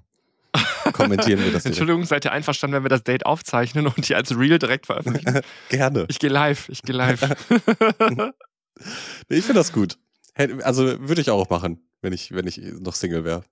kommentieren 0.93 1.39
wir 1.43 1.51
das. 1.51 1.63
Direkt. 1.63 1.65
Entschuldigung, 1.65 2.05
seid 2.05 2.25
ihr 2.25 2.31
einverstanden, 2.31 2.75
wenn 2.75 2.83
wir 2.83 2.89
das 2.89 3.03
Date 3.03 3.25
aufzeichnen 3.25 3.87
und 3.87 4.09
die 4.09 4.15
als 4.15 4.37
Real 4.37 4.59
direkt 4.59 4.87
veröffentlichen? 4.87 5.41
Gerne. 5.69 6.05
Ich 6.09 6.19
gehe 6.19 6.29
live, 6.29 6.69
ich 6.69 6.81
gehe 6.81 6.95
live. 6.95 7.21
ich 9.29 9.45
finde 9.45 9.53
das 9.53 9.71
gut. 9.71 9.97
Also 10.35 10.99
würde 11.07 11.21
ich 11.21 11.29
auch 11.29 11.49
machen, 11.49 11.87
wenn 12.01 12.13
ich, 12.13 12.31
wenn 12.31 12.47
ich 12.47 12.57
noch 12.57 12.95
Single 12.95 13.23
wäre 13.23 13.43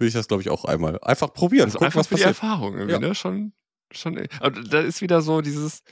würde 0.00 0.08
ich 0.08 0.14
das, 0.14 0.28
glaube 0.28 0.42
ich, 0.42 0.50
auch 0.50 0.64
einmal 0.64 0.98
einfach 1.02 1.32
probieren. 1.32 1.66
Also 1.66 1.78
gucken, 1.78 1.86
einfach 1.86 2.00
was 2.00 2.06
für 2.08 2.14
passiert. 2.14 2.28
die 2.28 2.30
Erfahrung 2.30 2.74
irgendwie, 2.74 2.92
ja. 2.92 2.98
ne? 2.98 3.14
Schon, 3.14 3.52
schon. 3.92 4.26
Aber 4.40 4.50
da 4.62 4.80
ist 4.80 5.02
wieder 5.02 5.20
so 5.20 5.40
dieses, 5.42 5.82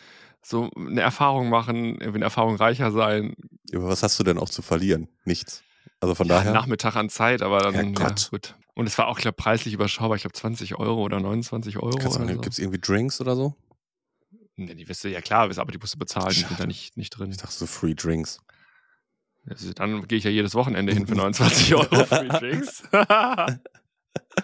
so 0.42 0.70
eine 0.76 1.02
Erfahrung 1.02 1.50
machen, 1.50 2.00
irgendwie 2.00 2.16
eine 2.16 2.24
Erfahrung 2.24 2.56
reicher 2.56 2.90
sein. 2.90 3.34
Aber 3.74 3.88
was 3.88 4.02
hast 4.02 4.18
du 4.18 4.24
denn 4.24 4.38
auch 4.38 4.48
zu 4.48 4.62
verlieren? 4.62 5.08
Nichts. 5.24 5.62
Also 6.00 6.14
von 6.14 6.26
ja, 6.26 6.36
daher. 6.36 6.52
Nachmittag 6.52 6.96
an 6.96 7.10
Zeit, 7.10 7.42
aber 7.42 7.60
dann. 7.60 7.94
Ja, 7.94 8.14
gut. 8.30 8.54
Und 8.74 8.86
es 8.86 8.96
war 8.96 9.08
auch, 9.08 9.18
glaube 9.18 9.34
preislich 9.34 9.74
überschaubar. 9.74 10.16
Ich 10.16 10.22
glaube 10.22 10.34
20 10.34 10.76
Euro 10.76 11.02
oder 11.02 11.20
29 11.20 11.78
Euro. 11.78 11.90
So. 11.90 12.24
Gibt 12.26 12.48
es 12.48 12.58
irgendwie 12.58 12.80
Drinks 12.80 13.20
oder 13.20 13.34
so? 13.34 13.54
Nee, 14.54 14.74
die 14.74 14.88
wirst 14.88 15.04
du, 15.04 15.08
ja 15.08 15.20
klar, 15.20 15.50
aber 15.56 15.72
die 15.72 15.78
musst 15.78 15.94
du 15.94 15.98
bezahlen, 15.98 16.30
die 16.30 16.40
sind 16.40 16.58
da 16.58 16.66
nicht, 16.66 16.96
nicht 16.96 17.10
drin. 17.10 17.30
Ich 17.30 17.36
dachte 17.36 17.54
so 17.54 17.66
Free 17.66 17.94
Drinks. 17.94 18.40
Also 19.48 19.72
dann 19.72 20.06
gehe 20.08 20.18
ich 20.18 20.24
ja 20.24 20.30
jedes 20.30 20.54
Wochenende 20.54 20.92
hin 20.94 21.06
für 21.06 21.14
29 21.14 21.74
Euro 21.74 22.04
Free 22.04 22.28
Drinks. 22.28 22.82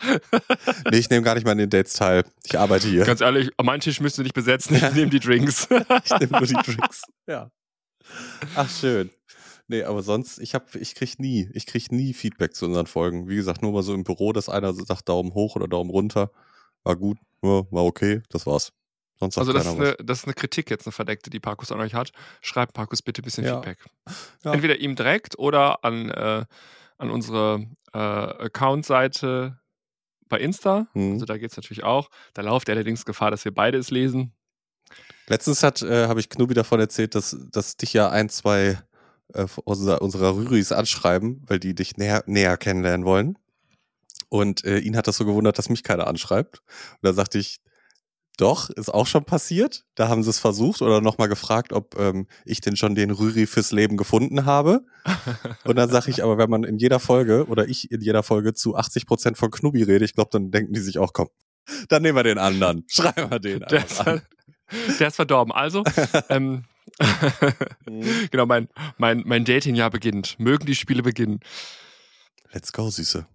nee, 0.91 0.99
ich 0.99 1.11
nehme 1.11 1.23
gar 1.23 1.35
nicht 1.35 1.45
mal 1.45 1.53
an 1.53 1.59
den 1.59 1.71
Dates 1.71 1.95
teil. 1.95 2.25
Ich 2.45 2.59
arbeite 2.59 2.89
hier. 2.89 3.05
Ganz 3.05 3.21
ehrlich, 3.21 3.51
mein 3.63 3.81
Tisch 3.81 4.01
müsst 4.01 4.19
ihr 4.19 4.25
nicht 4.25 4.35
besetzen. 4.35 4.77
Ich 4.77 4.95
nehme 4.95 5.11
die 5.11 5.21
Drinks. 5.21 5.69
ich 6.05 6.19
nehme 6.19 6.39
nur 6.39 6.47
die 6.47 6.55
Drinks. 6.55 7.03
Ja. 7.27 7.51
Ach, 8.55 8.69
schön. 8.69 9.11
Nee, 9.67 9.83
aber 9.85 10.03
sonst, 10.03 10.39
ich 10.39 10.55
hab, 10.55 10.75
ich 10.75 10.95
krieg 10.95 11.19
nie, 11.19 11.49
ich 11.55 11.67
krieg 11.67 11.91
nie 11.91 12.13
Feedback 12.13 12.55
zu 12.55 12.67
unseren 12.67 12.87
Folgen. 12.87 13.29
Wie 13.29 13.37
gesagt, 13.37 13.63
nur 13.63 13.73
mal 13.73 13.83
so 13.83 13.95
im 13.95 14.05
Büro, 14.05 14.33
dass 14.33 14.49
einer 14.49 14.75
sagt 14.75 15.09
Daumen 15.09 15.33
hoch 15.33 15.57
oder 15.57 15.69
Daumen 15.69 15.91
runter. 15.91 16.31
War 16.83 16.97
gut, 16.97 17.19
war 17.41 17.85
okay, 17.85 18.23
das 18.29 18.47
war's. 18.47 18.73
Sonst 19.19 19.39
also 19.39 19.53
das 19.53 19.67
ist, 19.67 19.75
eine, 19.75 19.97
das 20.03 20.19
ist 20.19 20.25
eine 20.25 20.35
Kritik 20.35 20.71
jetzt, 20.71 20.87
eine 20.87 20.93
verdeckte, 20.93 21.31
die 21.31 21.41
Parkus 21.41 21.73
an 21.73 21.81
euch 21.81 21.95
hat. 21.95 22.13
Schreibt 22.41 22.75
Parkus 22.75 23.01
bitte 23.01 23.23
ein 23.23 23.25
bisschen 23.25 23.45
ja. 23.45 23.55
Feedback. 23.55 23.79
Ja. 24.45 24.53
Entweder 24.53 24.77
ihm 24.77 24.97
direkt 24.97 25.39
oder 25.39 25.85
an, 25.85 26.11
äh, 26.11 26.45
an 26.99 27.11
unsere 27.11 27.67
äh, 27.93 27.99
Account-Seite 27.99 29.59
bei 30.35 30.41
Insta. 30.41 30.89
Mhm. 30.95 31.13
Also 31.13 31.27
da 31.27 31.39
geht 31.39 31.53
es 31.53 31.57
natürlich 31.57 31.85
auch. 31.85 32.11
Da 32.35 32.43
lauft 32.43 32.69
allerdings 32.69 33.05
Gefahr, 33.05 33.31
dass 33.31 33.45
wir 33.45 33.55
beide 33.55 33.79
es 33.79 33.91
lesen. 33.91 34.33
Letztens 35.29 35.63
hat, 35.63 35.81
äh, 35.83 36.09
habe 36.09 36.19
ich 36.19 36.29
Knubi 36.29 36.55
davon 36.55 36.81
erzählt, 36.81 37.15
dass, 37.15 37.37
dass 37.53 37.77
dich 37.77 37.93
ja 37.93 38.11
ein, 38.11 38.29
zwei 38.29 38.79
äh, 39.33 39.47
unserer, 39.65 40.03
unserer 40.03 40.35
Rüris 40.35 40.73
anschreiben, 40.73 41.43
weil 41.47 41.61
die 41.61 41.75
dich 41.75 41.97
näher, 41.97 42.25
näher 42.27 42.57
kennenlernen 42.57 43.07
wollen. 43.07 43.39
Und 44.29 44.65
äh, 44.65 44.79
ihn 44.79 44.97
hat 44.97 45.07
das 45.07 45.17
so 45.17 45.25
gewundert, 45.25 45.57
dass 45.57 45.69
mich 45.69 45.85
keiner 45.85 46.09
anschreibt. 46.09 46.63
Und 46.95 46.99
da 47.03 47.13
sagte 47.13 47.39
ich, 47.39 47.61
doch, 48.37 48.71
ist 48.71 48.93
auch 48.93 49.07
schon 49.07 49.25
passiert. 49.25 49.85
Da 49.95 50.09
haben 50.09 50.23
sie 50.23 50.31
es 50.31 50.41
versucht 50.41 50.83
oder 50.83 51.01
nochmal 51.01 51.29
gefragt, 51.29 51.73
ob 51.73 51.99
ähm, 51.99 52.27
ich 52.45 52.61
denn 52.61 52.77
schon 52.77 52.95
den 52.95 53.11
Rüri 53.11 53.47
fürs 53.47 53.71
Leben 53.71 53.97
gefunden 53.97 54.45
habe. 54.45 54.85
Und 55.65 55.77
dann 55.77 55.89
sage 55.89 56.11
ich 56.11 56.23
aber, 56.23 56.37
wenn 56.39 56.51
man 56.51 56.65
in 56.65 56.79
jeder 56.79 56.99
Folge 56.99 57.47
oder 57.47 57.69
ich 57.69 57.91
in 57.93 58.01
jeder 58.01 58.23
Folge 58.23 58.53
zu 58.53 58.75
80 58.75 59.07
Prozent 59.07 59.39
von 59.39 59.51
Knubi 59.51 59.85
rede, 59.85 60.05
ich 60.05 60.15
glaube, 60.15 60.31
dann 60.33 60.51
denken 60.51 60.73
die 60.73 60.81
sich 60.81 60.99
auch, 60.99 61.13
komm, 61.13 61.29
dann 61.89 62.03
nehmen 62.03 62.17
wir 62.17 62.25
den 62.25 62.39
anderen. 62.39 62.85
Schreiben 62.89 63.31
wir 63.31 63.39
den 63.39 63.61
der 63.61 63.85
ist, 63.85 64.01
an. 64.01 64.23
Der 64.99 65.09
ist 65.09 65.17
verdorben. 65.17 65.53
Also, 65.53 65.85
ähm, 66.31 66.65
mhm. 67.87 68.29
genau, 68.31 68.47
mein, 68.47 68.69
mein, 68.97 69.23
mein 69.27 69.45
Datingjahr 69.45 69.91
beginnt. 69.91 70.41
Mögen 70.41 70.65
die 70.65 70.75
Spiele 70.75 71.03
beginnen. 71.03 71.41
Let's 72.51 72.73
go, 72.73 72.89
Süße. 72.89 73.27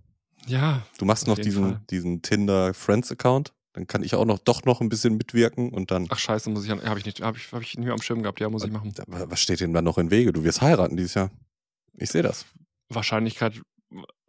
Ja. 0.47 0.81
Du 0.97 1.05
machst 1.05 1.27
noch 1.27 1.37
diesen, 1.37 1.85
diesen 1.87 2.23
Tinder 2.23 2.73
Friends 2.73 3.11
Account? 3.11 3.53
Dann 3.73 3.85
kann 3.85 4.03
ich 4.03 4.15
auch 4.15 4.25
noch 4.25 4.39
doch 4.39 4.63
noch 4.65 4.81
ein 4.81 4.89
bisschen 4.89 5.17
mitwirken 5.17 5.69
und 5.69 5.91
dann. 5.91 6.07
Ach 6.09 6.17
scheiße, 6.17 6.49
muss 6.49 6.65
ich 6.65 6.71
habe 6.71 6.99
ich 6.99 7.05
nicht, 7.05 7.21
habe 7.21 7.37
ich, 7.37 7.51
hab 7.51 7.61
ich 7.61 7.77
nicht 7.77 7.85
mehr 7.85 7.93
am 7.93 8.01
Schirm 8.01 8.23
gehabt. 8.23 8.39
Ja, 8.39 8.49
muss 8.49 8.63
ich 8.63 8.71
machen. 8.71 8.93
Was 9.07 9.41
steht 9.41 9.59
denn 9.59 9.73
da 9.73 9.81
noch 9.81 9.97
im 9.97 10.09
Wege? 10.09 10.33
Du 10.33 10.43
wirst 10.43 10.61
heiraten 10.61 10.97
dieses 10.97 11.13
Jahr. 11.13 11.29
Ich 11.93 12.09
sehe 12.09 12.23
das. 12.23 12.45
Wahrscheinlichkeit 12.89 13.61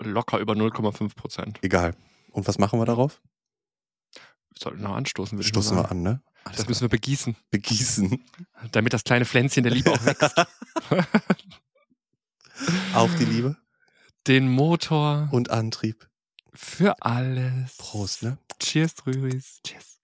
locker 0.02 0.38
über 0.38 0.52
0,5 0.54 1.14
Prozent. 1.14 1.58
Egal. 1.62 1.94
Und 2.32 2.46
was 2.46 2.58
machen 2.58 2.78
wir 2.78 2.86
darauf? 2.86 3.20
Wir 4.14 4.58
sollten 4.58 4.82
noch 4.82 4.94
anstoßen. 4.94 5.38
würde 5.38 5.42
ich 5.42 5.48
Stoßen 5.48 5.76
wir 5.76 5.90
an, 5.90 6.02
ne? 6.02 6.22
Das 6.44 6.66
müssen 6.68 6.82
wir 6.82 6.88
begießen, 6.88 7.36
begießen. 7.50 8.22
damit 8.72 8.92
das 8.92 9.04
kleine 9.04 9.24
Pflänzchen 9.24 9.62
der 9.62 9.72
Liebe 9.72 9.92
auch 9.92 10.04
wächst. 10.04 10.34
Auf 12.94 13.14
die 13.16 13.24
Liebe 13.24 13.56
Den 14.26 14.50
Motor 14.50 15.28
und 15.32 15.50
Antrieb. 15.50 16.08
für 16.52 17.00
alles. 17.02 17.76
Prost, 17.78 18.22
ne? 18.22 18.38
Cheers, 18.60 18.94
Rüris. 19.06 19.60
Cheers. 19.66 19.98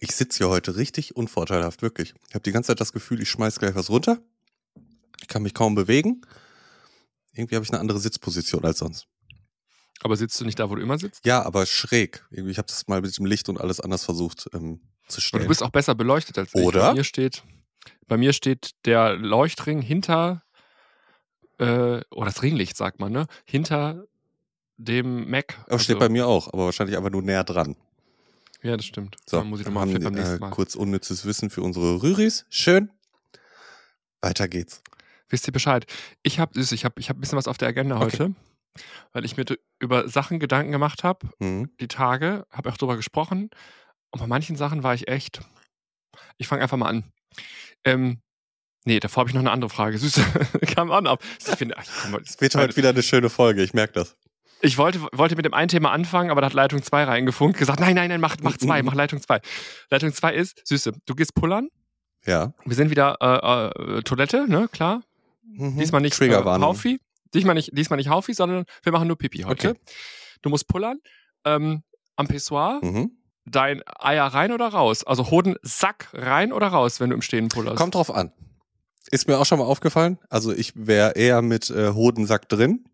Ich 0.00 0.14
sitze 0.14 0.38
hier 0.38 0.48
heute 0.48 0.76
richtig 0.76 1.16
unvorteilhaft, 1.16 1.80
wirklich. 1.82 2.14
Ich 2.28 2.34
habe 2.34 2.42
die 2.42 2.52
ganze 2.52 2.68
Zeit 2.68 2.80
das 2.80 2.92
Gefühl, 2.92 3.22
ich 3.22 3.30
schmeiß 3.30 3.58
gleich 3.58 3.74
was 3.74 3.88
runter. 3.88 4.18
Ich 5.20 5.28
kann 5.28 5.42
mich 5.42 5.54
kaum 5.54 5.74
bewegen. 5.74 6.22
Irgendwie 7.32 7.54
habe 7.54 7.64
ich 7.64 7.70
eine 7.70 7.80
andere 7.80 8.00
Sitzposition 8.00 8.64
als 8.64 8.78
sonst. 8.78 9.06
Aber 10.02 10.16
sitzt 10.16 10.40
du 10.40 10.44
nicht 10.44 10.58
da, 10.58 10.68
wo 10.68 10.74
du 10.74 10.82
immer 10.82 10.98
sitzt? 10.98 11.24
Ja, 11.24 11.42
aber 11.42 11.64
schräg. 11.64 12.26
Irgendwie, 12.30 12.50
ich 12.50 12.58
habe 12.58 12.66
das 12.66 12.88
mal 12.88 13.00
mit 13.00 13.16
dem 13.16 13.24
Licht 13.26 13.48
und 13.48 13.60
alles 13.60 13.80
anders 13.80 14.04
versucht 14.04 14.48
ähm, 14.52 14.80
zu 15.06 15.18
Und 15.18 15.22
stellen. 15.22 15.42
du 15.44 15.48
bist 15.48 15.62
auch 15.62 15.70
besser 15.70 15.94
beleuchtet 15.94 16.36
als 16.36 16.52
ich. 16.54 16.60
Oder? 16.60 16.88
Bei 16.88 16.94
mir 16.94 17.04
steht, 17.04 17.44
bei 18.08 18.16
mir 18.16 18.32
steht 18.32 18.72
der 18.84 19.14
Leuchtring 19.14 19.80
hinter, 19.80 20.42
äh, 21.58 22.00
oder 22.10 22.26
das 22.26 22.42
Ringlicht, 22.42 22.76
sagt 22.76 22.98
man, 22.98 23.12
ne? 23.12 23.26
Hinter 23.44 24.04
dem 24.76 25.30
Mac. 25.30 25.58
aber 25.68 25.78
steht 25.78 25.98
bei 25.98 26.08
mir 26.08 26.26
auch, 26.26 26.48
aber 26.52 26.66
wahrscheinlich 26.66 26.96
einfach 26.96 27.10
nur 27.10 27.22
näher 27.22 27.44
dran. 27.44 27.76
Ja, 28.62 28.76
das 28.76 28.86
stimmt. 28.86 29.16
So, 29.26 29.38
Dann 29.38 29.48
muss 29.48 29.60
ich 29.60 29.66
nochmal 29.66 29.86
beim 29.86 30.12
nächsten 30.14 30.36
äh, 30.36 30.40
Mal. 30.40 30.50
kurz 30.50 30.74
unnützes 30.76 31.24
Wissen 31.24 31.50
für 31.50 31.62
unsere 31.62 32.02
Rüris. 32.02 32.46
Schön. 32.48 32.90
Weiter 34.20 34.46
geht's. 34.48 34.82
Wisst 35.28 35.48
ihr 35.48 35.52
Bescheid? 35.52 35.86
Ich 36.22 36.38
habe 36.38 36.58
ich 36.60 36.84
hab, 36.84 36.98
ich 36.98 37.08
hab 37.08 37.16
ein 37.16 37.20
bisschen 37.20 37.38
was 37.38 37.48
auf 37.48 37.58
der 37.58 37.68
Agenda 37.68 37.96
Okay. 37.96 38.04
heute, 38.04 38.34
weil 39.12 39.24
ich 39.24 39.36
mir 39.36 39.44
über 39.80 40.08
Sachen 40.08 40.38
Gedanken 40.38 40.70
gemacht 40.72 41.02
habe, 41.04 41.28
Mhm. 41.40 41.70
die 41.80 41.88
Tage, 41.88 42.46
habe 42.50 42.70
auch 42.70 42.76
drüber 42.76 42.96
gesprochen. 42.96 43.50
Und 44.10 44.20
bei 44.20 44.26
manchen 44.26 44.56
Sachen 44.56 44.82
war 44.82 44.94
ich 44.94 45.08
echt. 45.08 45.40
Ich 46.36 46.46
fange 46.46 46.62
einfach 46.62 46.76
mal 46.76 46.88
an. 46.88 47.04
Ähm, 47.84 48.20
nee, 48.84 49.00
davor 49.00 49.22
habe 49.22 49.30
ich 49.30 49.34
noch 49.34 49.40
eine 49.40 49.50
andere 49.50 49.70
Frage. 49.70 49.98
Süß, 49.98 50.20
kam 50.76 50.92
an 50.92 51.06
ab. 51.06 51.22
Ich, 51.40 51.46
finde, 51.56 51.76
ach, 51.78 51.84
komm 52.02 52.14
Es 52.24 52.40
wird 52.40 52.54
heute 52.54 52.76
wieder 52.76 52.90
eine 52.90 53.02
schöne 53.02 53.30
Folge, 53.30 53.62
ich 53.64 53.74
merke 53.74 53.94
das. 53.94 54.16
Ich 54.62 54.78
wollte, 54.78 55.00
wollte 55.12 55.36
mit 55.36 55.44
dem 55.44 55.54
einen 55.54 55.68
Thema 55.68 55.90
anfangen, 55.90 56.30
aber 56.30 56.40
da 56.40 56.46
hat 56.46 56.54
Leitung 56.54 56.82
2 56.82 57.04
reingefunkt, 57.04 57.58
gesagt, 57.58 57.80
nein, 57.80 57.94
nein, 57.94 58.08
nein, 58.08 58.20
mach, 58.20 58.36
mach 58.42 58.56
zwei, 58.56 58.82
mach 58.82 58.94
Leitung 58.94 59.20
2. 59.20 59.40
Leitung 59.90 60.12
2 60.12 60.34
ist, 60.34 60.62
Süße, 60.66 60.92
du 61.04 61.14
gehst 61.14 61.34
pullern, 61.34 61.68
Ja. 62.26 62.54
wir 62.64 62.74
sind 62.76 62.90
wieder 62.90 63.16
äh, 63.20 63.98
äh, 63.98 64.02
Toilette, 64.02 64.46
ne, 64.48 64.68
klar. 64.72 65.02
Mhm. 65.44 65.78
Diesmal 65.78 66.00
nicht 66.00 66.14
äh. 66.20 66.62
Haufi. 66.62 67.00
Diesmal 67.34 67.54
nicht, 67.54 67.70
diesmal 67.76 67.96
nicht 67.96 68.08
Haufi, 68.08 68.34
sondern 68.34 68.64
wir 68.82 68.92
machen 68.92 69.08
nur 69.08 69.16
Pipi 69.18 69.38
heute. 69.42 69.70
Okay. 69.70 69.80
Du 70.42 70.50
musst 70.50 70.68
pullern. 70.68 70.98
Ähm, 71.44 71.82
am 72.16 72.28
Pissoir, 72.28 72.78
Mhm. 72.82 73.10
dein 73.46 73.82
Eier 73.98 74.26
rein 74.26 74.52
oder 74.52 74.68
raus? 74.68 75.02
Also 75.04 75.30
Hodensack 75.30 76.08
rein 76.12 76.52
oder 76.52 76.68
raus, 76.68 77.00
wenn 77.00 77.10
du 77.10 77.16
im 77.16 77.22
Stehen 77.22 77.48
pullerst? 77.48 77.76
Kommt 77.78 77.94
drauf 77.94 78.14
an. 78.14 78.32
Ist 79.10 79.28
mir 79.28 79.38
auch 79.38 79.46
schon 79.46 79.58
mal 79.58 79.64
aufgefallen. 79.64 80.18
Also 80.30 80.52
ich 80.52 80.72
wäre 80.76 81.12
eher 81.16 81.42
mit 81.42 81.70
äh, 81.70 81.90
Hodensack 81.92 82.48
drin. 82.48 82.84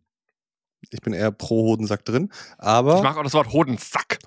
Ich 0.91 1.01
bin 1.01 1.12
eher 1.12 1.31
pro 1.33 1.64
Hodensack 1.64 2.05
drin. 2.05 2.31
Ich 2.33 2.38
Aber 2.59 3.03
mag 3.03 3.17
auch 3.17 3.23
das 3.23 3.35
Wort 3.35 3.53
Hodensack. 3.53 4.19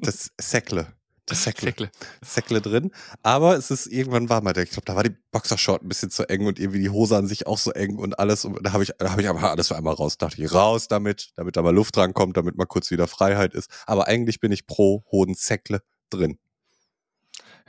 das, 0.00 0.30
Säckle. 0.40 0.86
Das 1.26 1.44
Säckle. 1.44 1.66
Säckle. 1.66 1.90
Säckle 2.24 2.60
drin. 2.60 2.90
Aber 3.22 3.56
es 3.56 3.70
ist 3.70 3.86
irgendwann 3.86 4.28
war 4.28 4.40
mal, 4.42 4.52
der- 4.52 4.64
ich 4.64 4.70
glaube, 4.70 4.84
da 4.86 4.96
war 4.96 5.02
die 5.04 5.14
Boxershort 5.30 5.82
ein 5.82 5.88
bisschen 5.88 6.10
zu 6.10 6.28
eng 6.28 6.46
und 6.46 6.58
irgendwie 6.58 6.80
die 6.80 6.90
Hose 6.90 7.16
an 7.16 7.26
sich 7.26 7.46
auch 7.46 7.58
so 7.58 7.70
eng 7.72 7.96
und 7.96 8.18
alles. 8.18 8.44
Und 8.44 8.58
da 8.64 8.72
habe 8.72 8.82
ich, 8.82 8.90
da 8.98 9.10
habe 9.10 9.22
ich 9.22 9.28
aber 9.28 9.50
alles 9.50 9.68
für 9.68 9.76
einmal 9.76 9.94
raus. 9.94 10.18
Dachte 10.18 10.42
ich, 10.42 10.52
raus 10.52 10.88
damit, 10.88 11.32
damit 11.36 11.56
da 11.56 11.62
mal 11.62 11.74
Luft 11.74 11.96
rankommt, 11.96 12.36
damit 12.36 12.56
mal 12.56 12.66
kurz 12.66 12.90
wieder 12.90 13.06
Freiheit 13.06 13.54
ist. 13.54 13.70
Aber 13.86 14.08
eigentlich 14.08 14.40
bin 14.40 14.52
ich 14.52 14.66
pro 14.66 15.04
Hodensäckle 15.12 15.82
drin. 16.10 16.38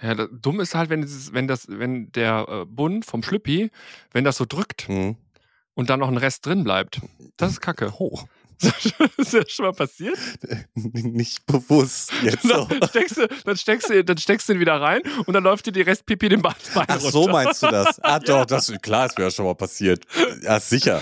Ja, 0.01 0.15
das, 0.15 0.29
dumm 0.31 0.59
ist 0.59 0.73
halt, 0.75 0.89
wenn, 0.89 1.01
dieses, 1.01 1.33
wenn, 1.33 1.47
das, 1.47 1.67
wenn 1.69 2.11
der 2.11 2.45
äh, 2.49 2.65
Bund 2.65 3.05
vom 3.05 3.21
Schlüppi, 3.23 3.69
wenn 4.11 4.23
das 4.23 4.37
so 4.37 4.45
drückt 4.45 4.89
Mhm. 4.89 5.15
Und 5.75 5.89
dann 5.89 5.99
noch 5.99 6.07
ein 6.09 6.17
Rest 6.17 6.45
drin 6.45 6.63
bleibt. 6.63 7.01
Das 7.37 7.51
ist 7.51 7.61
kacke. 7.61 7.93
Oh, 7.99 8.19
ist 9.17 9.33
das 9.33 9.51
schon 9.51 9.65
mal 9.65 9.73
passiert? 9.73 10.17
nicht 10.75 11.45
bewusst 11.45 12.11
jetzt. 12.23 12.45
Dann 12.49 12.87
steckst, 12.87 13.17
du, 13.17 13.27
dann, 13.45 13.57
steckst 13.57 13.89
du, 13.89 14.03
dann 14.05 14.17
steckst 14.17 14.47
du 14.47 14.53
ihn 14.53 14.59
wieder 14.59 14.79
rein 14.79 15.01
und 15.25 15.33
dann 15.33 15.43
läuft 15.43 15.65
dir 15.65 15.71
die 15.71 15.81
Restpipi 15.81 16.29
den 16.29 16.41
Bein 16.41 16.53
Ach 16.75 16.99
so 16.99 17.21
runter. 17.23 17.31
meinst 17.33 17.63
du 17.63 17.67
das? 17.67 17.99
Ah 18.03 18.19
doch, 18.25 18.45
das 18.45 18.71
klar, 18.81 19.07
ist 19.07 19.17
mir 19.17 19.25
ja 19.25 19.31
schon 19.31 19.45
mal 19.45 19.55
passiert. 19.55 20.05
Ja, 20.43 20.59
sicher. 20.59 21.01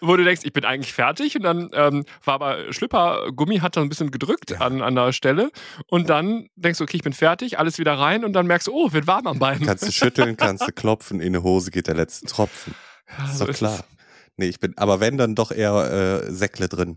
Wo 0.00 0.16
du 0.16 0.24
denkst, 0.24 0.42
ich 0.44 0.52
bin 0.52 0.64
eigentlich 0.64 0.92
fertig 0.92 1.34
und 1.36 1.42
dann 1.42 1.70
ähm, 1.72 2.04
war 2.24 2.34
aber 2.34 2.72
Schlüppergummi 2.72 3.58
hat 3.58 3.76
dann 3.76 3.84
ein 3.84 3.88
bisschen 3.88 4.10
gedrückt 4.10 4.50
Ja. 4.50 4.58
an, 4.58 4.82
an 4.82 4.94
der 4.94 5.12
Stelle 5.12 5.50
und 5.88 6.10
dann 6.10 6.48
denkst 6.56 6.78
du, 6.78 6.84
okay, 6.84 6.98
ich 6.98 7.02
bin 7.02 7.12
fertig, 7.14 7.58
alles 7.58 7.78
wieder 7.78 7.94
rein 7.98 8.24
und 8.24 8.32
dann 8.34 8.46
merkst 8.46 8.66
du, 8.68 8.72
oh, 8.72 8.92
wird 8.92 9.06
warm 9.06 9.26
am 9.26 9.38
Bein. 9.38 9.60
Kannst 9.64 9.86
du 9.86 9.92
schütteln, 9.92 10.36
kannst 10.36 10.66
du 10.68 10.72
klopfen, 10.72 11.20
in 11.20 11.32
die 11.32 11.38
Hose 11.40 11.70
geht 11.70 11.86
der 11.86 11.94
letzte 11.94 12.26
Tropfen. 12.26 12.74
Ja, 13.18 13.24
Ist 13.24 13.38
so 13.38 13.46
doch 13.46 13.54
klar. 13.54 13.84
Nee, 14.38 14.46
ich 14.46 14.60
bin, 14.60 14.78
aber 14.78 15.00
wenn, 15.00 15.18
dann 15.18 15.34
doch 15.34 15.50
eher 15.50 16.22
äh, 16.24 16.32
Säckle 16.32 16.68
drin. 16.68 16.96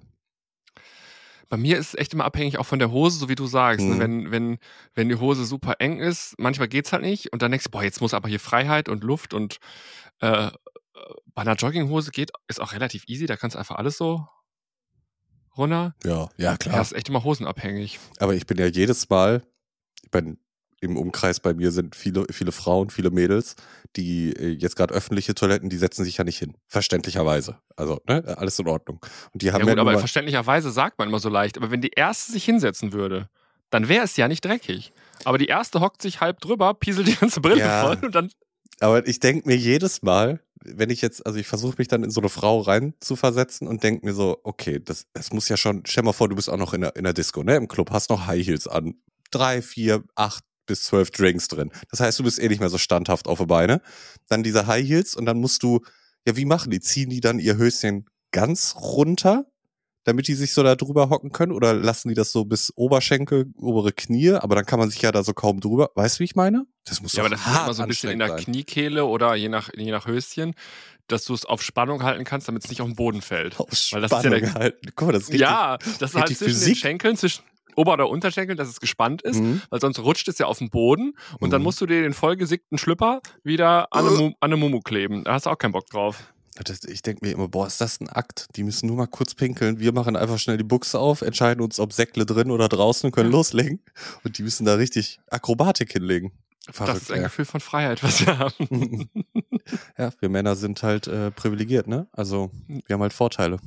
Bei 1.50 1.58
mir 1.58 1.78
ist 1.78 1.90
es 1.90 1.96
echt 1.96 2.14
immer 2.14 2.24
abhängig 2.24 2.60
auch 2.60 2.66
von 2.66 2.80
der 2.80 2.92
Hose, 2.92 3.18
so 3.20 3.28
wie 3.28 3.36
du 3.36 3.46
sagst. 3.46 3.86
Ne? 3.86 3.96
Mhm. 3.96 4.00
Wenn, 4.00 4.32
wenn, 4.32 4.58
wenn 4.94 5.10
die 5.10 5.16
Hose 5.16 5.44
super 5.44 5.76
eng 5.80 6.00
ist, 6.00 6.36
manchmal 6.38 6.70
geht's 6.70 6.94
halt 6.94 7.02
nicht 7.02 7.34
und 7.34 7.42
dann 7.42 7.52
denkst 7.52 7.66
du, 7.66 7.72
boah, 7.72 7.84
jetzt 7.84 8.00
muss 8.00 8.14
aber 8.14 8.30
hier 8.30 8.40
Freiheit 8.40 8.88
und 8.88 9.04
Luft 9.04 9.34
und 9.34 9.58
äh, 10.20 10.52
bei 11.34 11.42
einer 11.42 11.56
Jogginghose 11.56 12.12
geht, 12.12 12.32
ist 12.48 12.62
auch 12.62 12.74
relativ 12.74 13.04
easy, 13.08 13.26
da 13.26 13.36
kannst 13.36 13.56
du 13.56 13.60
einfach 13.60 13.76
alles 13.76 13.98
so 13.98 14.28
runter. 15.58 15.96
Ja, 16.06 16.30
ja, 16.38 16.58
klar. 16.58 16.80
ist 16.80 16.94
echt 16.94 17.10
immer 17.10 17.24
hosenabhängig. 17.24 18.00
Aber 18.20 18.36
ich 18.36 18.46
bin 18.46 18.58
ja 18.58 18.68
jedes 18.68 19.10
Mal, 19.10 19.44
ich 20.04 20.12
bin, 20.12 20.38
im 20.82 20.98
Umkreis 20.98 21.40
bei 21.40 21.54
mir 21.54 21.72
sind 21.72 21.96
viele, 21.96 22.26
viele 22.32 22.52
Frauen, 22.52 22.90
viele 22.90 23.12
Mädels, 23.12 23.56
die 23.96 24.34
äh, 24.34 24.50
jetzt 24.50 24.76
gerade 24.76 24.94
öffentliche 24.94 25.34
Toiletten, 25.36 25.70
die 25.70 25.78
setzen 25.78 26.04
sich 26.04 26.18
ja 26.18 26.24
nicht 26.24 26.40
hin. 26.40 26.58
Verständlicherweise. 26.68 27.58
Also, 27.76 28.02
ne, 28.08 28.24
alles 28.38 28.60
in 28.60 28.68
Ordnung. 28.68 29.00
Und 29.32 29.42
die 29.42 29.46
Ja 29.46 29.54
haben 29.54 29.62
gut, 29.62 29.76
ja, 29.76 29.78
aber 29.82 29.98
verständlicherweise 30.00 30.72
sagt 30.72 30.98
man 30.98 31.08
immer 31.08 31.20
so 31.20 31.30
leicht. 31.30 31.58
Aber 31.58 31.72
wenn 31.72 31.82
die 31.82 31.92
erste 31.96 32.32
sich 32.32 32.44
hinsetzen 32.44 32.94
würde, 32.94 33.30
dann 33.70 33.88
wäre 33.88 34.04
es 34.04 34.18
ja 34.18 34.28
nicht 34.28 34.44
dreckig. 34.44 34.92
Aber 35.24 35.38
die 35.38 35.46
erste 35.46 35.80
hockt 35.82 36.02
sich 36.02 36.20
halb 36.20 36.42
drüber, 36.42 36.74
pieselt 36.74 37.08
die 37.08 37.16
ganze 37.16 37.42
Brille 37.42 37.60
Ja. 37.60 37.82
voll 37.82 38.00
und 38.04 38.16
dann. 38.16 38.32
aber 38.80 39.08
ich 39.08 39.20
denke 39.20 39.48
mir 39.48 39.56
jedes 39.56 40.02
Mal, 40.02 40.42
wenn 40.64 40.90
ich 40.90 41.02
jetzt, 41.02 41.26
also 41.26 41.38
ich 41.40 41.48
versuche 41.48 41.76
mich 41.78 41.88
dann 41.88 42.04
in 42.04 42.10
so 42.12 42.22
eine 42.22 42.30
Frau 42.30 42.60
rein 42.60 42.94
zu 43.00 43.16
versetzen 43.16 43.68
und 43.68 43.84
denke 43.84 44.06
mir 44.06 44.14
so, 44.14 44.40
okay, 44.44 44.80
das, 44.84 45.06
das 45.14 45.32
muss 45.32 45.48
ja 45.48 45.58
schon, 45.58 45.84
stell 45.86 46.04
mal 46.04 46.14
vor, 46.14 46.28
du 46.30 46.36
bist 46.36 46.50
auch 46.50 46.58
noch 46.58 46.74
in 46.74 46.82
der, 46.82 46.96
in 46.96 47.04
der 47.04 47.14
Disco, 47.14 47.44
ne, 47.44 47.56
im 47.56 47.68
Club, 47.68 47.92
hast 47.92 48.10
noch 48.10 48.26
High 48.28 48.46
Heels 48.46 48.68
an. 48.68 48.96
Drei, 49.32 49.62
vier, 49.62 50.04
acht 50.16 50.44
bis 50.66 50.84
zwölf 50.84 51.12
Drinks 51.12 51.48
drin. 51.48 51.72
Das 51.90 52.00
heißt, 52.00 52.20
du 52.20 52.24
bist 52.24 52.40
eh 52.40 52.48
nicht 52.48 52.60
mehr 52.60 52.70
so 52.70 52.78
standhaft 52.78 53.28
auf 53.28 53.40
die 53.40 53.46
Beine. 53.46 53.82
Dann 54.30 54.44
diese 54.44 54.68
High 54.68 54.88
Heels 54.88 55.16
und 55.16 55.26
dann 55.26 55.40
musst 55.40 55.64
du, 55.64 55.82
ja, 56.28 56.36
wie 56.36 56.46
machen 56.46 56.72
die? 56.72 56.80
Ziehen 56.80 57.10
die 57.10 57.20
dann 57.20 57.40
ihr 57.40 57.58
Höschen 57.58 58.06
ganz 58.32 58.76
runter, 58.78 59.46
damit 60.04 60.28
die 60.28 60.34
sich 60.36 60.54
so 60.54 60.64
da 60.64 60.76
drüber 60.76 61.10
hocken 61.10 61.32
können? 61.32 61.52
Oder 61.52 61.74
lassen 61.74 62.10
die 62.10 62.16
das 62.16 62.32
so 62.32 62.46
bis 62.46 62.72
Oberschenkel, 62.76 63.52
obere 63.58 63.92
Knie? 63.92 64.32
Aber 64.32 64.56
dann 64.56 64.66
kann 64.66 64.80
man 64.80 64.90
sich 64.90 65.02
ja 65.02 65.12
da 65.12 65.24
so 65.24 65.34
kaum 65.34 65.60
drüber. 65.60 65.90
Weißt 65.96 66.16
du, 66.18 66.20
wie 66.22 66.26
ich 66.26 66.36
meine? 66.36 66.66
Das 66.86 67.02
muss 67.02 67.14
Ja, 67.14 67.22
aber 67.24 67.30
das 67.32 67.42
ist 67.42 67.46
hart 67.48 67.66
immer 67.66 67.74
so 67.74 67.82
ein 67.84 67.88
bisschen 67.88 68.12
in 68.12 68.20
der 68.20 68.30
sein. 68.30 68.38
Kniekehle 68.44 69.06
oder 69.06 69.36
je 69.36 69.50
nach, 69.50 69.70
je 69.76 69.92
nach 69.92 70.08
Höschen, 70.08 70.54
dass 71.08 71.26
du 71.26 71.34
es 71.34 71.46
auf 71.46 71.62
Spannung 71.62 72.04
halten 72.04 72.24
kannst, 72.24 72.48
damit 72.48 72.64
es 72.64 72.70
nicht 72.70 72.82
auf 72.82 72.88
den 72.88 72.96
Boden 72.96 73.22
fällt. 73.22 73.60
Auf 73.60 73.68
Weil 73.92 74.02
das 74.02 74.12
ist 74.12 74.24
ja 74.24 74.30
der- 74.30 74.54
halten. 74.54 74.92
Guck 74.96 75.08
mal, 75.08 75.12
das 75.14 75.24
ist 75.24 75.30
richtig. 75.30 75.42
ja, 75.42 75.78
das 76.00 76.12
ist 76.12 76.16
halt 76.16 76.28
zwischen 76.28 76.46
den 76.46 76.54
Physik. 76.54 76.78
Schenkeln, 76.78 77.18
zwischen 77.18 77.44
Ober- 77.76 77.94
oder 77.94 78.10
Unterschenkel, 78.10 78.56
dass 78.56 78.68
es 78.68 78.80
gespannt 78.80 79.22
ist, 79.22 79.40
Mhm. 79.42 79.62
weil 79.70 79.82
sonst 79.82 80.00
rutscht 80.00 80.28
es 80.28 80.38
ja 80.38 80.46
auf 80.46 80.58
den 80.60 80.70
Boden 80.70 81.14
und 81.40 81.52
dann 81.52 81.62
Mhm. 81.62 81.66
musst 81.66 81.82
du 81.82 81.86
dir 81.86 82.02
den 82.02 82.14
vollgesickten 82.14 82.78
Schlüpper 82.78 83.22
wieder 83.44 83.88
an 83.94 84.08
eine, 84.08 84.18
Mu- 84.18 84.26
an 84.28 84.34
eine 84.42 84.58
Mumu 84.58 84.80
kleben. 84.82 85.24
Da 85.24 85.34
hast 85.34 85.46
du 85.46 85.50
auch 85.50 85.58
keinen 85.58 85.72
Bock 85.74 85.88
drauf. 85.88 86.34
Das, 86.64 86.84
ich 86.84 87.02
denke 87.02 87.26
mir 87.26 87.32
immer, 87.32 87.48
boah, 87.48 87.66
ist 87.66 87.80
das 87.80 88.02
ein 88.02 88.10
Akt? 88.10 88.48
Die 88.58 88.64
müssen 88.64 88.86
nur 88.88 88.98
mal 88.98 89.08
kurz 89.08 89.34
pinkeln. 89.36 89.80
Wir 89.80 89.94
machen 89.94 90.16
einfach 90.18 90.38
schnell 90.38 90.58
die 90.58 90.66
Buchse 90.66 91.00
auf, 91.00 91.22
entscheiden 91.22 91.64
uns, 91.64 91.80
ob 91.80 91.94
Säckle 91.94 92.26
drin 92.26 92.52
oder 92.52 92.68
draußen 92.68 93.08
und 93.08 93.12
können 93.14 93.32
loslegen. 93.32 93.80
Und 94.26 94.38
die 94.38 94.44
müssen 94.44 94.66
da 94.66 94.76
richtig 94.76 95.20
Akrobatik 95.30 95.94
hinlegen. 95.94 96.34
das 96.78 97.04
ist 97.04 97.12
ein 97.12 97.18
ey. 97.20 97.24
Gefühl 97.24 97.46
von 97.46 97.62
Freiheit, 97.62 98.04
was 98.04 98.26
wir 98.26 98.38
haben. 98.38 98.54
ja, 99.98 100.12
wir 100.20 100.30
Männer 100.30 100.56
sind 100.56 100.84
halt 100.84 101.08
äh, 101.08 101.32
privilegiert, 101.32 101.88
ne? 101.88 102.08
Also, 102.12 102.52
wir 102.68 102.94
haben 102.94 103.02
halt 103.02 103.14
Vorteile. 103.14 103.58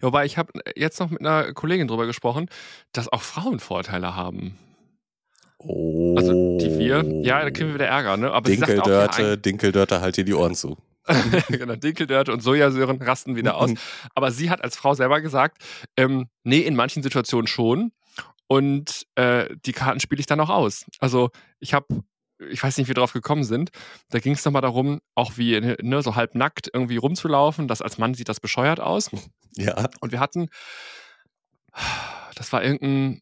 Wobei 0.00 0.24
ich 0.24 0.38
habe 0.38 0.52
jetzt 0.74 1.00
noch 1.00 1.10
mit 1.10 1.20
einer 1.20 1.52
Kollegin 1.52 1.88
drüber 1.88 2.06
gesprochen, 2.06 2.48
dass 2.92 3.08
auch 3.12 3.22
Frauen 3.22 3.60
Vorteile 3.60 4.16
haben. 4.16 4.58
Oh. 5.58 6.14
Also 6.16 6.58
die 6.58 6.78
wir, 6.78 7.04
ja, 7.22 7.42
da 7.42 7.50
kriegen 7.50 7.68
wir 7.68 7.74
wieder 7.74 7.86
Ärger, 7.86 8.16
ne? 8.16 8.32
Aber 8.32 8.48
sie 8.48 8.56
sagt 8.56 8.78
auch, 8.78 8.86
ja, 8.86 9.08
Dinkeldörte, 9.08 9.38
Dinkeldörte, 9.38 10.00
halt 10.00 10.16
dir 10.16 10.24
die 10.24 10.34
Ohren 10.34 10.54
zu. 10.54 10.76
genau, 11.48 11.76
Dinkeldörte 11.76 12.32
und 12.32 12.42
Sojasöhren 12.42 13.00
rasten 13.00 13.36
wieder 13.36 13.56
aus. 13.56 13.70
Aber 14.14 14.32
sie 14.32 14.50
hat 14.50 14.62
als 14.62 14.76
Frau 14.76 14.94
selber 14.94 15.20
gesagt, 15.20 15.62
ähm, 15.96 16.28
nee, 16.42 16.60
in 16.60 16.74
manchen 16.74 17.02
Situationen 17.02 17.46
schon. 17.46 17.92
Und 18.48 19.06
äh, 19.16 19.48
die 19.64 19.72
Karten 19.72 20.00
spiele 20.00 20.20
ich 20.20 20.26
dann 20.26 20.40
auch 20.40 20.50
aus. 20.50 20.84
Also 21.00 21.30
ich 21.58 21.74
habe 21.74 21.86
ich 22.50 22.62
weiß 22.62 22.76
nicht, 22.76 22.86
wie 22.86 22.90
wir 22.90 22.94
drauf 22.96 23.12
gekommen 23.12 23.44
sind. 23.44 23.70
Da 24.10 24.18
ging 24.18 24.34
es 24.34 24.44
nochmal 24.44 24.62
darum, 24.62 25.00
auch 25.14 25.32
wie 25.36 25.58
ne, 25.58 26.02
so 26.02 26.16
halbnackt 26.16 26.68
irgendwie 26.72 26.98
rumzulaufen. 26.98 27.66
Das 27.66 27.82
als 27.82 27.98
Mann 27.98 28.14
sieht 28.14 28.28
das 28.28 28.40
bescheuert 28.40 28.78
aus. 28.78 29.10
Ja. 29.56 29.88
Und 30.00 30.12
wir 30.12 30.20
hatten, 30.20 30.48
das 32.34 32.52
war 32.52 32.62
irgendein, 32.62 33.20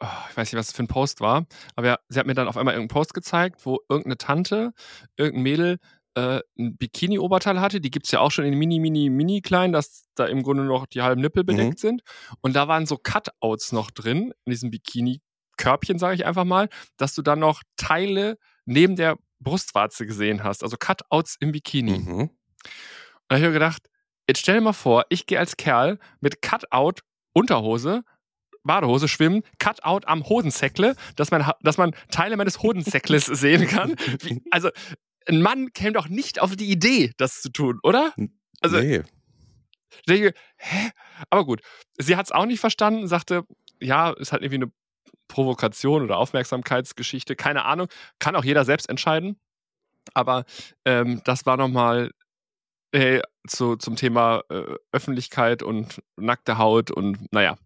oh, 0.00 0.06
ich 0.30 0.36
weiß 0.36 0.52
nicht, 0.52 0.58
was 0.58 0.68
das 0.68 0.76
für 0.76 0.82
ein 0.82 0.88
Post 0.88 1.20
war, 1.20 1.46
aber 1.76 1.98
sie 2.08 2.18
hat 2.18 2.26
mir 2.26 2.34
dann 2.34 2.48
auf 2.48 2.56
einmal 2.56 2.74
irgendeinen 2.74 2.96
Post 2.96 3.14
gezeigt, 3.14 3.64
wo 3.66 3.80
irgendeine 3.88 4.18
Tante, 4.18 4.72
irgendein 5.16 5.42
Mädel 5.42 5.78
äh, 6.14 6.40
ein 6.58 6.76
Bikini-Oberteil 6.76 7.60
hatte. 7.60 7.80
Die 7.80 7.90
gibt 7.90 8.06
es 8.06 8.12
ja 8.12 8.20
auch 8.20 8.30
schon 8.30 8.44
in 8.44 8.58
mini, 8.58 8.78
mini, 8.78 9.10
mini 9.10 9.40
klein, 9.40 9.72
dass 9.72 10.04
da 10.14 10.26
im 10.26 10.42
Grunde 10.42 10.64
noch 10.64 10.86
die 10.86 11.02
halben 11.02 11.20
Nippel 11.20 11.44
bedeckt 11.44 11.78
mhm. 11.78 11.88
sind. 11.88 12.02
Und 12.40 12.54
da 12.54 12.68
waren 12.68 12.86
so 12.86 12.98
Cutouts 12.98 13.72
noch 13.72 13.90
drin 13.90 14.32
in 14.44 14.50
diesem 14.50 14.70
Bikini-Körbchen, 14.70 15.98
sage 15.98 16.14
ich 16.14 16.26
einfach 16.26 16.44
mal, 16.44 16.68
dass 16.96 17.14
du 17.14 17.22
dann 17.22 17.38
noch 17.38 17.62
Teile 17.76 18.38
neben 18.66 18.96
der 18.96 19.16
Brustwarze 19.40 20.06
gesehen 20.06 20.44
hast. 20.44 20.62
Also 20.62 20.76
Cutouts 20.76 21.36
im 21.40 21.52
Bikini. 21.52 21.98
Mhm. 21.98 22.20
Und 22.20 22.30
da 23.28 23.36
habe 23.36 23.38
ich 23.38 23.46
mir 23.46 23.52
gedacht, 23.52 23.88
jetzt 24.28 24.40
stell 24.40 24.56
dir 24.56 24.60
mal 24.60 24.72
vor, 24.72 25.04
ich 25.08 25.26
gehe 25.26 25.38
als 25.38 25.56
Kerl 25.56 25.98
mit 26.20 26.42
Cutout 26.42 27.02
Unterhose 27.34 28.04
Badehose 28.64 29.08
schwimmen, 29.08 29.42
Cutout 29.58 30.06
am 30.06 30.28
Hodensäckle, 30.28 30.94
dass 31.16 31.30
man, 31.30 31.50
dass 31.62 31.78
man 31.78 31.94
Teile 32.10 32.36
meines 32.36 32.62
Hodensäckles 32.62 33.26
sehen 33.26 33.66
kann. 33.66 33.96
Wie, 34.20 34.42
also 34.50 34.70
ein 35.26 35.42
Mann 35.42 35.72
käme 35.72 35.92
doch 35.92 36.08
nicht 36.08 36.40
auf 36.40 36.56
die 36.56 36.70
Idee, 36.70 37.12
das 37.16 37.42
zu 37.42 37.50
tun, 37.50 37.78
oder? 37.82 38.12
Also, 38.60 38.78
nee. 38.78 39.02
Ich 39.90 40.02
denke, 40.08 40.32
hä? 40.56 40.90
Aber 41.30 41.44
gut, 41.44 41.60
sie 41.98 42.16
hat 42.16 42.26
es 42.26 42.32
auch 42.32 42.46
nicht 42.46 42.60
verstanden, 42.60 43.06
sagte, 43.06 43.42
ja, 43.80 44.10
ist 44.10 44.32
halt 44.32 44.42
irgendwie 44.42 44.64
eine 44.64 44.72
Provokation 45.28 46.02
oder 46.02 46.16
Aufmerksamkeitsgeschichte, 46.18 47.36
keine 47.36 47.64
Ahnung, 47.64 47.88
kann 48.18 48.36
auch 48.36 48.44
jeder 48.44 48.64
selbst 48.64 48.88
entscheiden. 48.88 49.38
Aber 50.14 50.44
ähm, 50.84 51.20
das 51.24 51.46
war 51.46 51.56
nochmal 51.56 52.10
äh, 52.92 53.20
zu, 53.48 53.76
zum 53.76 53.96
Thema 53.96 54.42
äh, 54.50 54.76
Öffentlichkeit 54.92 55.62
und 55.62 56.00
nackte 56.16 56.58
Haut 56.58 56.90
und 56.90 57.32
naja, 57.32 57.56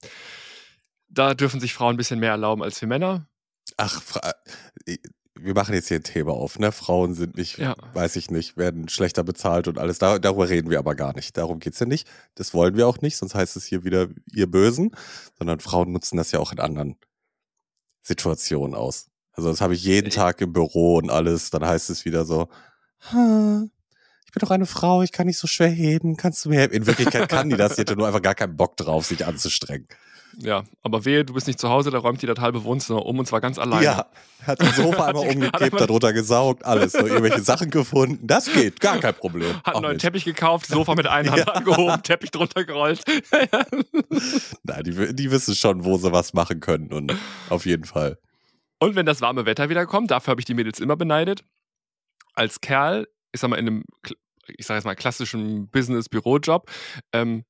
da 1.09 1.35
dürfen 1.35 1.61
sich 1.61 1.75
Frauen 1.75 1.95
ein 1.95 1.97
bisschen 1.97 2.21
mehr 2.21 2.31
erlauben 2.31 2.63
als 2.63 2.81
wir 2.81 2.89
Männer. 2.89 3.29
Ach, 3.77 4.01
äh, 4.87 4.97
wir 5.39 5.55
machen 5.55 5.75
jetzt 5.75 5.89
hier 5.89 5.99
ein 5.99 6.03
Thema 6.03 6.33
auf, 6.33 6.59
ne? 6.59 6.73
Frauen 6.73 7.15
sind 7.15 7.37
nicht, 7.37 7.59
ja. 7.59 7.77
weiß 7.93 8.17
ich 8.17 8.31
nicht, 8.31 8.57
werden 8.57 8.89
schlechter 8.89 9.23
bezahlt 9.23 9.69
und 9.69 9.79
alles. 9.79 9.99
Da, 9.99 10.19
darüber 10.19 10.49
reden 10.49 10.71
wir 10.71 10.79
aber 10.79 10.95
gar 10.95 11.15
nicht. 11.15 11.37
Darum 11.37 11.59
geht 11.59 11.75
es 11.75 11.81
ja 11.81 11.87
nicht. 11.87 12.09
Das 12.35 12.55
wollen 12.55 12.77
wir 12.77 12.89
auch 12.89 13.01
nicht, 13.01 13.17
sonst 13.17 13.35
heißt 13.35 13.57
es 13.57 13.67
hier 13.67 13.85
wieder 13.85 14.09
ihr 14.33 14.51
Bösen, 14.51 14.93
sondern 15.39 15.61
Frauen 15.61 15.93
nutzen 15.93 16.17
das 16.17 16.33
ja 16.33 16.41
auch 16.41 16.53
in 16.53 16.61
anderen 16.61 16.97
Situationen 18.03 18.75
aus. 18.75 19.09
Also 19.33 19.51
das 19.51 19.61
habe 19.61 19.75
ich 19.75 19.85
jeden 19.85 20.11
Tag 20.11 20.41
im 20.41 20.53
Büro 20.53 20.97
und 20.97 21.11
alles. 21.11 21.51
Dann 21.51 21.65
heißt 21.65 21.91
es 21.91 22.07
wieder 22.07 22.25
so, 22.25 22.49
ich 23.13 23.76
bin 24.37 24.47
doch 24.47 24.51
eine 24.51 24.67
Frau, 24.67 25.01
ich 25.03 25.13
kann 25.13 25.27
nicht 25.27 25.39
so 25.39 25.47
schwer 25.47 25.71
heben, 25.71 26.19
kannst 26.19 26.45
du 26.45 26.51
mir 26.51 26.59
helfen? 26.59 26.75
In 26.75 26.87
Wirklichkeit 26.87 27.27
kann 27.31 27.49
die 27.49 27.57
das, 27.57 27.77
die 27.77 27.81
hätte 27.81 27.97
nur 27.97 28.07
einfach 28.07 28.21
gar 28.21 28.35
keinen 28.35 28.55
Bock 28.55 28.77
drauf, 28.77 29.07
sich 29.07 29.25
anzustrengen. 29.25 29.89
Ja, 30.39 30.65
aber 30.83 31.07
wehe, 31.07 31.25
du 31.25 31.33
bist 31.33 31.47
nicht 31.47 31.59
zu 31.59 31.71
Hause, 31.71 31.91
da 31.91 31.97
räumt 31.97 32.21
die 32.21 32.27
das 32.27 32.39
halbe 32.39 32.63
Wohnzimmer 32.65 33.07
um 33.07 33.19
und 33.19 33.25
zwar 33.25 33.41
ganz 33.41 33.59
alleine. 33.59 33.83
Ja, 33.83 34.07
hat 34.47 34.61
das 34.61 34.77
Sofa 34.77 35.05
einmal 35.07 35.27
umgekippt, 35.27 35.81
darunter 35.81 36.13
gesaugt, 36.13 36.67
alles. 36.67 36.93
So 36.93 37.07
irgendwelche 37.07 37.41
Sachen 37.41 37.71
gefunden. 37.71 38.27
Das 38.27 38.53
geht, 38.53 38.81
gar 38.81 38.99
kein 38.99 39.15
Problem. 39.15 39.55
Hat 39.65 39.75
einen 39.75 39.83
neuen 39.83 39.93
nicht. 39.95 40.03
Teppich 40.03 40.27
gekauft, 40.27 40.67
Sofa 40.67 40.95
mit 40.95 41.07
einer 41.07 41.31
Hand 41.31 41.39
ja. 41.47 41.55
angehoben, 41.55 42.03
Teppich 42.03 42.31
drunter 42.31 42.65
gerollt. 42.65 43.03
Nein, 44.65 44.85
die, 44.85 45.15
die 45.15 45.31
wissen 45.31 45.55
schon, 45.55 45.87
wo 45.87 45.97
sie 45.97 46.13
was 46.13 46.35
machen 46.35 46.61
können 46.61 46.93
und 46.93 47.17
auf 47.49 47.65
jeden 47.65 47.85
Fall. 47.85 48.19
Und 48.79 48.97
wenn 48.97 49.07
das 49.07 49.23
warme 49.23 49.47
Wetter 49.47 49.71
wieder 49.71 49.87
kommt, 49.87 50.11
dafür 50.11 50.33
habe 50.33 50.43
ich 50.43 50.45
die 50.45 50.55
Mädels 50.55 50.79
immer 50.79 50.97
beneidet. 50.97 51.43
Als 52.35 52.61
Kerl, 52.61 53.09
ich 53.33 53.41
sag 53.41 53.49
mal, 53.49 53.57
in 53.57 53.67
einem, 53.67 53.85
ich 54.49 54.67
sag 54.67 54.77
jetzt 54.77 54.85
mal, 54.85 54.95
klassischen 54.95 55.69
Business-Bürojob, 55.71 56.71
ähm, 57.13 57.45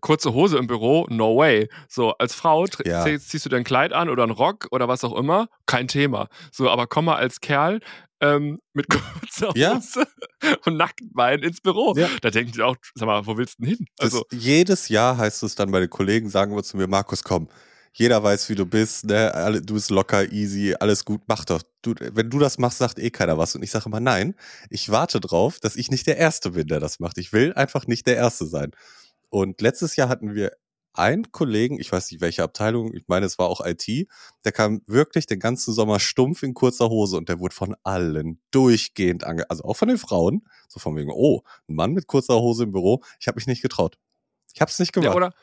kurze 0.00 0.34
Hose 0.34 0.58
im 0.58 0.66
Büro, 0.66 1.06
no 1.08 1.36
way. 1.36 1.68
So, 1.88 2.12
als 2.18 2.34
Frau 2.34 2.66
ja. 2.84 3.04
ziehst 3.18 3.44
du 3.44 3.48
dein 3.48 3.64
Kleid 3.64 3.92
an 3.92 4.08
oder 4.08 4.24
einen 4.24 4.32
Rock 4.32 4.66
oder 4.70 4.88
was 4.88 5.04
auch 5.04 5.16
immer, 5.16 5.48
kein 5.66 5.88
Thema. 5.88 6.28
So, 6.52 6.68
aber 6.68 6.86
komm 6.86 7.06
mal 7.06 7.16
als 7.16 7.40
Kerl 7.40 7.80
ähm, 8.20 8.58
mit 8.72 8.88
kurzer 8.90 9.48
Hose 9.48 10.06
ja. 10.42 10.56
und 10.64 10.76
nackten 10.76 11.12
Beinen 11.12 11.42
ins 11.42 11.60
Büro. 11.60 11.94
Ja. 11.96 12.08
Da 12.22 12.30
denken 12.30 12.52
die 12.52 12.62
auch, 12.62 12.76
sag 12.94 13.06
mal, 13.06 13.26
wo 13.26 13.36
willst 13.36 13.58
du 13.58 13.64
denn 13.64 13.76
hin? 13.76 13.86
Also, 13.98 14.24
jedes 14.32 14.88
Jahr 14.88 15.16
heißt 15.18 15.42
es 15.42 15.54
dann 15.54 15.70
bei 15.70 15.80
den 15.80 15.90
Kollegen, 15.90 16.28
sagen 16.28 16.54
wir 16.54 16.62
zu 16.62 16.76
mir, 16.76 16.86
Markus, 16.86 17.22
komm, 17.22 17.48
jeder 17.98 18.22
weiß, 18.22 18.50
wie 18.50 18.54
du 18.54 18.66
bist, 18.66 19.06
ne? 19.06 19.62
du 19.64 19.72
bist 19.72 19.90
locker, 19.90 20.30
easy, 20.30 20.74
alles 20.78 21.06
gut, 21.06 21.22
mach 21.28 21.46
doch. 21.46 21.62
Du, 21.80 21.94
wenn 21.98 22.28
du 22.28 22.38
das 22.38 22.58
machst, 22.58 22.76
sagt 22.76 22.98
eh 22.98 23.08
keiner 23.08 23.38
was. 23.38 23.54
Und 23.54 23.62
ich 23.62 23.70
sage 23.70 23.86
immer, 23.86 24.00
nein, 24.00 24.34
ich 24.68 24.90
warte 24.90 25.18
drauf, 25.18 25.60
dass 25.60 25.76
ich 25.76 25.90
nicht 25.90 26.06
der 26.06 26.18
Erste 26.18 26.50
bin, 26.50 26.66
der 26.66 26.78
das 26.78 27.00
macht. 27.00 27.16
Ich 27.16 27.32
will 27.32 27.54
einfach 27.54 27.86
nicht 27.86 28.06
der 28.06 28.16
Erste 28.16 28.44
sein. 28.44 28.72
Und 29.30 29.62
letztes 29.62 29.96
Jahr 29.96 30.10
hatten 30.10 30.34
wir 30.34 30.52
einen 30.92 31.32
Kollegen, 31.32 31.80
ich 31.80 31.90
weiß 31.90 32.10
nicht 32.10 32.20
welche 32.20 32.42
Abteilung, 32.42 32.92
ich 32.92 33.04
meine, 33.06 33.24
es 33.24 33.38
war 33.38 33.48
auch 33.48 33.64
IT, 33.64 33.86
der 34.44 34.52
kam 34.52 34.82
wirklich 34.86 35.26
den 35.26 35.40
ganzen 35.40 35.72
Sommer 35.72 35.98
stumpf 35.98 36.42
in 36.42 36.52
kurzer 36.52 36.90
Hose 36.90 37.16
und 37.16 37.30
der 37.30 37.38
wurde 37.38 37.54
von 37.54 37.76
allen 37.82 38.40
durchgehend 38.50 39.24
ange, 39.24 39.48
also 39.48 39.64
auch 39.64 39.76
von 39.76 39.88
den 39.88 39.98
Frauen, 39.98 40.46
so 40.68 40.80
von 40.80 40.96
wegen, 40.96 41.10
oh, 41.10 41.42
ein 41.66 41.74
Mann 41.76 41.92
mit 41.92 42.06
kurzer 42.06 42.34
Hose 42.34 42.64
im 42.64 42.72
Büro, 42.72 43.02
ich 43.20 43.26
habe 43.26 43.36
mich 43.36 43.46
nicht 43.46 43.62
getraut. 43.62 43.96
Ich 44.52 44.60
habe 44.60 44.70
es 44.70 44.78
nicht 44.78 44.92
gemacht. 44.92 45.10
Ja, 45.10 45.14
oder 45.14 45.34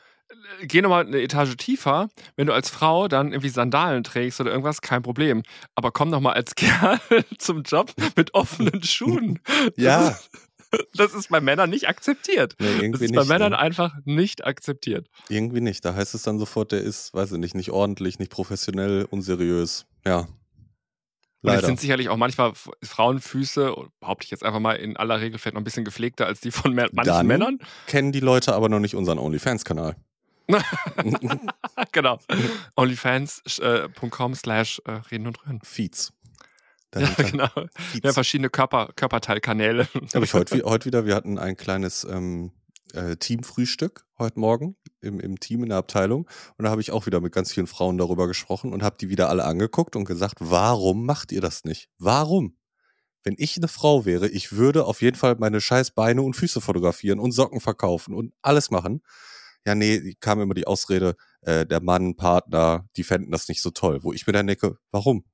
geh 0.62 0.82
nochmal 0.82 1.06
eine 1.06 1.20
Etage 1.20 1.56
tiefer, 1.56 2.08
wenn 2.36 2.46
du 2.46 2.52
als 2.52 2.70
Frau 2.70 3.08
dann 3.08 3.32
irgendwie 3.32 3.48
Sandalen 3.48 4.04
trägst 4.04 4.40
oder 4.40 4.50
irgendwas, 4.50 4.80
kein 4.80 5.02
Problem. 5.02 5.42
Aber 5.74 5.90
komm 5.92 6.10
doch 6.10 6.20
mal 6.20 6.32
als 6.32 6.54
Kerl 6.56 7.00
zum 7.38 7.62
Job 7.62 7.92
mit 8.16 8.34
offenen 8.34 8.82
Schuhen. 8.82 9.40
ja. 9.76 10.16
Das 10.96 11.14
ist 11.14 11.28
bei 11.28 11.40
Männern 11.40 11.70
nicht 11.70 11.88
akzeptiert. 11.88 12.56
Nee, 12.58 12.66
irgendwie 12.66 12.90
das 12.92 13.00
ist 13.02 13.12
bei 13.14 13.20
nicht, 13.20 13.28
Männern 13.28 13.52
ne? 13.52 13.58
einfach 13.60 13.94
nicht 14.04 14.44
akzeptiert. 14.44 15.08
Irgendwie 15.28 15.60
nicht. 15.60 15.84
Da 15.84 15.94
heißt 15.94 16.16
es 16.16 16.22
dann 16.22 16.40
sofort, 16.40 16.72
der 16.72 16.80
ist, 16.80 17.14
weiß 17.14 17.30
ich 17.30 17.38
nicht, 17.38 17.54
nicht 17.54 17.70
ordentlich, 17.70 18.18
nicht 18.18 18.32
professionell, 18.32 19.06
unseriös. 19.08 19.86
Ja. 20.04 20.26
Leider. 21.42 21.58
Und 21.58 21.60
es 21.60 21.66
sind 21.66 21.80
sicherlich 21.80 22.08
auch 22.08 22.16
manchmal 22.16 22.54
Frauenfüße, 22.82 23.74
behaupte 24.00 24.24
ich 24.24 24.30
jetzt 24.30 24.42
einfach 24.42 24.60
mal, 24.60 24.74
in 24.74 24.96
aller 24.96 25.20
Regel 25.20 25.38
vielleicht 25.38 25.54
noch 25.54 25.60
ein 25.60 25.64
bisschen 25.64 25.84
gepflegter 25.84 26.26
als 26.26 26.40
die 26.40 26.50
von 26.50 26.74
manchen 26.74 26.96
dann 27.04 27.26
Männern. 27.26 27.58
Kennen 27.86 28.12
die 28.12 28.20
Leute 28.20 28.54
aber 28.54 28.70
noch 28.70 28.80
nicht 28.80 28.94
unseren 28.94 29.18
OnlyFans-Kanal. 29.18 29.94
genau. 31.92 32.18
OnlyFans.com 32.76 34.34
slash 34.34 34.82
äh, 34.84 34.92
reden 35.10 35.26
und 35.26 35.44
rühren. 35.44 35.60
Feeds. 35.62 36.12
Ja, 36.94 37.08
genau. 37.16 37.48
Ja, 38.02 38.12
verschiedene 38.12 38.50
Körper, 38.50 38.90
Körperteilkanäle. 38.94 39.88
Habe 40.14 40.24
ich 40.24 40.34
heute, 40.34 40.62
heute 40.64 40.86
wieder, 40.86 41.06
wir 41.06 41.14
hatten 41.14 41.38
ein 41.38 41.56
kleines 41.56 42.04
ähm, 42.04 42.52
äh, 42.92 43.16
Teamfrühstück 43.16 44.06
heute 44.18 44.38
Morgen 44.38 44.76
im, 45.00 45.18
im 45.20 45.40
Team 45.40 45.62
in 45.62 45.70
der 45.70 45.78
Abteilung 45.78 46.28
und 46.56 46.64
da 46.64 46.70
habe 46.70 46.80
ich 46.80 46.92
auch 46.92 47.06
wieder 47.06 47.20
mit 47.20 47.32
ganz 47.32 47.52
vielen 47.52 47.66
Frauen 47.66 47.98
darüber 47.98 48.28
gesprochen 48.28 48.72
und 48.72 48.82
habe 48.82 48.96
die 49.00 49.08
wieder 49.08 49.28
alle 49.28 49.44
angeguckt 49.44 49.96
und 49.96 50.04
gesagt, 50.04 50.36
warum 50.38 51.04
macht 51.04 51.32
ihr 51.32 51.40
das 51.40 51.64
nicht? 51.64 51.88
Warum? 51.98 52.56
Wenn 53.24 53.34
ich 53.38 53.56
eine 53.56 53.68
Frau 53.68 54.04
wäre, 54.04 54.28
ich 54.28 54.52
würde 54.52 54.84
auf 54.84 55.02
jeden 55.02 55.16
Fall 55.16 55.36
meine 55.38 55.60
scheiß 55.60 55.92
Beine 55.92 56.22
und 56.22 56.36
Füße 56.36 56.60
fotografieren 56.60 57.18
und 57.18 57.32
Socken 57.32 57.60
verkaufen 57.60 58.14
und 58.14 58.34
alles 58.42 58.70
machen. 58.70 59.02
Ja, 59.66 59.74
nee, 59.74 60.14
kam 60.20 60.40
immer 60.40 60.54
die 60.54 60.66
Ausrede, 60.66 61.16
äh, 61.42 61.64
der 61.66 61.80
Mann, 61.80 62.16
Partner, 62.16 62.86
die 62.96 63.04
fänden 63.04 63.32
das 63.32 63.48
nicht 63.48 63.62
so 63.62 63.70
toll. 63.70 64.02
Wo 64.02 64.12
ich 64.12 64.26
mir 64.26 64.32
dann 64.32 64.46
denke, 64.46 64.76
warum? 64.90 65.24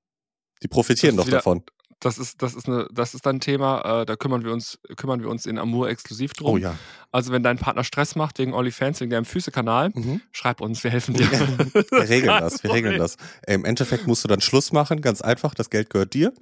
Die 0.62 0.68
profitieren 0.68 1.16
doch 1.16 1.26
wieder, 1.26 1.38
davon. 1.38 1.64
Das 1.98 2.16
ist, 2.16 2.40
das 2.42 2.54
ist 2.54 2.66
eine, 2.66 2.88
das 2.92 3.14
ist 3.14 3.26
dann 3.26 3.36
ein 3.36 3.40
Thema, 3.40 4.02
äh, 4.02 4.06
da 4.06 4.16
kümmern 4.16 4.44
wir 4.44 4.52
uns, 4.52 4.78
kümmern 4.96 5.20
wir 5.20 5.28
uns 5.28 5.44
in 5.46 5.58
Amour 5.58 5.88
exklusiv 5.88 6.32
drum. 6.32 6.54
Oh 6.54 6.56
ja. 6.56 6.76
Also 7.12 7.32
wenn 7.32 7.42
dein 7.42 7.58
Partner 7.58 7.84
Stress 7.84 8.16
macht 8.16 8.38
wegen 8.38 8.54
OnlyFans, 8.54 9.00
wegen 9.00 9.10
deinem 9.10 9.26
Füßekanal, 9.26 9.90
mhm. 9.94 10.22
schreib 10.32 10.60
uns, 10.60 10.82
wir 10.82 10.90
helfen 10.90 11.14
dir. 11.14 11.30
wir 11.30 12.08
regeln 12.08 12.40
das, 12.40 12.62
wir 12.62 12.72
regeln 12.72 12.98
das. 12.98 13.16
Im 13.46 13.64
Endeffekt 13.64 14.06
musst 14.06 14.24
du 14.24 14.28
dann 14.28 14.40
Schluss 14.40 14.72
machen, 14.72 15.02
ganz 15.02 15.20
einfach, 15.20 15.54
das 15.54 15.68
Geld 15.68 15.90
gehört 15.90 16.14
dir. 16.14 16.32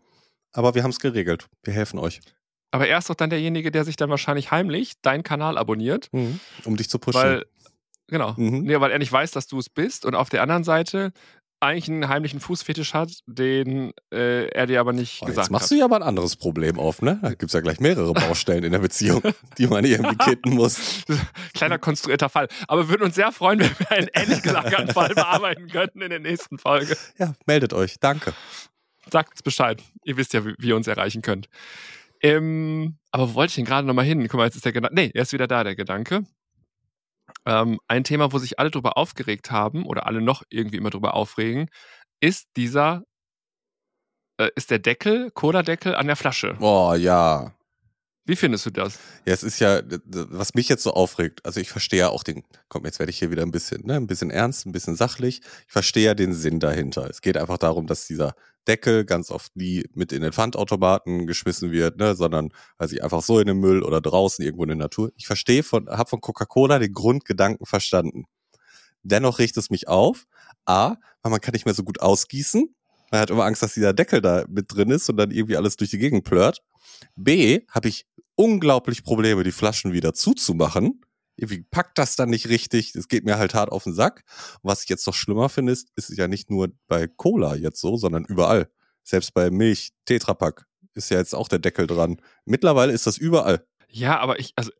Aber 0.53 0.75
wir 0.75 0.83
haben 0.83 0.91
es 0.91 1.01
geregelt. 1.01 1.49
Wir 1.65 1.75
helfen 1.75 1.99
euch. 1.99 2.21
Aber 2.71 2.87
er 2.87 2.99
ist 2.99 3.09
doch 3.09 3.15
dann 3.15 3.31
derjenige, 3.31 3.71
der 3.71 3.85
sich 3.85 3.97
dann 3.97 4.11
wahrscheinlich 4.11 4.51
heimlich 4.51 5.01
deinen 5.01 5.23
Kanal 5.23 5.57
abonniert. 5.57 6.09
Mhm. 6.13 6.39
Um 6.65 6.77
dich 6.77 6.91
zu 6.91 6.99
pushen. 6.99 7.21
Weil, 7.21 7.47
genau. 8.09 8.35
Mhm. 8.37 8.63
Nee, 8.63 8.81
weil 8.81 8.91
er 8.91 8.99
nicht 8.99 9.13
weiß, 9.13 9.31
dass 9.31 9.47
du 9.47 9.59
es 9.59 9.69
bist. 9.69 10.05
Und 10.05 10.15
auf 10.15 10.29
der 10.29 10.43
anderen 10.43 10.65
Seite 10.65 11.13
eigentlich 11.61 11.89
einen 11.89 12.09
heimlichen 12.09 12.41
Fußfetisch 12.41 12.95
hat, 12.95 13.11
den 13.27 13.93
äh, 14.13 14.47
er 14.49 14.67
dir 14.67 14.81
aber 14.81 14.93
nicht 14.93 15.23
oh, 15.23 15.27
gesagt 15.27 15.39
hat. 15.39 15.45
Jetzt 15.47 15.51
machst 15.51 15.65
hat. 15.65 15.71
du 15.73 15.75
ja 15.77 15.85
aber 15.85 15.97
ein 15.97 16.03
anderes 16.03 16.37
Problem 16.37 16.79
auf, 16.79 17.03
ne? 17.03 17.19
Da 17.21 17.31
gibt 17.31 17.45
es 17.45 17.53
ja 17.53 17.61
gleich 17.61 17.81
mehrere 17.81 18.13
Baustellen 18.13 18.63
in 18.65 18.73
der 18.73 18.79
Beziehung, 18.79 19.23
die 19.59 19.67
man 19.67 19.85
irgendwie 19.85 20.17
kitten 20.17 20.51
muss. 20.51 21.05
Kleiner 21.55 21.79
konstruierter 21.79 22.29
Fall. 22.29 22.49
Aber 22.69 22.85
wir 22.85 22.91
würden 22.91 23.05
uns 23.05 23.17
sehr 23.17 23.33
freuen, 23.33 23.61
wenn 23.61 23.71
wir 23.79 23.91
einen 23.91 24.09
ähnlich 24.15 24.43
gelagerten 24.43 24.93
Fall 24.93 25.15
bearbeiten 25.15 25.69
könnten 25.69 26.01
in 26.01 26.11
der 26.11 26.21
nächsten 26.21 26.59
Folge. 26.59 26.97
Ja, 27.19 27.35
meldet 27.47 27.73
euch. 27.73 27.97
Danke. 27.99 28.35
Sagt 29.11 29.33
uns 29.33 29.43
Bescheid. 29.43 29.83
Ihr 30.05 30.17
wisst 30.17 30.35
ja, 30.35 30.45
wie, 30.45 30.55
wie 30.59 30.69
ihr 30.69 30.77
uns 30.77 30.87
erreichen 30.87 31.23
könnt. 31.23 31.49
Ähm, 32.21 32.99
aber 33.11 33.31
wo 33.31 33.35
wollte 33.35 33.51
ich 33.51 33.55
denn 33.57 33.65
gerade 33.65 33.87
nochmal 33.87 34.05
hin? 34.05 34.27
Guck 34.29 34.39
mal, 34.39 34.45
jetzt 34.45 34.57
ist 34.57 34.65
der 34.65 34.73
Gedanke. 34.73 34.95
Nee, 34.95 35.11
er 35.15 35.23
ist 35.23 35.33
wieder 35.33 35.47
da, 35.47 35.65
der 35.65 35.77
Gedanke. 35.77 36.25
Ähm, 37.47 37.79
ein 37.89 38.05
Thema, 38.05 38.33
wo 38.33 38.39
sich 38.39 38.59
alle 38.59 38.71
drüber 38.71 38.97
aufgeregt 38.97 39.51
haben 39.51 39.87
oder 39.87 40.07
alle 40.07 40.21
noch 40.21 40.43
irgendwie 40.51 40.77
immer 40.77 40.91
drüber 40.91 41.15
aufregen, 41.15 41.71
ist 42.21 42.47
dieser, 42.57 43.05
äh, 44.39 44.51
ist 44.57 44.71
der 44.71 44.79
Deckel, 44.79 45.31
Cola-Deckel 45.31 45.95
an 45.95 46.07
der 46.07 46.17
Flasche. 46.17 46.55
Boah, 46.59 46.97
ja. 46.97 47.55
Wie 48.29 48.37
findest 48.37 48.67
du 48.67 48.71
das? 48.71 48.99
Ja, 49.25 49.33
es 49.33 49.43
ist 49.43 49.59
ja, 49.59 49.81
was 50.05 50.53
mich 50.53 50.69
jetzt 50.69 50.83
so 50.83 50.93
aufregt, 50.93 51.47
also 51.47 51.61
ich 51.61 51.71
verstehe 51.71 52.01
ja 52.01 52.09
auch 52.11 52.23
den, 52.23 52.45
komm, 52.69 52.85
jetzt 52.85 52.99
werde 52.99 53.09
ich 53.09 53.19
hier 53.19 53.31
wieder 53.31 53.41
ein 53.41 53.51
bisschen, 53.51 53.87
ne, 53.87 53.95
ein 53.95 54.07
bisschen 54.07 54.31
ernst, 54.31 54.67
ein 54.67 54.73
bisschen 54.73 54.97
sachlich. 54.97 55.41
Ich 55.67 55.73
verstehe 55.73 56.05
ja 56.05 56.15
den 56.15 56.35
Sinn 56.35 56.61
dahinter. 56.61 57.09
Es 57.09 57.23
geht 57.23 57.39
einfach 57.39 57.57
darum, 57.57 57.87
dass 57.87 58.07
dieser 58.07 58.35
Deckel 58.69 59.05
ganz 59.05 59.31
oft 59.31 59.57
nie 59.57 59.85
mit 59.95 60.13
in 60.13 60.23
den 60.23 60.33
Pfandautomaten 60.33 61.27
geschmissen 61.27 61.73
wird, 61.73 61.97
ne, 61.99 62.15
sondern 62.15 62.51
also 62.77 63.01
einfach 63.01 63.23
so 63.23 63.41
in 63.41 63.47
den 63.47 63.59
Müll 63.59 63.83
oder 63.83 64.01
draußen 64.01 64.45
irgendwo 64.45 64.65
in 64.65 64.69
der 64.69 64.77
Natur. 64.77 65.11
Ich 65.17 65.27
verstehe 65.27 65.63
von, 65.63 65.89
habe 65.89 66.09
von 66.09 66.21
Coca-Cola 66.21 66.79
den 66.79 66.93
Grundgedanken 66.93 67.67
verstanden. 67.67 68.25
Dennoch 69.03 69.39
riecht 69.39 69.57
es 69.57 69.71
mich 69.71 69.89
auf. 69.89 70.25
A, 70.67 70.97
weil 71.23 71.31
man 71.31 71.41
kann 71.41 71.53
nicht 71.53 71.65
mehr 71.65 71.75
so 71.75 71.83
gut 71.83 72.01
ausgießen. 72.01 72.75
Man 73.11 73.21
hat 73.21 73.31
immer 73.31 73.45
Angst, 73.45 73.63
dass 73.63 73.75
dieser 73.75 73.95
Deckel 73.95 74.21
da 74.21 74.45
mit 74.49 74.67
drin 74.69 74.91
ist 74.91 75.09
und 75.09 75.17
dann 75.17 75.31
irgendwie 75.31 75.57
alles 75.57 75.77
durch 75.77 75.91
die 75.91 75.99
Gegend 75.99 76.25
plört. 76.25 76.63
B, 77.17 77.61
habe 77.71 77.89
ich 77.89 78.07
unglaublich 78.35 79.03
Probleme, 79.03 79.45
die 79.45 79.53
Flaschen 79.53 79.93
wieder 79.93 80.13
zuzumachen. 80.13 81.01
Irgendwie 81.39 81.63
packt 81.71 81.97
das 81.99 82.17
dann 82.17 82.31
nicht 82.31 82.49
richtig. 82.49 82.95
Es 82.95 83.09
geht 83.09 83.25
mir 83.25 83.39
halt 83.39 83.55
hart 83.55 83.71
auf 83.71 83.85
den 83.85 83.95
Sack. 83.95 84.25
Und 84.63 84.71
was 84.71 84.83
ich 84.83 84.89
jetzt 84.89 85.07
noch 85.07 85.15
schlimmer 85.15 85.49
finde, 85.49 85.73
ist, 85.73 85.89
ist 85.97 86.11
ja 86.17 86.27
nicht 86.29 86.51
nur 86.51 86.69
bei 86.89 87.07
Cola 87.07 87.55
jetzt 87.55 87.81
so, 87.81 87.97
sondern 87.97 88.25
überall. 88.25 88.69
Selbst 89.05 89.33
bei 89.35 89.51
Milch, 89.51 89.91
Tetrapack 90.05 90.67
ist 90.95 91.11
ja 91.11 91.19
jetzt 91.19 91.35
auch 91.35 91.49
der 91.49 91.61
Deckel 91.61 91.87
dran. 91.87 92.21
Mittlerweile 92.45 92.93
ist 92.93 93.07
das 93.07 93.17
überall. 93.19 93.65
Ja, 93.89 94.19
aber 94.19 94.39
ich, 94.41 94.53
also, 94.57 94.71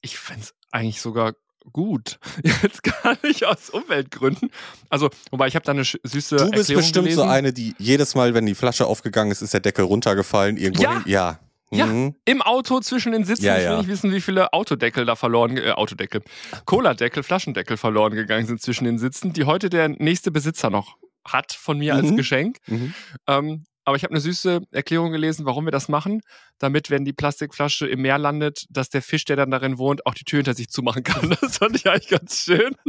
ich 0.00 0.18
fände 0.18 0.42
es 0.42 0.54
eigentlich 0.70 1.00
sogar 1.00 1.34
gut. 1.72 2.18
Jetzt 2.62 2.82
gar 2.82 3.18
nicht 3.22 3.44
aus 3.44 3.68
Umweltgründen. 3.68 4.50
Also, 4.88 5.10
wobei 5.30 5.48
ich 5.48 5.54
habe 5.56 5.66
da 5.66 5.72
eine 5.72 5.84
süße 5.84 6.36
Du 6.36 6.44
bist 6.50 6.70
Erklärung 6.70 6.76
bestimmt 6.82 7.04
gelesen. 7.06 7.16
so 7.18 7.24
eine, 7.24 7.52
die 7.52 7.74
jedes 7.78 8.14
Mal, 8.14 8.32
wenn 8.32 8.46
die 8.46 8.54
Flasche 8.54 8.86
aufgegangen 8.86 9.32
ist, 9.32 9.42
ist 9.42 9.52
der 9.52 9.60
Deckel 9.60 9.84
runtergefallen. 9.84 10.56
Irgendwo 10.56 10.84
Ja. 10.84 10.92
hin. 11.02 11.02
Ja. 11.12 11.40
Ja. 11.70 11.86
Mhm. 11.86 12.14
Im 12.24 12.42
Auto 12.42 12.80
zwischen 12.80 13.12
den 13.12 13.24
Sitzen. 13.24 13.44
Ja, 13.44 13.56
ich 13.56 13.64
will 13.64 13.70
ja. 13.72 13.78
nicht 13.78 13.88
wissen, 13.88 14.12
wie 14.12 14.20
viele 14.20 14.52
Autodeckel 14.52 15.04
da 15.04 15.16
verloren, 15.16 15.56
äh, 15.56 15.70
Autodeckel, 15.72 16.22
Cola-Deckel, 16.64 17.22
Flaschendeckel 17.22 17.76
verloren 17.76 18.14
gegangen 18.14 18.46
sind 18.46 18.60
zwischen 18.62 18.84
den 18.84 18.98
Sitzen, 18.98 19.32
die 19.32 19.44
heute 19.44 19.68
der 19.68 19.88
nächste 19.88 20.30
Besitzer 20.30 20.70
noch 20.70 20.96
hat 21.26 21.52
von 21.52 21.78
mir 21.78 21.94
als 21.94 22.10
Mhm. 22.10 22.16
Geschenk. 22.16 22.56
Mhm. 22.66 22.94
Ähm, 23.26 23.64
aber 23.84 23.96
ich 23.96 24.02
habe 24.02 24.12
eine 24.12 24.20
süße 24.20 24.60
Erklärung 24.70 25.12
gelesen, 25.12 25.46
warum 25.46 25.66
wir 25.66 25.70
das 25.70 25.88
machen, 25.88 26.20
damit, 26.58 26.90
wenn 26.90 27.04
die 27.04 27.12
Plastikflasche 27.14 27.86
im 27.86 28.02
Meer 28.02 28.18
landet, 28.18 28.66
dass 28.70 28.90
der 28.90 29.00
Fisch, 29.02 29.24
der 29.24 29.36
dann 29.36 29.50
darin 29.50 29.78
wohnt, 29.78 30.04
auch 30.06 30.14
die 30.14 30.24
Tür 30.24 30.38
hinter 30.38 30.54
sich 30.54 30.68
zumachen 30.68 31.02
kann. 31.02 31.30
Das 31.40 31.58
fand 31.58 31.76
ich 31.76 31.86
eigentlich 31.88 32.08
ganz 32.08 32.40
schön. 32.42 32.74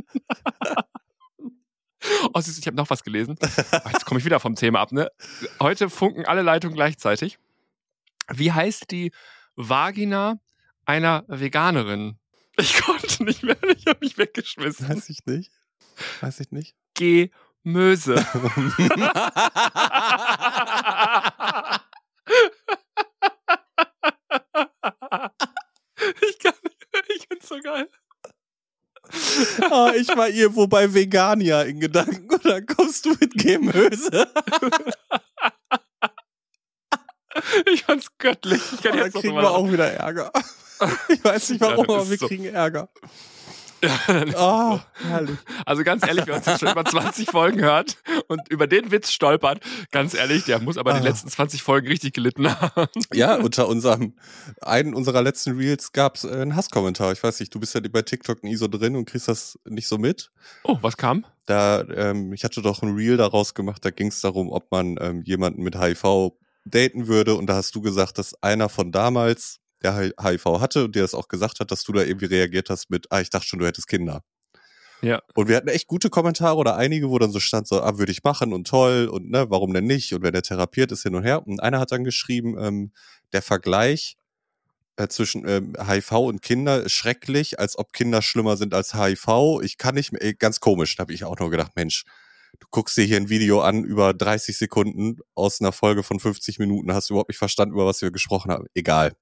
Oh, 2.34 2.40
süß, 2.40 2.58
ich 2.58 2.66
habe 2.66 2.78
noch 2.78 2.90
was 2.90 3.04
gelesen. 3.04 3.36
Oh, 3.42 3.90
Jetzt 3.92 4.06
komme 4.06 4.20
ich 4.20 4.26
wieder 4.26 4.40
vom 4.40 4.56
Thema 4.56 4.80
ab, 4.80 4.94
ne? 4.94 5.10
Heute 5.60 5.90
funken 5.90 6.26
alle 6.26 6.42
Leitungen 6.42 6.74
gleichzeitig. 6.76 7.40
Wie 8.32 8.52
heißt 8.52 8.92
die 8.92 9.12
Vagina 9.56 10.40
einer 10.86 11.26
Veganerin? 11.28 12.18
Ich 12.60 12.82
konnte 12.82 13.24
nicht 13.24 13.42
mehr, 13.42 13.56
ich 13.74 13.88
habe 13.88 14.00
mich 14.02 14.18
weggeschmissen. 14.18 14.90
Weiß 14.90 15.08
ich 15.08 15.26
nicht. 15.26 15.50
Weiß 16.20 16.42
ich 16.42 16.52
nicht. 16.52 16.76
Gemöse. 16.94 18.16
ich 26.30 26.40
kann 26.40 26.54
nicht, 26.64 26.86
ich 27.16 27.28
find's 27.30 27.48
so 27.48 27.60
geil. 27.62 27.90
ah, 29.72 29.94
ich 29.96 30.10
war 30.10 30.28
irgendwo 30.28 30.68
bei 30.68 30.94
Vegania 30.94 31.62
in 31.62 31.80
Gedanken 31.80 32.30
und 32.30 32.44
dann 32.46 32.66
kommst 32.66 33.06
du 33.06 33.16
mit 33.22 33.34
Gemöse. 33.36 34.28
Ich 37.74 37.84
fand's 37.84 38.08
göttlich. 38.18 38.62
Ich 38.74 38.82
kann 38.82 38.94
Oh, 38.94 38.98
da 38.98 39.06
jetzt 39.06 39.14
kriegen 39.16 39.36
wir 39.36 39.50
auch 39.52 39.72
wieder 39.72 39.92
Ärger. 39.92 40.32
Ich 41.10 41.22
weiß 41.24 41.50
nicht 41.50 41.62
warum, 41.62 41.86
Ja, 41.90 41.96
aber 41.96 42.10
wir 42.10 42.18
so. 42.18 42.28
kriegen 42.28 42.46
Ärger. 42.46 42.90
Ja, 43.82 43.98
dann 44.08 44.28
es 44.28 44.36
Ah, 44.36 44.82
so. 45.02 45.08
herrlich. 45.08 45.38
Also 45.66 45.84
ganz 45.86 46.06
ehrlich, 46.06 46.28
wer 46.28 46.36
uns 46.36 46.46
jetzt 46.46 46.60
schon 46.60 46.70
über 46.70 46.84
20 46.84 47.30
Folgen 47.32 47.62
hört 47.62 47.96
und 48.28 48.42
über 48.50 48.68
den 48.68 48.92
Witz 48.92 49.10
stolpert, 49.10 49.62
ganz 49.92 50.14
ehrlich, 50.14 50.44
der 50.44 50.60
muss 50.60 50.78
aber 50.78 50.92
die 50.92 51.00
Ah. 51.00 51.04
letzten 51.04 51.30
20 51.30 51.64
Folgen 51.64 51.88
richtig 51.88 52.14
gelitten 52.14 52.50
haben. 52.60 52.88
Ja, 53.14 53.36
unter 53.38 53.70
unserem, 53.70 54.16
einen 54.60 54.94
unserer 54.94 55.22
letzten 55.22 55.56
Reels 55.58 55.94
gab 55.94 56.18
es 56.18 56.26
einen 56.26 56.58
Hasskommentar. 56.58 57.14
Ich 57.14 57.24
weiß 57.24 57.40
nicht, 57.40 57.56
du 57.56 57.60
bist 57.62 57.74
ja 57.74 57.80
bei 57.90 58.02
TikTok 58.02 58.44
nie 58.44 58.58
so 58.58 58.68
drin 58.68 58.98
und 58.98 59.06
kriegst 59.06 59.30
das 59.30 59.58
nicht 59.64 59.88
so 59.88 59.98
mit. 59.98 60.30
Oh, 60.66 60.78
was 60.82 60.98
kam? 60.98 61.26
Da, 61.46 61.80
ähm, 61.96 62.34
ich 62.34 62.44
hatte 62.44 62.62
doch 62.62 62.82
ein 62.84 62.96
Reel 62.96 63.16
daraus 63.16 63.54
gemacht, 63.54 63.86
da 63.86 63.92
ging 63.92 64.08
es 64.08 64.20
darum, 64.20 64.52
ob 64.52 64.70
man 64.72 64.98
ähm, 65.00 65.22
jemanden 65.24 65.64
mit 65.64 65.80
HIV 65.80 66.34
daten 66.66 67.08
würde. 67.08 67.36
Und 67.36 67.48
da 67.48 67.56
hast 67.56 67.76
du 67.76 67.82
gesagt, 67.82 68.18
dass 68.18 68.34
einer 68.42 68.70
von 68.70 68.92
damals, 68.92 69.60
der 69.82 69.96
Hi- 69.96 70.14
HIV 70.22 70.46
hatte 70.60 70.86
und 70.86 70.96
der 70.96 71.04
das 71.04 71.14
auch 71.14 71.28
gesagt 71.28 71.60
hat, 71.60 71.72
dass 71.72 71.84
du 71.84 71.94
da 71.94 72.04
irgendwie 72.04 72.26
reagiert 72.26 72.70
hast 72.70 72.90
mit, 72.90 73.08
ah, 73.12 73.22
ich 73.22 73.30
dachte 73.30 73.48
schon, 73.48 73.60
du 73.60 73.66
hättest 73.66 73.88
Kinder. 73.88 74.24
Ja. 75.02 75.22
Und 75.34 75.48
wir 75.48 75.56
hatten 75.56 75.70
echt 75.70 75.88
gute 75.88 76.10
Kommentare 76.10 76.58
oder 76.58 76.76
einige, 76.76 77.10
wo 77.10 77.18
dann 77.20 77.32
so 77.32 77.40
stand, 77.40 77.68
so, 77.68 77.82
ah, 77.82 77.98
würde 77.98 78.12
ich 78.12 78.24
machen 78.24 78.52
und 78.52 78.68
toll 78.68 79.08
und 79.08 79.30
ne, 79.30 79.50
warum 79.50 79.74
denn 79.74 79.86
nicht? 79.86 80.14
Und 80.14 80.24
wenn 80.24 80.34
der 80.34 80.42
therapiert 80.42 80.92
ist 80.92 81.04
hin 81.04 81.16
und 81.16 81.24
her. 81.24 81.46
Und 81.48 81.62
einer 81.62 81.80
hat 81.80 81.92
dann 81.92 82.04
geschrieben, 82.04 82.58
ähm, 82.60 82.92
der 83.32 83.42
Vergleich 83.42 84.18
äh, 84.98 85.08
zwischen 85.08 85.48
ähm, 85.48 85.74
HIV 85.80 86.12
und 86.12 86.42
Kinder 86.42 86.84
ist 86.84 86.92
schrecklich, 86.92 87.60
als 87.60 87.78
ob 87.78 87.94
Kinder 87.94 88.22
schlimmer 88.22 88.58
sind 88.58 88.74
als 88.74 88.94
HIV. 88.94 89.62
Ich 89.64 89.78
kann 89.78 89.96
nicht 89.96 90.12
mehr, 90.12 90.34
ganz 90.34 90.60
komisch, 90.60 90.98
da 90.98 91.02
habe 91.02 91.14
ich 91.14 91.24
auch 91.24 91.40
nur 91.40 91.50
gedacht, 91.50 91.72
Mensch, 91.76 92.04
du 92.60 92.68
guckst 92.72 92.98
dir 92.98 93.04
hier 93.04 93.18
ein 93.18 93.30
Video 93.30 93.62
an 93.62 93.84
über 93.84 94.14
30 94.14 94.58
Sekunden 94.58 95.18
aus 95.36 95.62
einer 95.62 95.72
Folge 95.72 96.04
von 96.04 96.20
50 96.20 96.60
Minuten, 96.60 96.94
hast 96.94 97.10
du 97.10 97.14
überhaupt 97.14 97.30
nicht 97.30 97.38
verstanden, 97.38 97.74
über 97.74 97.86
was 97.86 98.02
wir 98.02 98.12
gesprochen 98.12 98.52
haben. 98.52 98.66
Egal. 98.74 99.14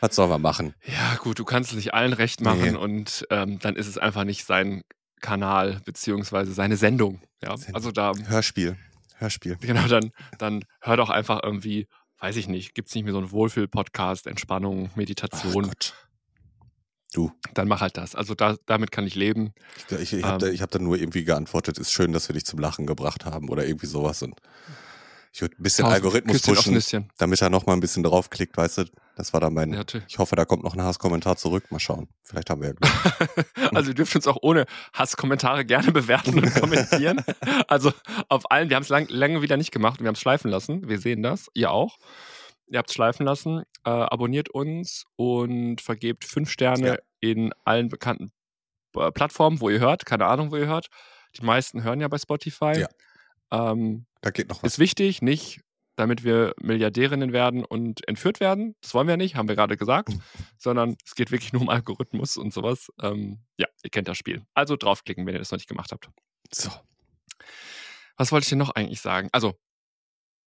Was 0.00 0.14
sollen 0.14 0.30
wir 0.30 0.38
machen? 0.38 0.74
Ja, 0.84 1.16
gut, 1.16 1.38
du 1.38 1.44
kannst 1.44 1.70
es 1.70 1.76
nicht 1.76 1.92
allen 1.94 2.12
recht 2.12 2.40
machen 2.40 2.72
Nee. 2.72 2.76
und 2.76 3.26
ähm, 3.30 3.58
dann 3.58 3.74
ist 3.74 3.88
es 3.88 3.98
einfach 3.98 4.24
nicht 4.24 4.44
sein 4.44 4.82
Kanal 5.20 5.80
beziehungsweise 5.84 6.52
seine 6.52 6.76
Sendung. 6.76 7.20
Ja, 7.42 7.56
also 7.72 7.90
da, 7.90 8.12
Hörspiel. 8.28 8.76
Hörspiel. 9.16 9.56
genau, 9.60 9.88
dann, 9.88 10.12
dann 10.38 10.64
hör 10.80 10.96
doch 10.96 11.10
einfach 11.10 11.40
irgendwie, 11.42 11.88
weiß 12.20 12.36
ich 12.36 12.46
nicht, 12.46 12.74
gibt's 12.74 12.94
nicht 12.94 13.04
mehr 13.04 13.12
so 13.12 13.18
einen 13.18 13.32
Wohlfühl-Podcast, 13.32 14.28
Entspannung, 14.28 14.90
Ach 14.92 14.96
Meditation, 14.96 15.64
Gott. 15.64 15.94
Du, 17.14 17.32
dann 17.54 17.68
mach 17.68 17.80
halt 17.80 17.96
das. 17.96 18.14
Also 18.14 18.34
da, 18.34 18.56
damit 18.66 18.92
kann 18.92 19.06
ich 19.06 19.14
leben. 19.14 19.54
ich, 19.90 19.98
ich, 19.98 20.12
ich 20.12 20.24
habe 20.24 20.38
da, 20.38 20.46
Ähm. 20.48 20.60
hab 20.60 20.70
da 20.70 20.78
nur 20.78 20.96
irgendwie 20.98 21.24
geantwortet, 21.24 21.78
ist 21.78 21.90
schön, 21.92 22.12
dass 22.12 22.28
wir 22.28 22.34
dich 22.34 22.44
zum 22.44 22.58
Lachen 22.58 22.86
gebracht 22.86 23.24
haben 23.24 23.48
oder 23.48 23.64
irgendwie 23.66 23.86
sowas. 23.86 24.22
Und 24.22 24.34
ich 25.32 25.40
würde 25.40 25.54
ein 25.58 25.62
bisschen 25.62 25.84
Tausend 25.84 25.94
Algorithmus 25.96 26.42
pushen, 26.42 27.08
damit 27.16 27.40
er 27.40 27.48
noch 27.50 27.64
mal 27.64 27.72
ein 27.74 27.80
bisschen 27.80 28.02
draufklickt, 28.02 28.56
weißt 28.56 28.78
du? 28.78 28.84
Das 29.16 29.32
war 29.32 29.40
dann 29.40 29.54
mein. 29.54 29.72
Ja. 29.72 29.84
Ich 30.06 30.18
hoffe, 30.18 30.36
da 30.36 30.44
kommt 30.44 30.64
noch 30.64 30.74
ein 30.74 30.82
Hasskommentar 30.82 31.36
zurück. 31.36 31.64
Mal 31.70 31.80
schauen. 31.80 32.08
Vielleicht 32.22 32.50
haben 32.50 32.60
wir 32.60 32.68
ja 32.68 32.74
Glück. 32.74 33.46
Also 33.74 33.90
ihr 33.90 33.94
dürft 33.94 34.14
uns 34.14 34.26
auch 34.26 34.38
ohne 34.42 34.66
Hasskommentare 34.92 35.64
gerne 35.64 35.92
bewerten 35.92 36.38
und 36.38 36.54
kommentieren. 36.54 37.22
Also 37.68 37.92
auf 38.28 38.50
allen, 38.50 38.68
wir 38.68 38.76
haben 38.76 38.82
es 38.84 38.88
lang, 38.88 39.06
lange 39.08 39.42
wieder 39.42 39.56
nicht 39.56 39.72
gemacht 39.72 39.98
und 39.98 40.04
wir 40.04 40.08
haben 40.08 40.14
es 40.14 40.20
schleifen 40.20 40.50
lassen. 40.50 40.88
Wir 40.88 40.98
sehen 40.98 41.22
das, 41.22 41.48
ihr 41.54 41.70
auch. 41.70 41.98
Ihr 42.70 42.78
habt 42.78 42.90
es 42.90 42.94
schleifen 42.94 43.24
lassen. 43.26 43.62
Äh, 43.84 43.90
abonniert 43.90 44.48
uns 44.50 45.04
und 45.16 45.80
vergebt 45.80 46.24
fünf 46.24 46.50
Sterne 46.50 46.86
Ja. 46.88 46.96
in 47.20 47.52
allen 47.64 47.88
bekannten 47.88 48.30
äh, 48.96 49.10
Plattformen, 49.12 49.60
wo 49.60 49.70
ihr 49.70 49.80
hört. 49.80 50.04
Keine 50.06 50.26
Ahnung, 50.26 50.50
wo 50.50 50.56
ihr 50.56 50.66
hört. 50.66 50.88
Die 51.38 51.44
meisten 51.44 51.82
hören 51.82 52.00
ja 52.00 52.08
bei 52.08 52.18
Spotify. 52.18 52.80
Ja. 52.80 52.88
Ähm, 53.72 54.06
Da 54.20 54.30
geht 54.30 54.48
noch 54.48 54.62
was. 54.62 54.72
ist 54.74 54.78
wichtig, 54.78 55.22
nicht 55.22 55.60
damit 55.96 56.22
wir 56.22 56.54
Milliardärinnen 56.62 57.32
werden 57.32 57.64
und 57.64 58.06
entführt 58.06 58.38
werden. 58.38 58.76
Das 58.82 58.94
wollen 58.94 59.08
wir 59.08 59.16
nicht, 59.16 59.34
haben 59.34 59.48
wir 59.48 59.56
gerade 59.56 59.76
gesagt. 59.76 60.10
Sondern 60.58 60.96
es 61.04 61.16
geht 61.16 61.32
wirklich 61.32 61.52
nur 61.52 61.62
um 61.62 61.68
Algorithmus 61.68 62.36
und 62.36 62.52
sowas. 62.52 62.88
Ähm, 63.02 63.40
ja, 63.56 63.66
ihr 63.82 63.90
kennt 63.90 64.06
das 64.06 64.16
Spiel. 64.16 64.42
Also 64.54 64.76
draufklicken, 64.76 65.26
wenn 65.26 65.34
ihr 65.34 65.40
das 65.40 65.50
noch 65.50 65.58
nicht 65.58 65.68
gemacht 65.68 65.90
habt. 65.90 66.08
So. 66.52 66.70
Was 68.16 68.30
wollte 68.30 68.44
ich 68.44 68.48
denn 68.50 68.58
noch 68.58 68.70
eigentlich 68.70 69.00
sagen? 69.00 69.28
Also, 69.32 69.54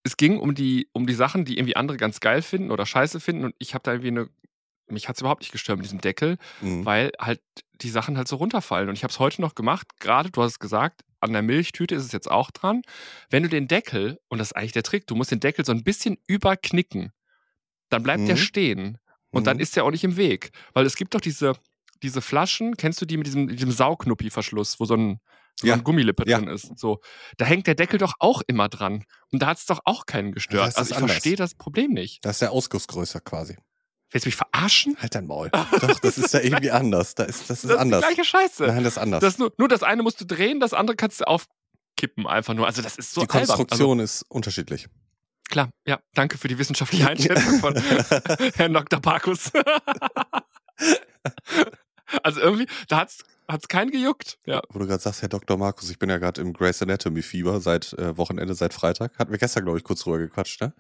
es 0.04 0.18
ging 0.18 0.40
um 0.40 0.56
die, 0.56 0.88
um 0.94 1.06
die 1.06 1.14
Sachen, 1.14 1.46
die 1.46 1.58
irgendwie 1.58 1.76
andere 1.76 1.98
ganz 1.98 2.20
geil 2.20 2.42
finden 2.42 2.72
oder 2.72 2.86
scheiße 2.86 3.20
finden. 3.20 3.46
Und 3.46 3.56
ich 3.60 3.74
habe 3.74 3.84
da 3.84 3.92
irgendwie 3.92 4.10
eine. 4.10 4.30
Mich 4.90 5.08
hat 5.08 5.16
es 5.16 5.22
überhaupt 5.22 5.42
nicht 5.42 5.52
gestört 5.54 5.78
mit 5.78 5.86
diesem 5.86 6.02
Deckel, 6.02 6.38
Mhm. 6.60 6.86
weil 6.86 7.12
halt 7.20 7.40
die 7.82 7.90
Sachen 7.90 8.18
halt 8.18 8.28
so 8.28 8.36
runterfallen. 8.36 8.90
Und 8.90 8.96
ich 8.96 9.04
habe 9.04 9.12
es 9.12 9.20
heute 9.20 9.40
noch 9.42 9.56
gemacht, 9.56 9.88
gerade, 10.00 10.30
du 10.32 10.42
hast 10.42 10.52
es 10.54 10.60
gesagt, 10.60 11.02
an 11.22 11.32
der 11.32 11.44
Milchtüte 11.44 11.96
ist 11.96 12.04
es 12.04 12.12
jetzt 12.12 12.30
auch 12.30 12.52
dran. 12.52 12.82
Wenn 13.30 13.44
du 13.44 13.50
den 13.50 13.68
Deckel, 13.70 14.20
und 14.28 14.40
das 14.40 14.50
ist 14.50 14.54
eigentlich 14.58 14.74
der 14.74 14.84
Trick, 14.84 15.08
du 15.08 15.16
musst 15.16 15.32
den 15.32 15.40
Deckel 15.40 15.64
so 15.64 15.72
ein 15.72 15.84
bisschen 15.84 16.18
überknicken, 16.28 17.12
dann 17.90 18.04
bleibt 18.04 18.28
der 18.28 18.36
Mhm. 18.36 18.40
stehen. 18.40 18.98
Und 19.30 19.48
dann 19.48 19.58
Mhm. 19.58 19.64
ist 19.64 19.76
der 19.78 19.86
auch 19.86 19.92
nicht 19.92 20.04
im 20.04 20.18
Weg. 20.18 20.52
Weil 20.74 20.86
es 20.86 20.96
gibt 20.98 21.14
doch 21.16 21.22
diese, 21.22 21.54
diese 22.04 22.22
Flaschen, 22.22 22.76
kennst 22.78 23.02
du 23.02 23.06
die 23.06 23.18
mit 23.18 23.28
diesem, 23.28 23.48
diesem 23.48 23.72
Saugknuppi-Verschluss, 23.72 24.80
wo 24.80 24.86
so 24.86 24.96
ein, 24.96 25.20
so 25.60 25.68
Ja. 25.68 25.74
eine 25.74 25.84
Gummilippe 25.84 26.28
Ja. 26.28 26.40
drin 26.40 26.48
ist. 26.50 26.78
So. 26.78 27.00
Da 27.38 27.46
hängt 27.46 27.68
der 27.68 27.76
Deckel 27.76 28.00
doch 28.00 28.14
auch 28.20 28.42
immer 28.48 28.70
dran. 28.70 29.04
Und 29.32 29.42
da 29.42 29.48
hat 29.48 29.58
es 29.58 29.66
doch 29.66 29.80
auch 29.86 30.06
keinen 30.06 30.32
gestört. 30.32 30.68
das 30.68 30.76
also 30.78 30.94
ich 30.96 31.00
verstehe 31.00 31.36
das 31.36 31.56
Problem 31.56 31.92
nicht. 31.92 32.24
Da 32.26 32.30
ist 32.32 32.42
der 32.42 32.52
Ausguss 32.52 32.88
größer 32.88 33.20
quasi. 33.20 33.58
Willst 34.14 34.26
du 34.26 34.28
mich 34.28 34.36
verarschen? 34.36 34.98
Halt 35.00 35.16
dein 35.16 35.26
Maul. 35.26 35.50
Doch, 35.82 36.00
das 36.00 36.18
ist 36.18 36.34
da 36.34 36.42
irgendwie 36.42 36.72
anders. 36.72 37.16
Da 37.16 37.24
ist, 37.24 37.50
das 37.50 37.64
ist 37.64 37.70
das 37.70 37.78
anders. 37.78 38.02
ist 38.04 38.10
die 38.10 38.16
gleiche 38.16 38.30
Scheiße. 38.30 38.68
Nein, 38.68 38.84
das 38.84 38.94
ist 38.94 38.98
anders. 38.98 39.22
Das 39.22 39.38
nur, 39.38 39.54
nur 39.58 39.68
das 39.70 39.84
eine 39.84 40.04
musst 40.04 40.20
du 40.20 40.26
drehen, 40.26 40.60
das 40.60 40.74
andere 40.74 40.98
kannst 40.98 41.22
du 41.22 41.26
aufkippen 41.28 42.28
einfach 42.28 42.54
nur. 42.54 42.66
Also 42.68 42.82
das 42.82 42.98
ist 42.98 43.14
so 43.14 43.22
die. 43.22 43.28
Konstruktion 43.28 44.00
ist 44.00 44.24
unterschiedlich. 44.24 44.84
Also, 44.88 44.96
klar, 45.50 45.70
ja, 45.86 46.00
danke 46.14 46.38
für 46.38 46.48
die 46.50 46.58
wissenschaftliche 46.58 47.08
Einschätzung 47.10 47.60
von 47.60 47.76
Herrn 48.56 48.74
Dr. 48.74 49.00
Parkus. 49.00 49.52
Also 52.24 52.40
irgendwie, 52.42 52.68
da 52.88 52.98
hat's 52.98 53.24
hat's 53.48 53.68
keinen 53.68 53.92
gejuckt. 53.92 54.40
Ja. 54.46 54.62
Wo 54.70 54.80
du 54.80 54.88
gerade 54.88 55.02
sagst, 55.04 55.22
Herr 55.22 55.30
Dr. 55.30 55.58
Markus, 55.58 55.90
ich 55.90 56.00
bin 56.00 56.10
ja 56.10 56.18
gerade 56.18 56.40
im 56.42 56.54
Grey's 56.54 56.82
Anatomy 56.82 57.22
Fieber 57.22 57.60
seit 57.60 57.94
äh, 57.94 58.18
Wochenende, 58.18 58.54
seit 58.56 58.74
Freitag. 58.74 59.18
Hatten 59.20 59.32
wir 59.32 59.40
gestern, 59.40 59.64
glaube 59.66 59.78
ich, 59.78 59.84
kurz 59.84 60.02
drüber 60.02 60.20
gequatscht, 60.20 60.62
ne? 60.62 60.74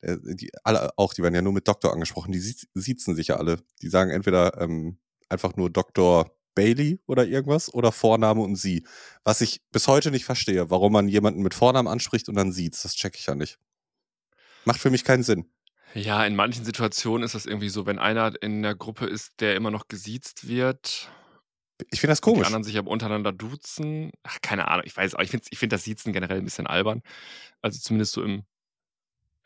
Äh, 0.00 0.16
die, 0.22 0.50
alle 0.64 0.90
auch, 0.96 1.12
die 1.12 1.22
werden 1.22 1.34
ja 1.34 1.42
nur 1.42 1.52
mit 1.52 1.68
Doktor 1.68 1.92
angesprochen. 1.92 2.32
Die 2.32 2.38
sie- 2.38 2.66
siezen 2.74 3.14
sich 3.14 3.28
ja 3.28 3.36
alle. 3.36 3.58
Die 3.82 3.88
sagen 3.88 4.10
entweder 4.10 4.58
ähm, 4.60 4.98
einfach 5.28 5.56
nur 5.56 5.68
Dr. 5.68 6.30
Bailey 6.54 7.00
oder 7.06 7.26
irgendwas 7.26 7.72
oder 7.74 7.92
Vorname 7.92 8.40
und 8.40 8.56
sie. 8.56 8.86
Was 9.24 9.42
ich 9.42 9.60
bis 9.70 9.86
heute 9.88 10.10
nicht 10.10 10.24
verstehe, 10.24 10.70
warum 10.70 10.92
man 10.94 11.08
jemanden 11.08 11.42
mit 11.42 11.52
Vornamen 11.52 11.86
anspricht 11.88 12.30
und 12.30 12.34
dann 12.34 12.50
sieht. 12.50 12.82
Das 12.82 12.94
check 12.94 13.14
ich 13.18 13.26
ja 13.26 13.34
nicht. 13.34 13.58
Macht 14.64 14.80
für 14.80 14.90
mich 14.90 15.04
keinen 15.04 15.22
Sinn. 15.22 15.44
Ja, 15.96 16.24
in 16.26 16.36
manchen 16.36 16.64
Situationen 16.64 17.24
ist 17.24 17.34
das 17.34 17.46
irgendwie 17.46 17.68
so, 17.68 17.86
wenn 17.86 17.98
einer 17.98 18.40
in 18.42 18.62
der 18.62 18.74
Gruppe 18.74 19.06
ist, 19.06 19.40
der 19.40 19.56
immer 19.56 19.70
noch 19.70 19.88
gesiezt 19.88 20.46
wird, 20.46 21.10
Ich 21.90 22.00
finde 22.00 22.12
das 22.12 22.20
und 22.20 22.26
die 22.26 22.32
komisch. 22.32 22.46
anderen 22.46 22.64
sich 22.64 22.78
aber 22.78 22.90
untereinander 22.90 23.32
duzen. 23.32 24.12
Ach, 24.22 24.38
keine 24.42 24.68
Ahnung, 24.68 24.84
ich 24.86 24.96
weiß 24.96 25.14
auch, 25.14 25.20
ich 25.20 25.30
finde 25.30 25.46
ich 25.50 25.58
find 25.58 25.72
das 25.72 25.84
Siezen 25.84 26.12
generell 26.12 26.38
ein 26.38 26.44
bisschen 26.44 26.66
albern. 26.66 27.02
Also 27.62 27.78
zumindest 27.80 28.12
so 28.12 28.22
im, 28.22 28.44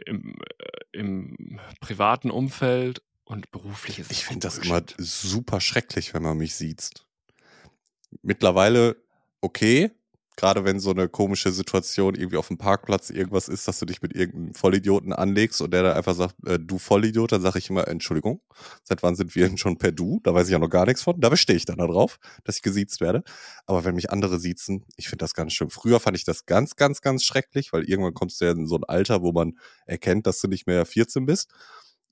im, 0.06 0.36
äh, 0.58 0.98
im 0.98 1.60
privaten 1.80 2.30
Umfeld 2.30 3.02
und 3.24 3.50
beruflich 3.50 3.98
ist 3.98 4.10
Ich 4.10 4.24
finde 4.24 4.40
das 4.46 4.58
immer 4.58 4.82
super 4.98 5.60
schrecklich, 5.60 6.14
wenn 6.14 6.22
man 6.22 6.36
mich 6.36 6.54
sieht. 6.56 6.90
Mittlerweile 8.22 8.96
okay, 9.40 9.92
gerade 10.40 10.64
wenn 10.64 10.80
so 10.80 10.90
eine 10.90 11.06
komische 11.06 11.52
Situation 11.52 12.14
irgendwie 12.14 12.38
auf 12.38 12.48
dem 12.48 12.56
Parkplatz 12.56 13.10
irgendwas 13.10 13.46
ist, 13.46 13.68
dass 13.68 13.78
du 13.78 13.84
dich 13.84 14.00
mit 14.00 14.16
irgendeinem 14.16 14.54
Vollidioten 14.54 15.12
anlegst 15.12 15.60
und 15.60 15.70
der 15.70 15.82
dann 15.82 15.92
einfach 15.94 16.14
sagt, 16.14 16.34
äh, 16.46 16.58
du 16.58 16.78
Vollidiot, 16.78 17.32
dann 17.32 17.42
sage 17.42 17.58
ich 17.58 17.68
immer, 17.68 17.86
Entschuldigung, 17.86 18.40
seit 18.82 19.02
wann 19.02 19.16
sind 19.16 19.34
wir 19.34 19.46
denn 19.46 19.58
schon 19.58 19.76
per 19.76 19.92
Du? 19.92 20.18
Da 20.22 20.32
weiß 20.32 20.46
ich 20.46 20.52
ja 20.52 20.58
noch 20.58 20.70
gar 20.70 20.86
nichts 20.86 21.02
von. 21.02 21.20
Da 21.20 21.28
bestehe 21.28 21.56
ich 21.56 21.66
dann 21.66 21.76
darauf, 21.76 22.18
dass 22.44 22.56
ich 22.56 22.62
gesiezt 22.62 23.02
werde. 23.02 23.22
Aber 23.66 23.84
wenn 23.84 23.94
mich 23.94 24.10
andere 24.10 24.40
siezen, 24.40 24.86
ich 24.96 25.10
finde 25.10 25.24
das 25.24 25.34
ganz 25.34 25.52
schlimm. 25.52 25.68
Früher 25.68 26.00
fand 26.00 26.16
ich 26.16 26.24
das 26.24 26.46
ganz, 26.46 26.74
ganz, 26.74 27.02
ganz 27.02 27.22
schrecklich, 27.22 27.74
weil 27.74 27.84
irgendwann 27.84 28.14
kommst 28.14 28.40
du 28.40 28.46
ja 28.46 28.52
in 28.52 28.66
so 28.66 28.76
ein 28.76 28.84
Alter, 28.84 29.20
wo 29.20 29.32
man 29.32 29.58
erkennt, 29.84 30.26
dass 30.26 30.40
du 30.40 30.48
nicht 30.48 30.66
mehr 30.66 30.86
14 30.86 31.26
bist. 31.26 31.50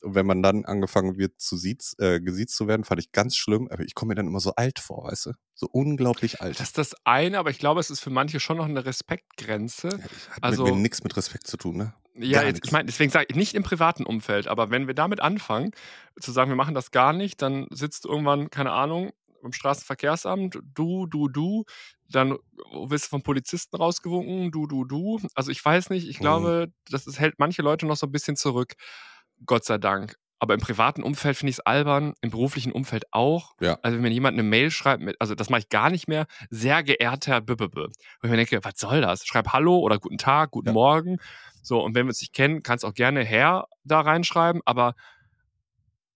Und 0.01 0.15
wenn 0.15 0.27
man 0.27 0.43
dann 0.43 0.65
angefangen 0.65 1.17
wird 1.19 1.41
zu 1.41 1.57
siez, 1.57 1.95
äh, 1.99 2.21
gesiezt 2.21 2.55
zu 2.57 2.69
werden, 2.69 2.85
fand 2.85 3.01
ich 3.01 3.13
ganz 3.13 3.37
schlimm. 3.37 3.69
Aber 3.71 3.83
ich 3.85 3.95
komme 3.95 4.11
mir 4.11 4.15
dann 4.15 4.27
immer 4.29 4.41
so 4.41 4.55
alt 4.55 4.79
vor, 4.79 5.05
weißt 5.05 5.27
du? 5.27 5.33
So 5.55 5.69
unglaublich 5.73 6.41
alt. 6.41 6.61
Das 6.61 6.69
ist 6.69 6.79
das 6.79 6.95
eine, 7.05 7.39
aber 7.39 7.51
ich 7.51 7.59
glaube, 7.59 7.81
es 7.81 7.91
ist 7.91 8.01
für 8.01 8.11
manche 8.11 8.39
schon 8.41 8.59
noch 8.59 8.67
eine 8.67 8.85
Respektgrenze. 8.85 9.89
Hat 10.31 10.43
also- 10.43 10.65
mit 10.65 10.75
mir 10.75 10.81
nichts 10.81 11.03
mit 11.03 11.17
Respekt 11.17 11.47
zu 11.47 11.57
tun, 11.57 11.77
ne? 11.77 11.95
Ja, 12.21 12.43
jetzt, 12.43 12.65
ich 12.65 12.73
meine, 12.73 12.87
deswegen 12.87 13.13
sage 13.13 13.27
ich 13.29 13.37
nicht 13.37 13.55
im 13.55 13.63
privaten 13.63 14.05
Umfeld, 14.05 14.49
aber 14.49 14.71
wenn 14.71 14.89
wir 14.89 14.95
damit 14.95 15.21
anfangen, 15.21 15.71
zu 16.21 16.33
sagen, 16.33 16.51
wir 16.51 16.57
machen 16.57 16.75
das 16.75 16.91
gar 16.91 17.13
nicht, 17.13 17.41
dann 17.43 17.69
sitzt 17.71 18.05
du 18.05 18.09
irgendwann, 18.09 18.51
keine 18.51 18.73
Ahnung, 18.73 19.13
im 19.45 19.53
Straßenverkehrsamt, 19.53 20.59
du, 20.75 21.07
du, 21.07 21.29
du, 21.29 21.65
dann 22.11 22.37
wirst 22.89 23.05
du 23.07 23.09
vom 23.11 23.23
Polizisten 23.23 23.77
rausgewunken, 23.77 24.51
du, 24.51 24.67
du, 24.67 24.85
du. 24.85 25.21
Also 25.35 25.53
ich 25.53 25.65
weiß 25.65 25.91
nicht, 25.91 26.09
ich 26.09 26.19
Mhm. 26.19 26.23
glaube, 26.23 26.73
das 26.91 27.07
ist, 27.07 27.21
hält 27.21 27.37
manche 27.39 27.63
Leute 27.63 27.87
noch 27.87 27.97
so 27.97 28.07
ein 28.07 28.13
bisschen 28.13 28.35
zurück. 28.35 28.75
Gott 29.47 29.65
sei 29.65 29.79
Dank. 29.79 30.17
Aber 30.41 30.55
im 30.55 30.61
privaten 30.61 31.03
Umfeld 31.03 31.37
finde 31.37 31.51
ich 31.51 31.57
es 31.57 31.67
albern, 31.67 32.15
im 32.21 32.31
beruflichen 32.31 32.71
Umfeld 32.71 33.07
auch. 33.11 33.55
Ja. 33.61 33.79
Also 33.83 33.97
wenn 33.97 34.03
mir 34.03 34.11
jemand 34.11 34.35
eine 34.35 34.45
Mail 34.45 34.71
schreibt, 34.71 35.03
mit, 35.03 35.17
also 35.19 35.35
das 35.35 35.51
mache 35.51 35.61
ich 35.61 35.69
gar 35.69 35.91
nicht 35.91 36.07
mehr, 36.07 36.27
sehr 36.49 36.85
geehrter 36.85 37.41
Bibebe. 37.41 37.89
Wo 38.21 38.27
ich 38.27 38.31
mir 38.31 38.37
denke, 38.37 38.61
was 38.63 38.75
soll 38.77 39.01
das? 39.01 39.27
Schreib 39.27 39.53
Hallo 39.53 39.79
oder 39.79 39.99
Guten 39.99 40.19
Tag, 40.19 40.53
Guten 40.53 40.69
Ja. 40.69 40.73
Morgen. 40.73 41.19
So, 41.63 41.83
und 41.83 41.95
wenn 41.97 42.07
wir 42.07 42.11
uns 42.11 42.21
nicht 42.21 42.33
kennen, 42.33 42.63
kannst 42.63 42.85
auch 42.85 42.95
gerne 42.95 43.25
Herr 43.25 43.67
da 43.83 44.01
reinschreiben, 44.01 44.63
aber 44.65 44.95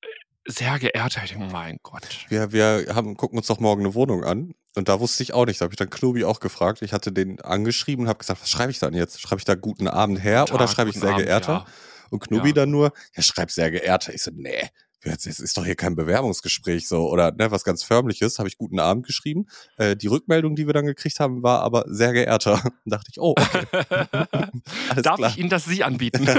äh, 0.03 0.07
sehr 0.47 0.79
geehrter, 0.79 1.23
ich 1.25 1.33
denke, 1.33 1.53
mein 1.53 1.79
Gott. 1.83 2.27
Wir, 2.29 2.53
wir 2.53 2.95
haben, 2.95 3.17
gucken 3.17 3.39
uns 3.39 3.49
doch 3.49 3.59
morgen 3.59 3.83
eine 3.83 3.95
Wohnung 3.95 4.23
an. 4.23 4.55
Und 4.77 4.89
da 4.89 5.01
wusste 5.01 5.23
ich 5.25 5.35
auch 5.35 5.47
nicht. 5.47 5.61
Da 5.61 5.65
habe 5.65 5.75
ich 5.75 5.79
dann 5.79 5.91
Knobi 5.91 6.25
auch 6.25 6.41
gefragt. 6.41 6.81
Ich 6.81 6.93
hatte 6.93 7.13
den 7.13 7.41
angeschrieben 7.43 8.05
und 8.05 8.09
habe 8.09 8.21
gesagt, 8.21 8.41
was 8.41 8.49
schreibe 8.49 8.71
ich 8.71 8.79
dann 8.79 8.95
jetzt? 8.95 9.21
Schreibe 9.21 9.41
ich 9.41 9.45
da 9.45 9.55
Guten 9.57 9.89
Abend, 9.89 10.21
Herr? 10.23 10.43
Guten 10.45 10.55
oder 10.55 10.67
Tag, 10.67 10.75
schreibe 10.77 10.91
ich 10.91 10.97
sehr 10.99 11.11
Abend, 11.11 11.25
geehrter? 11.27 11.53
ja. 11.53 11.67
Und 12.13 12.21
Knobi 12.21 12.49
Ja. 12.49 12.55
dann 12.55 12.71
nur, 12.71 12.93
ja, 13.17 13.23
schreib 13.23 13.51
sehr 13.51 13.71
geehrter. 13.71 14.13
Ich 14.15 14.23
so, 14.23 14.31
nee, 14.35 14.69
jetzt 15.05 15.27
es 15.27 15.41
ist 15.41 15.57
doch 15.57 15.65
hier 15.65 15.75
kein 15.75 15.97
Bewerbungsgespräch 15.97 16.87
so 16.87 17.09
oder 17.11 17.33
ne, 17.33 17.51
was 17.51 17.65
ganz 17.65 17.83
förmliches. 17.83 18.39
Habe 18.39 18.49
ich 18.49 18.57
Guten 18.59 18.79
Abend 18.79 19.07
geschrieben. 19.07 19.47
Äh, 19.79 19.97
die 19.97 20.07
Rückmeldung, 20.07 20.55
die 20.55 20.67
wir 20.67 20.75
dann 20.75 20.87
gekriegt 20.87 21.19
haben, 21.21 21.43
war 21.43 21.61
aber 21.63 21.85
sehr 21.89 22.13
geehrter. 22.13 22.55
Und 22.85 22.91
dachte 22.93 23.11
ich, 23.11 23.19
oh, 23.21 23.35
okay, 23.37 23.67
Darf 25.03 25.17
klar. 25.17 25.31
ich 25.31 25.39
Ihnen 25.39 25.49
das 25.49 25.65
Sie 25.65 25.83
anbieten? 25.85 26.27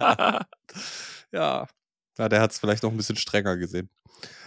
Ja. 0.00 0.46
Ja. 1.32 1.66
Ja, 2.18 2.28
der 2.28 2.40
hat 2.40 2.50
es 2.52 2.58
vielleicht 2.58 2.82
noch 2.82 2.90
ein 2.90 2.96
bisschen 2.96 3.16
strenger 3.16 3.56
gesehen. 3.56 3.88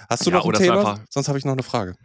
Hast 0.10 0.26
du 0.26 0.30
Ja, 0.30 0.38
noch 0.38 0.46
ein 0.46 0.54
Thema? 0.54 1.04
Sonst 1.10 1.28
habe 1.28 1.38
ich 1.38 1.46
noch 1.46 1.54
eine 1.54 1.64
Frage. 1.64 1.96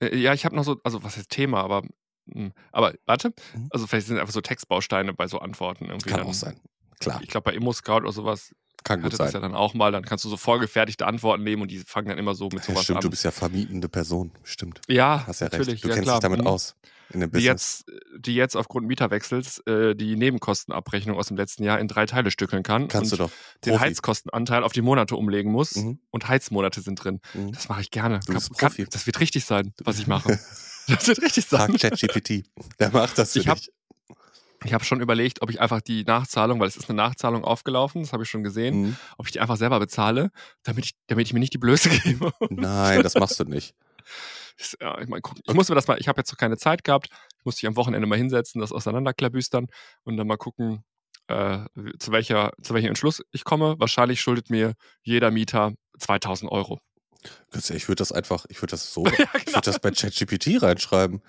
Äh, 0.00 0.16
Ja, 0.16 0.32
ich 0.34 0.44
habe 0.44 0.56
noch 0.56 0.64
so, 0.64 0.76
also 0.84 1.02
was 1.04 1.16
ist 1.16 1.30
Thema, 1.30 1.62
aber, 1.62 1.82
mh, 2.26 2.50
aber 2.72 2.94
warte, 3.06 3.32
Mhm. 3.54 3.68
also 3.70 3.86
vielleicht 3.86 4.06
sind 4.08 4.18
einfach 4.18 4.32
so 4.32 4.40
Textbausteine 4.40 5.14
bei 5.14 5.26
so 5.28 5.38
Antworten 5.38 5.86
irgendwie. 5.86 6.10
Kann 6.10 6.20
dann, 6.20 6.28
auch 6.28 6.34
sein. 6.34 6.58
Klar, 7.04 7.22
Ich 7.22 7.28
glaube, 7.28 7.50
bei 7.50 7.54
ImmoScout 7.56 7.96
oder 7.98 8.12
sowas 8.12 8.54
kann 8.82 9.00
gut 9.00 9.12
hatte 9.12 9.18
das 9.18 9.32
sein. 9.32 9.40
ja 9.42 9.48
dann 9.48 9.56
auch 9.56 9.72
mal, 9.74 9.92
dann 9.92 10.04
kannst 10.04 10.24
du 10.24 10.28
so 10.28 10.36
vorgefertigte 10.36 11.06
Antworten 11.06 11.42
nehmen 11.42 11.62
und 11.62 11.70
die 11.70 11.78
fangen 11.78 12.08
dann 12.08 12.18
immer 12.18 12.34
so 12.34 12.46
mit 12.46 12.60
Ja, 12.60 12.62
sowas 12.74 12.84
stimmt, 12.84 12.98
an. 12.98 13.02
du 13.02 13.10
bist 13.10 13.24
ja 13.24 13.30
vermietende 13.30 13.88
Person. 13.88 14.32
Stimmt. 14.42 14.80
ja, 14.88 15.24
Hast 15.26 15.40
ja 15.40 15.46
natürlich, 15.46 15.68
recht. 15.68 15.84
Du 15.84 15.88
ja, 15.88 15.94
kennst 15.94 16.06
klar. 16.06 16.16
dich 16.18 16.22
damit 16.22 16.40
Mhm. 16.40 16.46
aus. 16.46 16.76
In 17.12 17.20
dem 17.20 17.30
Die 17.30 17.34
Business. 17.36 17.84
jetzt, 17.86 18.24
die 18.26 18.34
jetzt 18.34 18.56
aufgrund 18.56 18.86
Mieterwechsels 18.86 19.58
äh, 19.66 19.94
die 19.94 20.16
Nebenkostenabrechnung 20.16 21.16
aus 21.18 21.28
dem 21.28 21.36
letzten 21.36 21.62
Jahr 21.62 21.78
in 21.78 21.86
drei 21.86 22.06
Teile 22.06 22.30
stückeln 22.30 22.62
kann 22.62 22.88
Kannst 22.88 23.12
und 23.12 23.18
du 23.20 23.24
doch. 23.24 23.30
den 23.64 23.72
Profi. 23.74 23.84
Heizkostenanteil 23.84 24.64
auf 24.64 24.72
die 24.72 24.80
Monate 24.82 25.14
umlegen 25.16 25.52
muss 25.52 25.76
Mhm. 25.76 25.98
und 26.10 26.28
Heizmonate 26.28 26.80
sind 26.80 26.96
drin. 26.96 27.20
Mhm. 27.34 27.52
Das 27.52 27.68
mache 27.68 27.82
ich 27.82 27.90
gerne. 27.90 28.20
Du 28.26 28.32
bist 28.32 28.56
Kann- 28.56 28.70
Profi. 28.70 28.86
das 28.90 29.06
wird 29.06 29.20
richtig 29.20 29.44
sein, 29.44 29.72
was 29.84 29.98
ich 29.98 30.06
mache. 30.06 30.28
das 30.88 31.06
wird 31.06 31.20
richtig 31.22 31.44
Frag 31.46 31.68
sein. 31.70 31.76
ChatGPT. 31.78 32.44
Der 32.80 32.90
macht 32.90 33.18
das 33.18 33.32
für 33.34 33.38
Ich 33.40 33.48
hab- 33.48 33.58
dich. 33.58 33.70
Ich 34.64 34.72
habe 34.72 34.84
schon 34.84 35.00
überlegt, 35.00 35.42
ob 35.42 35.50
ich 35.50 35.60
einfach 35.60 35.80
die 35.80 36.04
Nachzahlung, 36.04 36.58
weil 36.60 36.68
es 36.68 36.76
ist 36.76 36.88
eine 36.88 36.96
Nachzahlung 36.96 37.44
aufgelaufen, 37.44 38.02
das 38.02 38.12
habe 38.12 38.22
ich 38.22 38.30
schon 38.30 38.42
gesehen, 38.42 38.80
Mhm. 38.82 38.96
ob 39.18 39.26
ich 39.26 39.32
die 39.32 39.40
einfach 39.40 39.56
selber 39.56 39.78
bezahle, 39.78 40.30
damit 40.62 40.86
ich, 40.86 40.92
damit 41.06 41.26
ich 41.26 41.32
mir 41.34 41.40
nicht 41.40 41.52
die 41.52 41.58
Blöße 41.58 41.88
gebe. 42.00 42.32
Nein, 42.50 43.02
das 43.02 43.14
machst 43.14 43.38
du 43.40 43.44
nicht. 43.44 43.74
Das- 44.58 44.76
ja, 44.80 44.98
ich, 45.00 45.08
mein, 45.08 45.20
guck, 45.22 45.36
ich 45.44 45.54
muss 45.54 45.68
mir 45.68 45.74
das 45.74 45.86
mal, 45.88 45.98
ich 45.98 46.08
habe 46.08 46.20
jetzt 46.20 46.30
noch 46.32 46.38
keine 46.38 46.56
Zeit 46.56 46.84
gehabt, 46.84 47.08
ich 47.38 47.44
muss 47.44 47.56
mich 47.56 47.66
am 47.66 47.76
Wochenende 47.76 48.06
mal 48.06 48.16
hinsetzen, 48.18 48.60
das 48.60 48.72
auseinanderklabüstern 48.72 49.66
und 50.04 50.16
dann 50.16 50.26
mal 50.26 50.36
gucken, 50.36 50.84
äh, 51.26 51.58
zu, 51.98 52.12
welcher, 52.12 52.52
zu 52.62 52.74
welchem 52.74 52.88
Entschluss 52.88 53.22
ich 53.32 53.44
komme. 53.44 53.76
Wahrscheinlich 53.78 54.20
schuldet 54.20 54.50
mir 54.50 54.74
jeder 55.02 55.30
Mieter 55.30 55.72
2000 55.98 56.50
Euro. 56.52 56.80
Ich 57.52 57.88
würde 57.88 57.96
das 58.00 58.12
einfach, 58.12 58.44
ich 58.50 58.60
würde 58.60 58.72
das 58.72 58.92
so, 58.92 59.04
ja, 59.18 59.26
ich 59.38 59.46
würde 59.48 59.62
das 59.62 59.78
bei 59.80 59.90
ChatGPT 59.90 60.62
reinschreiben. 60.62 61.22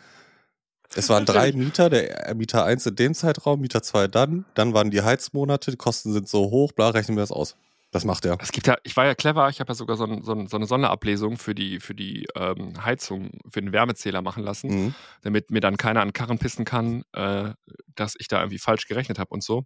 Es 0.95 1.09
waren 1.09 1.25
drei 1.25 1.51
Mieter, 1.51 1.89
der 1.89 2.33
Mieter 2.35 2.65
1 2.65 2.85
in 2.85 2.95
dem 2.95 3.13
Zeitraum, 3.13 3.59
Mieter 3.59 3.83
2 3.83 4.07
dann, 4.07 4.45
dann 4.55 4.73
waren 4.73 4.91
die 4.91 5.01
Heizmonate, 5.01 5.71
die 5.71 5.77
Kosten 5.77 6.13
sind 6.13 6.27
so 6.27 6.49
hoch, 6.49 6.71
bla, 6.71 6.89
rechnen 6.89 7.17
wir 7.17 7.21
das 7.21 7.31
aus. 7.31 7.55
Das 7.91 8.03
macht 8.03 8.25
er. 8.25 8.37
Es 8.41 8.51
gibt 8.51 8.67
ja, 8.67 8.75
ich 8.83 8.97
war 8.97 9.05
ja 9.05 9.15
clever, 9.15 9.47
ich 9.47 9.61
habe 9.61 9.71
ja 9.71 9.75
sogar 9.75 9.95
so, 9.95 10.03
ein, 10.03 10.21
so, 10.21 10.33
ein, 10.33 10.47
so 10.47 10.57
eine 10.57 10.65
Sonderablesung 10.65 11.37
für 11.37 11.55
die, 11.55 11.79
für 11.79 11.95
die 11.95 12.27
ähm, 12.35 12.83
Heizung, 12.83 13.31
für 13.49 13.61
den 13.61 13.71
Wärmezähler 13.71 14.21
machen 14.21 14.43
lassen. 14.43 14.67
Mhm. 14.69 14.95
damit 15.21 15.49
mir 15.49 15.61
dann 15.61 15.77
keiner 15.77 16.01
an 16.01 16.11
Karren 16.11 16.37
pissen 16.37 16.65
kann, 16.65 17.03
äh, 17.13 17.53
dass 17.95 18.15
ich 18.17 18.27
da 18.27 18.39
irgendwie 18.39 18.59
falsch 18.59 18.87
gerechnet 18.87 19.17
habe 19.17 19.29
und 19.29 19.43
so. 19.43 19.63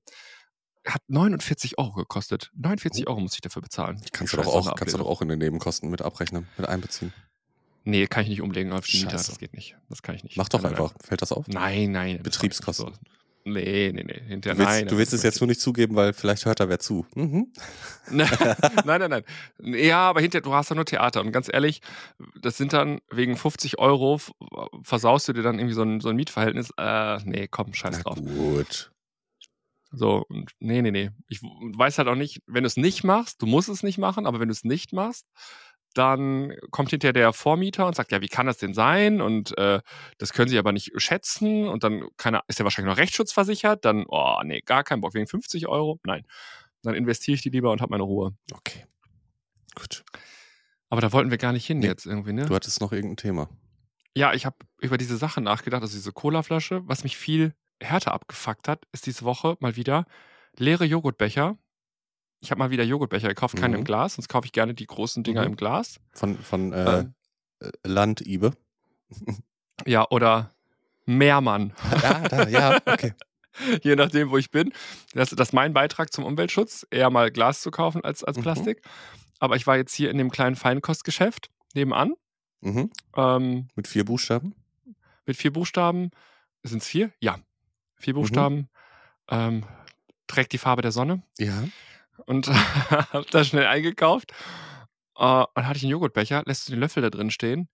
Hat 0.86 1.02
49 1.08 1.80
Euro 1.80 1.94
gekostet. 1.94 2.52
49 2.56 3.08
Euro 3.08 3.20
muss 3.20 3.34
ich 3.34 3.42
dafür 3.42 3.62
bezahlen. 3.64 4.00
Kannst 4.12 4.34
du, 4.34 4.38
doch 4.38 4.48
auch, 4.48 4.76
kannst 4.76 4.94
du 4.94 5.00
doch 5.00 5.08
auch 5.08 5.22
in 5.22 5.28
den 5.28 5.40
Nebenkosten 5.40 5.90
mit 5.90 6.02
abrechnen, 6.04 6.48
mit 6.58 6.70
einbeziehen. 6.70 7.14
Nee, 7.84 8.08
kann 8.08 8.24
ich 8.24 8.30
nicht 8.30 8.42
umlegen 8.42 8.72
auf 8.72 8.86
die 8.86 8.98
Mieter. 8.98 9.12
Scheiße. 9.12 9.32
Das 9.32 9.40
geht 9.40 9.54
nicht. 9.54 9.76
Das 9.90 10.02
kann 10.02 10.16
ich 10.16 10.24
nicht. 10.24 10.38
Mach 10.38 10.50
doch 10.50 10.62
Nein, 10.62 10.74
nein, 10.74 10.82
einfach. 10.82 10.96
Fällt 11.04 11.22
das 11.22 11.32
auf? 11.32 11.48
Nein, 11.48 11.92
nein. 11.92 12.22
Betriebskosten. 12.22 12.94
so. 12.94 13.00
Nee, 13.46 13.92
nee, 13.94 14.04
nee. 14.04 14.22
Hinterher, 14.28 14.54
Du 14.56 14.60
willst, 14.60 14.72
nein, 14.72 14.88
du 14.88 14.98
willst 14.98 15.14
es 15.14 15.24
jetzt 15.24 15.40
nur 15.40 15.48
nicht 15.48 15.62
zugeben, 15.62 15.96
weil 15.96 16.14
vielleicht 16.14 16.46
hört 16.46 16.60
da 16.60 16.68
wer 16.70 16.80
zu. 16.80 17.06
Mhm. 17.16 17.52
nein, 18.12 18.30
nein, 18.86 19.10
nein. 19.10 19.24
Ja, 19.60 20.10
aber 20.10 20.22
hinterher, 20.22 20.42
du 20.44 20.54
hast 20.54 20.70
ja 20.70 20.76
nur 20.76 20.86
Theater. 20.86 21.22
Und 21.22 21.32
ganz 21.32 21.50
ehrlich, 21.52 21.82
das 22.42 22.58
sind 22.58 22.74
dann 22.74 23.00
wegen 23.10 23.38
50 23.38 23.80
Euro, 23.80 24.20
versaust 24.84 25.28
du 25.30 25.34
dir 25.34 25.42
dann 25.42 25.58
irgendwie 25.58 25.74
so 25.74 25.84
ein, 25.84 26.02
so 26.02 26.10
ein 26.10 26.16
Mietverhältnis. 26.18 26.72
Äh, 26.78 27.20
nee, 27.24 27.48
komm, 27.48 27.74
scheiß 27.74 27.98
Na 27.98 28.04
drauf. 28.04 28.18
gut. 28.22 28.92
So, 29.92 30.26
und 30.30 30.52
nee, 30.60 30.82
nee, 30.82 30.92
nee. 30.92 31.10
Ich 31.30 31.42
weiß 31.42 31.98
halt 31.98 32.08
auch 32.10 32.16
nicht, 32.16 32.44
wenn 32.46 32.64
du 32.64 32.68
es 32.68 32.78
nicht 32.78 33.04
machst, 33.04 33.42
du 33.42 33.48
musst 33.48 33.70
es 33.70 33.82
nicht 33.82 33.98
machen, 33.98 34.28
aber 34.28 34.40
wenn 34.40 34.50
du 34.50 34.54
es 34.54 34.64
nicht 34.64 34.94
machst, 34.94 35.26
dann 35.94 36.54
kommt 36.72 36.92
hinterher 36.92 37.14
der 37.14 37.34
Vormieter 37.34 37.88
und 37.88 37.96
sagt, 37.96 38.12
ja, 38.12 38.22
wie 38.22 38.28
kann 38.28 38.46
das 38.46 38.58
denn 38.58 38.74
sein? 38.74 39.22
Und 39.22 39.58
äh, 39.58 39.82
das 40.18 40.34
können 40.34 40.50
sie 40.50 40.58
aber 40.58 40.72
nicht 40.72 40.92
schätzen. 40.98 41.68
Und 41.68 41.84
dann 41.84 42.08
er, 42.24 42.44
ist 42.48 42.60
er 42.60 42.64
wahrscheinlich 42.64 42.92
noch 42.92 42.98
rechtsschutzversichert. 42.98 43.86
Dann, 43.86 44.06
oh, 44.08 44.40
nee, 44.44 44.62
gar 44.62 44.84
kein 44.84 45.02
Bock, 45.02 45.14
wegen 45.14 45.28
50 45.28 45.68
Euro. 45.68 46.00
Nein. 46.04 46.26
Dann 46.84 46.96
investiere 46.96 47.36
ich 47.36 47.42
die 47.42 47.50
lieber 47.50 47.72
und 47.72 47.82
habe 47.82 47.92
meine 47.92 48.04
Ruhe. 48.04 48.34
Okay. 48.54 48.86
Aber 50.90 51.02
da 51.02 51.12
wollten 51.12 51.32
wir 51.32 51.38
gar 51.38 51.54
nicht 51.54 51.66
hin 51.66 51.80
Nee. 51.80 51.88
jetzt 51.88 52.06
irgendwie, 52.06 52.34
ne? 52.34 52.46
Du 52.46 52.56
hattest 52.56 52.82
noch 52.82 52.92
irgendein 52.92 53.18
Thema. 53.18 53.50
Ja, 54.16 54.34
ich 54.34 54.46
habe 54.46 54.58
über 54.82 54.98
diese 54.98 55.18
Sache 55.18 55.40
nachgedacht, 55.42 55.82
also 55.82 55.96
diese 55.96 56.12
Colaflasche. 56.12 56.82
Was 56.86 57.04
mich 57.04 57.18
viel 57.18 57.54
härter 57.82 58.14
abgefuckt 58.14 58.68
hat, 58.68 58.86
ist 58.92 59.06
diese 59.06 59.24
Woche 59.24 59.56
mal 59.60 59.76
wieder 59.76 60.06
leere 60.58 60.86
Joghurtbecher. 60.86 61.58
Ich 62.42 62.52
habe 62.52 62.60
mal 62.60 62.72
wieder 62.72 62.84
Joghurtbecher 62.84 63.28
gekauft, 63.28 63.56
keine 63.58 63.76
Mhm. 63.76 63.80
im 63.82 63.86
Glas, 63.86 64.16
sonst 64.16 64.28
kaufe 64.30 64.46
ich 64.46 64.52
gerne 64.54 64.74
die 64.74 64.88
großen 64.88 65.24
Dinger 65.24 65.42
Mhm. 65.42 65.48
im 65.48 65.56
Glas. 65.58 66.00
Von, 66.14 66.38
von 66.38 66.72
äh, 66.74 67.00
Ähm. 67.00 67.14
äh, 67.60 67.70
Landibe. 67.86 68.54
Ja, 69.86 70.08
oder 70.10 70.54
Mehrmann, 71.06 71.74
Ja, 72.02 72.20
da, 72.28 72.48
ja, 72.48 72.80
okay. 72.86 73.14
je 73.84 73.96
nachdem, 73.96 74.30
wo 74.30 74.38
ich 74.38 74.52
bin. 74.52 74.72
Das, 75.14 75.30
das 75.32 75.50
ist 75.50 75.54
mein 75.54 75.74
Beitrag 75.74 76.14
zum 76.14 76.24
Umweltschutz, 76.24 76.86
eher 76.92 77.10
mal 77.10 77.32
Glas 77.32 77.62
zu 77.62 77.72
kaufen 77.72 78.04
als, 78.04 78.24
als 78.24 78.38
Mhm. 78.38 78.42
Plastik. 78.44 78.82
Aber 79.40 79.56
ich 79.56 79.66
war 79.68 79.78
jetzt 79.78 79.94
hier 79.96 80.12
in 80.12 80.18
dem 80.18 80.32
kleinen 80.32 80.56
Feinkostgeschäft 80.56 81.50
nebenan 81.74 82.14
Mhm. 82.62 82.92
ähm, 83.16 83.68
Mit 83.76 83.88
vier 83.88 84.04
Buchstaben. 84.06 84.54
mit 85.26 85.38
vier 85.38 85.52
Buchstaben. 85.54 86.12
Sind 86.64 86.82
es 86.82 86.88
vier? 86.88 87.12
Ja. 87.20 87.40
Vier 87.96 88.14
Mhm. 88.14 88.18
Buchstaben. 88.20 88.70
Ähm, 89.30 89.64
trägt 90.28 90.52
die 90.54 90.58
Farbe 90.58 90.82
der 90.82 90.92
Sonne. 90.92 91.24
Ja. 91.38 91.64
Und 92.26 92.48
habe 92.90 93.26
da 93.32 93.44
schnell 93.44 93.66
eingekauft. 93.66 94.32
Äh, 95.16 95.24
und 95.24 95.68
hatte 95.68 95.78
ich 95.78 95.84
einen 95.84 95.92
Joghurtbecher, 95.92 96.44
lässt 96.46 96.68
du 96.68 96.72
den 96.72 96.80
Löffel 96.80 97.02
da 97.02 97.10
drin 97.10 97.32
stehen, 97.32 97.70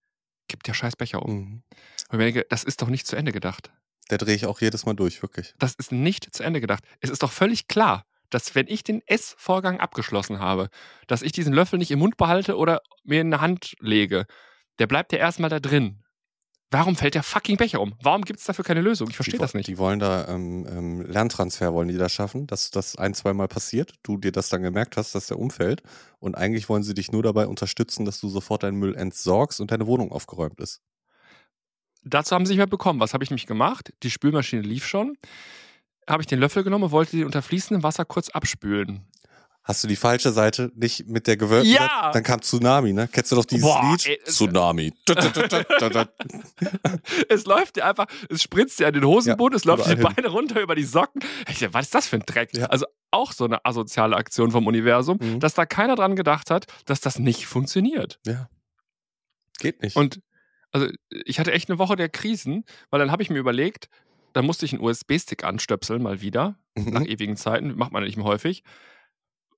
kippt 0.48 0.68
der 0.68 0.74
scheiß 0.74 0.96
Becher 0.96 1.24
um. 1.24 1.36
Mhm. 1.36 1.64
Und 2.10 2.20
ich 2.20 2.26
denke, 2.26 2.46
das 2.50 2.64
ist 2.64 2.82
doch 2.82 2.88
nicht 2.88 3.08
zu 3.08 3.16
Ende 3.16 3.32
gedacht. 3.32 3.72
Der 4.12 4.18
drehe 4.18 4.36
ich 4.36 4.46
auch 4.46 4.62
jedes 4.62 4.86
Mal 4.86 4.94
durch, 4.94 5.22
wirklich. 5.22 5.56
Das 5.58 5.74
ist 5.76 5.92
nicht 5.92 6.34
zu 6.36 6.44
Ende 6.44 6.62
gedacht. 6.62 6.84
Es 7.00 7.10
ist 7.10 7.24
doch 7.24 7.32
völlig 7.32 7.68
klar, 7.68 8.06
dass 8.30 8.54
wenn 8.54 8.68
ich 8.68 8.84
den 8.84 9.02
Essvorgang 9.08 9.80
abgeschlossen 9.80 10.40
habe, 10.40 10.70
dass 11.08 11.22
ich 11.22 11.32
diesen 11.32 11.54
Löffel 11.54 11.80
nicht 11.80 11.92
im 11.92 12.00
Mund 12.00 12.18
behalte 12.18 12.58
oder 12.58 12.82
mir 13.04 13.22
in 13.22 13.34
eine 13.34 13.42
Hand 13.42 13.76
lege, 13.80 14.26
der 14.80 14.88
bleibt 14.88 15.12
ja 15.12 15.20
erstmal 15.20 15.50
da 15.50 15.60
drin. 15.60 16.04
Warum 16.72 16.96
fällt 16.96 17.16
der 17.16 17.24
fucking 17.24 17.58
Becher 17.58 17.80
um? 17.80 17.94
Warum 18.02 18.24
gibt 18.24 18.40
es 18.40 18.46
dafür 18.46 18.66
keine 18.66 18.82
Lösung? 18.82 19.10
Ich 19.10 19.16
verstehe 19.16 19.40
das 19.40 19.54
nicht. 19.54 19.68
Die 19.68 19.78
wollen 19.78 20.00
da 20.00 20.28
ähm, 20.28 20.66
ähm, 20.70 21.02
Lerntransfer 21.02 21.74
wollen 21.74 21.88
die 21.88 21.98
da 21.98 22.10
schaffen, 22.10 22.48
dass 22.48 22.72
das 22.72 22.98
ein, 22.98 23.14
zweimal 23.14 23.48
passiert, 23.48 23.94
du 24.04 24.18
dir 24.18 24.32
das 24.32 24.50
dann 24.50 24.64
gemerkt 24.64 24.98
hast, 24.98 25.14
dass 25.14 25.28
der 25.28 25.40
umfällt. 25.40 25.84
Und 26.20 26.36
eigentlich 26.36 26.68
wollen 26.68 26.84
sie 26.84 26.94
dich 26.94 27.12
nur 27.12 27.24
dabei 27.24 27.48
unterstützen, 27.48 28.04
dass 28.04 28.20
du 28.20 28.30
sofort 28.30 28.64
deinen 28.64 28.78
Müll 28.78 28.96
entsorgst 28.96 29.62
und 29.62 29.72
deine 29.72 29.86
Wohnung 29.88 30.12
aufgeräumt 30.12 30.60
ist. 30.60 30.82
Dazu 32.04 32.36
haben 32.36 32.46
sie 32.46 32.54
nicht 32.54 32.60
mehr 32.60 32.68
bekommen. 32.68 33.00
Was 33.00 33.14
habe 33.14 33.24
ich 33.24 33.30
nämlich 33.30 33.48
gemacht? 33.48 33.94
Die 34.04 34.12
Spülmaschine 34.12 34.62
lief 34.62 34.86
schon. 34.86 35.18
Habe 36.08 36.22
ich 36.22 36.28
den 36.28 36.40
Löffel 36.40 36.64
genommen 36.64 36.86
und 36.86 36.92
wollte 36.92 37.18
die 37.18 37.24
unter 37.24 37.42
fließendem 37.42 37.84
Wasser 37.84 38.06
kurz 38.06 38.30
abspülen. 38.30 39.08
Hast 39.68 39.84
du 39.84 39.88
die 39.88 39.96
falsche 39.96 40.32
Seite 40.32 40.72
nicht 40.76 41.08
mit 41.08 41.26
der 41.26 41.38
gewölbten 41.38 41.72
Ja! 41.74 41.80
Seite? 41.88 42.12
Dann 42.14 42.24
kam 42.24 42.42
Tsunami, 42.42 42.94
ne? 42.94 43.10
Kennst 43.12 43.32
du 43.32 43.36
doch 43.36 43.46
dieses 43.46 43.66
Boah, 43.66 43.82
Lied? 43.92 44.06
ey, 44.08 44.20
Tsunami. 44.24 44.94
es 47.30 47.46
läuft 47.46 47.76
dir 47.76 47.86
einfach, 47.86 48.08
es 48.30 48.42
spritzt 48.44 48.80
dir 48.80 48.88
an 48.88 48.94
den 48.94 49.06
Hosenboden, 49.06 49.56
es 49.56 49.66
läuft 49.66 49.88
dir 49.88 49.96
die 49.96 50.02
Beine 50.04 50.28
runter 50.28 50.62
über 50.62 50.76
die 50.76 50.84
Socken. 50.84 51.22
Ich 51.50 51.62
was 51.74 51.86
ist 51.86 51.96
das 51.96 52.08
für 52.08 52.18
ein 52.18 52.24
Dreck? 52.26 52.56
Ja. 52.56 52.66
Also 52.68 52.86
auch 53.12 53.32
so 53.32 53.46
eine 53.46 53.66
asoziale 53.66 54.16
Aktion 54.16 54.52
vom 54.52 54.68
Universum, 54.68 55.18
Mhm. 55.20 55.40
dass 55.40 55.54
da 55.54 55.66
keiner 55.66 55.96
dran 55.96 56.16
gedacht 56.16 56.52
hat, 56.52 56.66
dass 56.86 57.02
das 57.02 57.20
nicht 57.20 57.46
funktioniert. 57.48 58.20
ja. 58.26 58.50
Geht 59.58 59.82
nicht. 59.82 59.96
Und 59.96 60.20
also 60.72 60.88
ich 61.10 61.40
hatte 61.40 61.54
echt 61.54 61.70
eine 61.70 61.80
Woche 61.80 61.96
der 61.96 62.10
Krisen, 62.10 62.66
weil 62.90 63.00
dann 63.00 63.10
habe 63.10 63.24
ich 63.24 63.30
mir 63.30 63.40
überlegt, 63.40 63.88
da 64.34 64.42
musste 64.42 64.66
ich 64.66 64.74
einen 64.74 64.84
USB-Stick 64.84 65.46
anstöpseln, 65.46 66.04
mal 66.04 66.20
wieder, 66.20 66.60
nach 66.76 67.00
Mhm. 67.00 67.06
ewigen 67.08 67.38
Zeiten, 67.38 67.74
macht 67.78 67.94
man 67.94 68.04
nicht 68.04 68.18
mehr 68.18 68.26
häufig. 68.26 68.64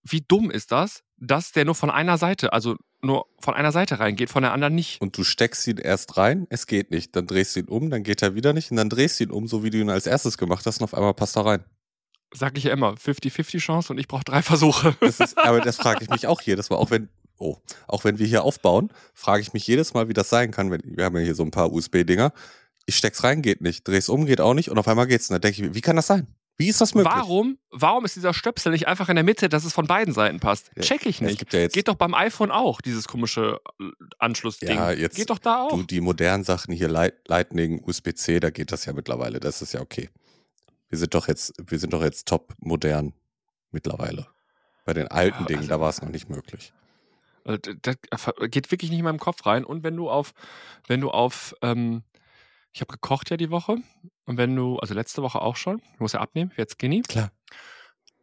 Wie 0.09 0.21
dumm 0.21 0.51
ist 0.51 0.71
das, 0.71 1.03
dass 1.17 1.51
der 1.51 1.65
nur 1.65 1.75
von 1.75 1.89
einer 1.89 2.17
Seite, 2.17 2.53
also 2.53 2.75
nur 3.01 3.25
von 3.39 3.53
einer 3.53 3.71
Seite 3.71 3.99
reingeht, 3.99 4.29
von 4.29 4.43
der 4.43 4.53
anderen 4.53 4.75
nicht? 4.75 5.01
Und 5.01 5.17
du 5.17 5.23
steckst 5.23 5.67
ihn 5.67 5.77
erst 5.77 6.17
rein, 6.17 6.47
es 6.49 6.67
geht 6.67 6.91
nicht. 6.91 7.15
Dann 7.15 7.27
drehst 7.27 7.55
du 7.55 7.61
ihn 7.61 7.67
um, 7.67 7.89
dann 7.89 8.03
geht 8.03 8.21
er 8.21 8.35
wieder 8.35 8.53
nicht 8.53 8.71
und 8.71 8.77
dann 8.77 8.89
drehst 8.89 9.19
du 9.19 9.25
ihn 9.25 9.31
um, 9.31 9.47
so 9.47 9.63
wie 9.63 9.69
du 9.69 9.79
ihn 9.79 9.89
als 9.89 10.07
erstes 10.07 10.37
gemacht 10.37 10.65
hast 10.65 10.79
und 10.79 10.85
auf 10.85 10.93
einmal 10.93 11.13
passt 11.13 11.35
er 11.35 11.45
rein. 11.45 11.63
Sag 12.33 12.57
ich 12.57 12.65
ja 12.65 12.73
immer, 12.73 12.93
50-50 12.93 13.59
Chance 13.59 13.93
und 13.93 13.99
ich 13.99 14.07
brauche 14.07 14.23
drei 14.23 14.41
Versuche. 14.41 14.95
Das 14.99 15.19
ist, 15.19 15.37
aber 15.43 15.61
das 15.61 15.77
frage 15.77 16.03
ich 16.03 16.09
mich 16.09 16.27
auch 16.27 16.41
jedes 16.41 16.69
Mal, 16.69 16.77
auch 16.77 16.91
wenn, 16.91 17.09
oh, 17.37 17.57
auch 17.87 18.03
wenn 18.03 18.19
wir 18.19 18.27
hier 18.27 18.43
aufbauen, 18.43 18.91
frage 19.13 19.41
ich 19.41 19.53
mich 19.53 19.65
jedes 19.65 19.93
Mal, 19.93 20.09
wie 20.09 20.13
das 20.13 20.29
sein 20.29 20.51
kann. 20.51 20.71
Wenn, 20.71 20.81
wir 20.83 21.05
haben 21.05 21.15
ja 21.17 21.23
hier 21.23 21.35
so 21.35 21.43
ein 21.43 21.51
paar 21.51 21.71
USB-Dinger. 21.71 22.33
Ich 22.85 22.95
steck's 22.95 23.23
rein, 23.23 23.41
geht 23.41 23.61
nicht. 23.61 23.87
Dreh's 23.87 24.09
um, 24.09 24.25
geht 24.25 24.41
auch 24.41 24.53
nicht 24.53 24.69
und 24.69 24.77
auf 24.77 24.87
einmal 24.87 25.07
geht's. 25.07 25.29
Und 25.29 25.35
dann 25.35 25.41
denke 25.41 25.61
ich 25.61 25.67
mir, 25.67 25.75
wie 25.75 25.81
kann 25.81 25.95
das 25.95 26.07
sein? 26.07 26.27
Wie 26.59 26.69
ist 26.69 26.81
das 26.81 26.95
möglich? 26.95 27.13
Warum, 27.13 27.59
warum 27.69 28.03
ist 28.05 28.15
dieser 28.15 28.33
Stöpsel 28.33 28.71
nicht 28.71 28.87
einfach 28.87 29.09
in 29.09 29.15
der 29.15 29.23
Mitte, 29.23 29.47
dass 29.47 29.63
es 29.63 29.73
von 29.73 29.85
beiden 29.85 30.11
Seiten 30.13 30.39
passt? 30.39 30.71
Check 30.79 31.05
ich 31.05 31.21
nicht. 31.21 31.53
ja 31.53 31.67
Geht 31.67 31.87
doch 31.87 31.93
beim 31.95 32.15
iPhone 32.15 32.49
auch, 32.49 32.81
dieses 32.81 33.07
komische 33.07 33.59
äh, 33.79 33.83
Anschlussding. 34.17 34.75
Ja, 34.75 34.91
jetzt- 34.91 35.15
Geht 35.15 35.29
doch 35.29 35.37
da 35.37 35.63
auch. 35.63 35.69
du, 35.69 35.83
die 35.83 36.01
modernen 36.01 36.43
Sachen 36.43 36.73
hier, 36.73 36.87
Light, 36.87 37.13
Lightning, 37.27 37.83
USB-C, 37.85 38.39
da 38.39 38.49
geht 38.49 38.71
das 38.71 38.85
ja 38.85 38.93
mittlerweile. 38.93 39.39
Das 39.39 39.61
ist 39.61 39.73
ja 39.73 39.81
okay. 39.81 40.09
Wir 40.89 40.97
sind 40.97 41.13
doch 41.13 41.27
jetzt, 41.27 41.53
wir 41.63 41.77
sind 41.77 41.93
doch 41.93 42.01
jetzt 42.01 42.27
top 42.27 42.53
modern 42.59 43.13
mittlerweile. 43.71 44.25
Bei 44.85 44.93
den 44.93 45.07
alten 45.09 45.41
Ja, 45.41 45.45
Dingen, 45.45 45.59
also- 45.59 45.69
da 45.69 45.79
war 45.79 45.89
es 45.89 46.01
noch 46.01 46.09
nicht 46.09 46.27
möglich. 46.29 46.73
Also, 47.43 47.59
Das 47.81 47.95
geht 48.49 48.71
wirklich 48.71 48.89
nicht 48.89 48.99
in 48.99 49.05
meinem 49.05 49.19
Kopf 49.19 49.45
rein. 49.45 49.63
Und 49.63 49.83
wenn 49.83 49.95
du 49.95 50.09
auf, 50.09 50.33
wenn 50.87 51.01
du 51.01 51.11
auf, 51.11 51.55
ähm, 51.61 52.03
ich 52.77 52.81
habe 52.81 52.93
gekocht 52.93 53.31
ja 53.31 53.37
die 53.37 53.49
Woche. 53.49 53.77
Und 54.25 54.37
wenn 54.37 54.55
du, 54.55 54.77
also 54.77 54.93
letzte 54.93 55.23
Woche 55.23 55.41
auch 55.41 55.55
schon, 55.55 55.81
ich 55.95 55.99
muss 55.99 56.13
ja 56.13 56.19
abnehmen, 56.19 56.51
jetzt 56.57 56.73
skinny. 56.73 57.01
Klar. 57.01 57.31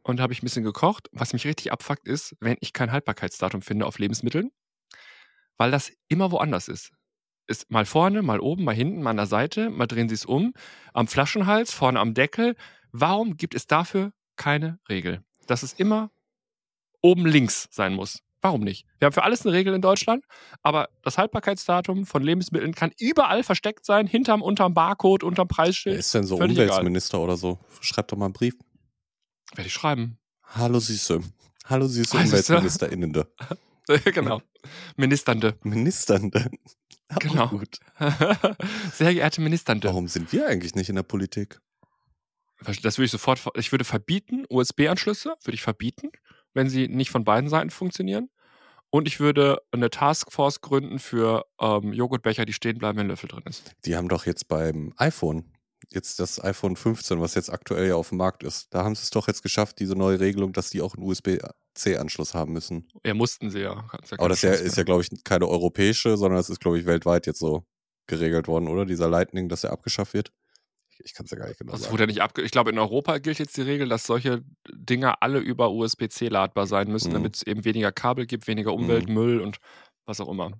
Und 0.04 0.20
habe 0.20 0.32
ich 0.32 0.42
ein 0.42 0.46
bisschen 0.46 0.62
gekocht. 0.62 1.08
Was 1.10 1.32
mich 1.32 1.44
richtig 1.44 1.72
abfuckt 1.72 2.06
ist, 2.06 2.36
wenn 2.38 2.56
ich 2.60 2.72
kein 2.72 2.92
Haltbarkeitsdatum 2.92 3.62
finde 3.62 3.84
auf 3.84 3.98
Lebensmitteln, 3.98 4.52
weil 5.56 5.72
das 5.72 5.90
immer 6.06 6.30
woanders 6.30 6.68
ist. 6.68 6.92
Ist 7.48 7.68
mal 7.68 7.84
vorne, 7.84 8.22
mal 8.22 8.38
oben, 8.38 8.62
mal 8.62 8.76
hinten, 8.76 9.02
mal 9.02 9.10
an 9.10 9.16
der 9.16 9.26
Seite, 9.26 9.70
mal 9.70 9.88
drehen 9.88 10.08
sie 10.08 10.14
es 10.14 10.24
um, 10.24 10.54
am 10.92 11.08
Flaschenhals, 11.08 11.72
vorne 11.72 11.98
am 11.98 12.14
Deckel. 12.14 12.54
Warum 12.92 13.36
gibt 13.36 13.56
es 13.56 13.66
dafür 13.66 14.12
keine 14.36 14.78
Regel? 14.88 15.24
Dass 15.48 15.64
es 15.64 15.72
immer 15.72 16.12
oben 17.02 17.26
links 17.26 17.66
sein 17.72 17.92
muss. 17.92 18.22
Warum 18.44 18.60
nicht? 18.60 18.84
Wir 18.98 19.06
haben 19.06 19.14
für 19.14 19.22
alles 19.22 19.46
eine 19.46 19.54
Regel 19.54 19.72
in 19.72 19.80
Deutschland, 19.80 20.22
aber 20.62 20.90
das 21.00 21.16
Haltbarkeitsdatum 21.16 22.04
von 22.04 22.22
Lebensmitteln 22.22 22.74
kann 22.74 22.92
überall 23.00 23.42
versteckt 23.42 23.86
sein, 23.86 24.06
hinterm, 24.06 24.42
unterm 24.42 24.74
Barcode, 24.74 25.24
unterm 25.24 25.48
Wer 25.48 25.56
Preisschild. 25.56 25.98
ist 25.98 26.12
denn 26.12 26.24
so 26.24 26.36
Völlig 26.36 26.58
egal. 26.58 26.68
Umweltminister 26.68 27.20
oder 27.20 27.38
so? 27.38 27.58
Schreib 27.80 28.08
doch 28.08 28.18
mal 28.18 28.26
einen 28.26 28.34
Brief. 28.34 28.54
Werde 29.54 29.66
ich 29.68 29.72
schreiben. 29.72 30.18
Hallo 30.42 30.78
Süße. 30.78 31.22
Hallo 31.64 31.86
Süße 31.86 32.18
Hallo. 32.18 32.26
UmweltministerInnende. 32.26 33.32
genau. 34.12 34.42
Ministernde. 34.98 35.56
Ministernde. 35.62 36.50
Auch 37.14 37.18
Genau. 37.20 37.48
Gut. 37.48 37.78
Sehr 38.92 39.14
geehrte 39.14 39.40
Ministernde. 39.40 39.88
Warum 39.88 40.06
sind 40.06 40.30
wir 40.34 40.48
eigentlich 40.48 40.74
nicht 40.74 40.90
in 40.90 40.96
der 40.96 41.02
Politik? 41.02 41.60
Das 42.82 42.98
würde 42.98 43.06
ich 43.06 43.10
sofort, 43.10 43.40
ich 43.56 43.72
würde 43.72 43.84
verbieten, 43.84 44.44
USB-Anschlüsse 44.50 45.34
würde 45.44 45.54
ich 45.54 45.62
verbieten, 45.62 46.10
wenn 46.52 46.68
sie 46.68 46.88
nicht 46.88 47.10
von 47.10 47.24
beiden 47.24 47.48
Seiten 47.50 47.70
funktionieren. 47.70 48.28
Und 48.94 49.08
ich 49.08 49.18
würde 49.18 49.60
eine 49.72 49.90
Taskforce 49.90 50.60
gründen 50.60 51.00
für 51.00 51.46
ähm, 51.60 51.92
Joghurtbecher, 51.92 52.44
die 52.44 52.52
stehen 52.52 52.78
bleiben, 52.78 52.96
wenn 52.96 53.06
ein 53.06 53.10
Löffel 53.10 53.28
drin 53.28 53.42
ist. 53.44 53.74
Die 53.84 53.96
haben 53.96 54.08
doch 54.08 54.24
jetzt 54.24 54.46
beim 54.46 54.94
iPhone, 54.98 55.52
jetzt 55.90 56.20
das 56.20 56.40
iPhone 56.44 56.76
15, 56.76 57.20
was 57.20 57.34
jetzt 57.34 57.50
aktuell 57.52 57.88
ja 57.88 57.96
auf 57.96 58.10
dem 58.10 58.18
Markt 58.18 58.44
ist, 58.44 58.72
da 58.72 58.84
haben 58.84 58.94
sie 58.94 59.02
es 59.02 59.10
doch 59.10 59.26
jetzt 59.26 59.42
geschafft, 59.42 59.80
diese 59.80 59.96
neue 59.96 60.20
Regelung, 60.20 60.52
dass 60.52 60.70
die 60.70 60.80
auch 60.80 60.94
einen 60.94 61.02
USB-C-Anschluss 61.02 62.34
haben 62.34 62.52
müssen. 62.52 62.86
Ja, 63.04 63.14
mussten 63.14 63.50
sie 63.50 63.62
ja. 63.62 63.84
Ja 63.92 63.98
Aber 64.16 64.28
das 64.28 64.44
ist 64.44 64.76
ja, 64.76 64.82
ja, 64.82 64.84
glaube 64.84 65.02
ich, 65.02 65.24
keine 65.24 65.48
europäische, 65.48 66.16
sondern 66.16 66.36
das 66.36 66.48
ist, 66.48 66.60
glaube 66.60 66.78
ich, 66.78 66.86
weltweit 66.86 67.26
jetzt 67.26 67.40
so 67.40 67.66
geregelt 68.06 68.46
worden, 68.46 68.68
oder? 68.68 68.86
Dieser 68.86 69.08
Lightning, 69.08 69.48
dass 69.48 69.64
er 69.64 69.72
abgeschafft 69.72 70.14
wird. 70.14 70.30
Ich, 71.02 71.14
kann 71.14 71.24
es 71.24 71.30
ja 71.32 71.38
gar 71.38 71.48
nicht 71.48 71.58
genau 71.58 71.72
Das 71.72 71.82
sagen. 71.82 71.92
wurde 71.92 72.02
ja 72.04 72.06
nicht 72.06 72.22
abge 72.22 72.42
ich 72.42 72.50
glaube, 72.50 72.70
in 72.70 72.78
Europa 72.78 73.18
gilt 73.18 73.38
jetzt 73.38 73.56
die 73.56 73.62
Regel, 73.62 73.88
dass 73.88 74.04
solche 74.06 74.42
Dinger 74.72 75.22
alle 75.22 75.38
über 75.38 75.70
USB-C 75.70 76.28
ladbar 76.28 76.66
sein 76.66 76.88
müssen, 76.90 77.08
Mhm. 77.10 77.14
damit 77.14 77.36
es 77.36 77.42
eben 77.42 77.64
weniger 77.64 77.92
Kabel 77.92 78.26
gibt, 78.26 78.46
weniger 78.46 78.72
Umwelt, 78.74 79.08
Müll 79.08 79.40
und 79.40 79.58
was 80.06 80.20
auch 80.20 80.28
immer. 80.28 80.52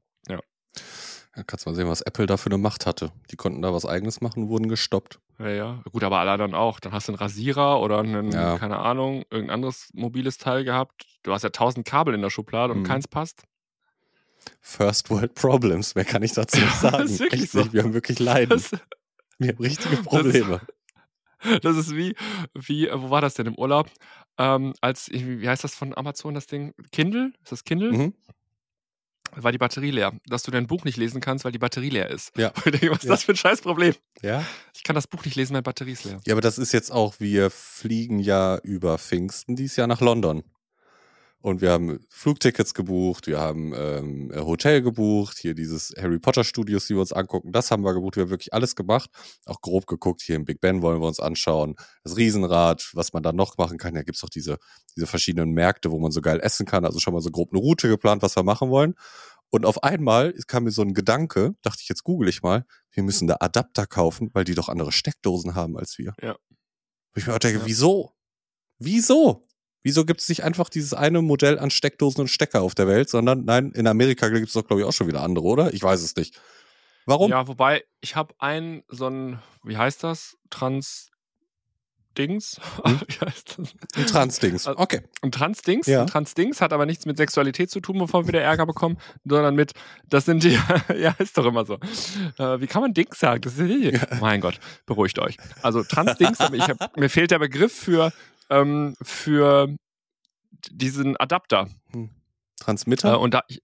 Ja, 1.36 1.42
kannst 1.42 1.66
mal 1.66 1.74
sehen, 1.74 1.88
was 1.88 2.00
Apple 2.00 2.26
da 2.26 2.36
für 2.36 2.46
eine 2.46 2.58
Macht 2.58 2.86
hatte. 2.86 3.10
Die 3.32 3.36
konnten 3.36 3.60
da 3.60 3.74
was 3.74 3.84
eigenes 3.84 4.20
machen, 4.20 4.48
wurden 4.48 4.68
gestoppt. 4.68 5.18
Ja, 5.40 5.48
ja. 5.48 5.82
Gut, 5.90 6.04
aber 6.04 6.20
alle 6.20 6.30
anderen 6.30 6.54
auch. 6.54 6.78
Dann 6.78 6.92
hast 6.92 7.08
du 7.08 7.12
einen 7.12 7.18
Rasierer 7.18 7.80
oder 7.80 7.98
einen, 7.98 8.30
Ja. 8.30 8.56
keine 8.56 8.78
Ahnung, 8.78 9.24
irgendein 9.30 9.54
anderes 9.54 9.88
mobiles 9.94 10.38
Teil 10.38 10.62
gehabt. 10.62 11.04
Du 11.24 11.32
hast 11.32 11.42
ja 11.42 11.50
tausend 11.50 11.86
Kabel 11.88 12.14
in 12.14 12.22
der 12.22 12.30
Schublade 12.30 12.72
und 12.72 12.80
Mhm. 12.80 12.84
keins 12.84 13.08
passt. 13.08 13.42
First 14.60 15.10
World 15.10 15.34
Problems, 15.34 15.96
mehr 15.96 16.04
kann 16.04 16.22
ich 16.22 16.32
dazu 16.34 16.56
nicht 16.60 16.76
sagen. 16.76 17.04
ist 17.04 17.18
wirklich 17.18 17.42
Echt 17.42 17.50
so. 17.52 17.58
nicht, 17.58 17.72
wir 17.72 17.82
haben 17.82 17.94
wirklich 17.94 18.20
Leiden. 18.20 18.50
Das, 18.50 18.70
wir 19.38 19.48
haben 19.50 19.58
richtige 19.58 19.96
Probleme. 20.02 20.60
das 21.62 21.76
ist 21.76 21.94
wie, 21.94 22.14
wie, 22.54 22.88
äh, 22.88 23.00
wo 23.00 23.10
war 23.10 23.20
das 23.20 23.34
denn 23.34 23.46
im 23.46 23.54
Urlaub? 23.58 23.90
Ähm, 24.38 24.72
als, 24.80 25.10
wie 25.12 25.48
heißt 25.48 25.62
das 25.64 25.74
von 25.74 25.96
Amazon, 25.96 26.34
das 26.34 26.46
Ding? 26.46 26.74
Kindle? 26.92 27.32
Ist 27.42 27.52
das 27.52 27.64
Kindle? 27.64 27.92
Mhm. 27.92 28.14
War 29.36 29.50
die 29.50 29.58
Batterie 29.58 29.90
leer. 29.90 30.12
Dass 30.26 30.44
du 30.44 30.50
dein 30.52 30.66
Buch 30.68 30.84
nicht 30.84 30.96
lesen 30.96 31.20
kannst, 31.20 31.44
weil 31.44 31.50
die 31.52 31.58
Batterie 31.58 31.90
leer 31.90 32.08
ist. 32.08 32.36
Ja. 32.38 32.52
Ich 32.64 32.70
denke, 32.72 32.90
was 32.90 32.98
ist 32.98 33.04
Ja. 33.04 33.10
das 33.10 33.24
für 33.24 33.32
ein 33.32 33.36
Scheißproblem? 33.36 33.94
Ja. 34.22 34.44
Ich 34.74 34.84
kann 34.84 34.94
das 34.94 35.06
Buch 35.08 35.24
nicht 35.24 35.34
lesen, 35.36 35.54
meine 35.54 35.62
Batterie 35.64 35.92
ist 35.92 36.04
leer. 36.04 36.20
Ja, 36.24 36.34
aber 36.34 36.40
das 36.40 36.56
ist 36.58 36.72
jetzt 36.72 36.90
auch, 36.92 37.18
wir 37.18 37.50
fliegen 37.50 38.20
ja 38.20 38.58
über 38.62 38.96
Pfingsten 38.98 39.56
dieses 39.56 39.76
Jahr 39.76 39.86
nach 39.88 40.00
London. 40.00 40.44
Und 41.44 41.60
wir 41.60 41.72
haben 41.72 42.00
Flugtickets 42.08 42.72
gebucht, 42.72 43.26
wir 43.26 43.38
haben 43.38 43.74
ähm, 43.76 44.32
Hotel 44.34 44.80
gebucht, 44.80 45.36
hier 45.36 45.52
dieses 45.52 45.92
Harry 45.98 46.18
Potter 46.18 46.42
Studios, 46.42 46.86
die 46.86 46.94
wir 46.94 47.02
uns 47.02 47.12
angucken, 47.12 47.52
das 47.52 47.70
haben 47.70 47.84
wir 47.84 47.92
gebucht, 47.92 48.16
wir 48.16 48.22
haben 48.22 48.30
wirklich 48.30 48.54
alles 48.54 48.74
gemacht, 48.74 49.10
auch 49.44 49.60
grob 49.60 49.86
geguckt, 49.86 50.22
hier 50.22 50.36
im 50.36 50.46
Big 50.46 50.62
Ben 50.62 50.80
wollen 50.80 51.02
wir 51.02 51.06
uns 51.06 51.20
anschauen, 51.20 51.76
das 52.02 52.16
Riesenrad, 52.16 52.88
was 52.94 53.12
man 53.12 53.22
da 53.22 53.34
noch 53.34 53.58
machen 53.58 53.76
kann, 53.76 53.92
da 53.92 54.02
gibt's 54.02 54.24
auch 54.24 54.30
diese, 54.30 54.56
diese 54.96 55.06
verschiedenen 55.06 55.50
Märkte, 55.50 55.90
wo 55.90 55.98
man 55.98 56.12
so 56.12 56.22
geil 56.22 56.40
essen 56.42 56.64
kann, 56.64 56.86
also 56.86 56.98
schon 56.98 57.12
mal 57.12 57.20
so 57.20 57.30
grob 57.30 57.50
eine 57.52 57.60
Route 57.60 57.88
geplant, 57.90 58.22
was 58.22 58.36
wir 58.36 58.42
machen 58.42 58.70
wollen. 58.70 58.94
Und 59.50 59.66
auf 59.66 59.82
einmal 59.82 60.32
kam 60.46 60.64
mir 60.64 60.70
so 60.70 60.80
ein 60.80 60.94
Gedanke, 60.94 61.56
dachte 61.60 61.80
ich, 61.82 61.90
jetzt 61.90 62.04
google 62.04 62.30
ich 62.30 62.40
mal, 62.40 62.64
wir 62.90 63.02
müssen 63.02 63.28
da 63.28 63.36
Adapter 63.40 63.86
kaufen, 63.86 64.30
weil 64.32 64.44
die 64.44 64.54
doch 64.54 64.70
andere 64.70 64.92
Steckdosen 64.92 65.54
haben 65.54 65.76
als 65.76 65.98
wir. 65.98 66.14
Ja. 66.22 66.36
Wo 67.12 67.18
ich 67.18 67.26
mir 67.26 67.34
auch 67.34 67.38
denke, 67.38 67.58
Ja. 67.58 67.66
wieso? 67.66 68.14
Wieso? 68.78 69.46
Wieso 69.84 70.04
gibt 70.04 70.20
es 70.22 70.28
nicht 70.28 70.42
einfach 70.42 70.68
dieses 70.70 70.94
eine 70.94 71.22
Modell 71.22 71.58
an 71.58 71.70
Steckdosen 71.70 72.22
und 72.22 72.28
Stecker 72.28 72.62
auf 72.62 72.74
der 72.74 72.88
Welt, 72.88 73.08
sondern 73.10 73.44
nein, 73.44 73.70
in 73.72 73.86
Amerika 73.86 74.28
gibt 74.30 74.48
es 74.48 74.54
doch, 74.54 74.66
glaube 74.66 74.80
ich, 74.82 74.88
auch 74.88 74.92
schon 74.92 75.06
wieder 75.06 75.22
andere, 75.22 75.44
oder? 75.44 75.72
Ich 75.72 75.82
weiß 75.82 76.02
es 76.02 76.16
nicht. 76.16 76.40
Warum? 77.06 77.30
Ja, 77.30 77.46
wobei, 77.46 77.84
ich 78.00 78.16
habe 78.16 78.34
einen, 78.38 78.82
so 78.88 79.08
ein, 79.08 79.38
wie 79.62 79.76
heißt 79.76 80.02
das? 80.02 80.36
Trans 80.50 81.10
Dings? 82.16 82.60
Hm? 82.84 83.00
wie 83.08 83.26
heißt 83.26 83.58
das? 83.58 83.74
Ein 83.96 84.06
Transdings. 84.06 84.66
Also- 84.66 84.80
Okay. 84.80 85.02
Ein 85.22 85.32
Trans-Dings. 85.32 85.86
Ja. 85.86 86.02
Ein 86.02 86.06
Trans-Dings 86.06 86.60
hat 86.60 86.72
aber 86.72 86.86
nichts 86.86 87.06
mit 87.06 87.16
Sexualität 87.16 87.70
zu 87.70 87.80
tun, 87.80 87.98
bevor 87.98 88.22
wir 88.24 88.28
wieder 88.28 88.40
Ärger 88.40 88.66
bekommen, 88.66 88.98
sondern 89.24 89.54
mit, 89.54 89.72
das 90.08 90.24
sind 90.24 90.44
die, 90.44 90.58
ja, 90.98 91.14
ist 91.18 91.36
doch 91.36 91.44
immer 91.46 91.64
so. 91.66 91.74
Äh, 92.38 92.60
wie 92.60 92.66
kann 92.66 92.82
man 92.82 92.94
Dings 92.94 93.18
sagen? 93.18 93.40
Das 93.42 93.58
ist 93.58 93.68
ja. 93.68 94.00
Mein 94.20 94.40
Gott, 94.40 94.58
beruhigt 94.86 95.18
euch. 95.18 95.36
Also 95.62 95.82
Trans-Dings, 95.82 96.40
aber 96.40 96.56
ich 96.56 96.68
hab, 96.68 96.96
mir 96.96 97.10
fehlt 97.10 97.30
der 97.32 97.38
Begriff 97.38 97.72
für, 97.74 98.12
ähm, 98.50 98.94
für 99.02 99.68
diesen 100.70 101.16
Adapter. 101.16 101.68
Transmitter? 102.60 103.14
Äh, 103.14 103.16
und 103.16 103.34
da, 103.34 103.42
ich, 103.48 103.62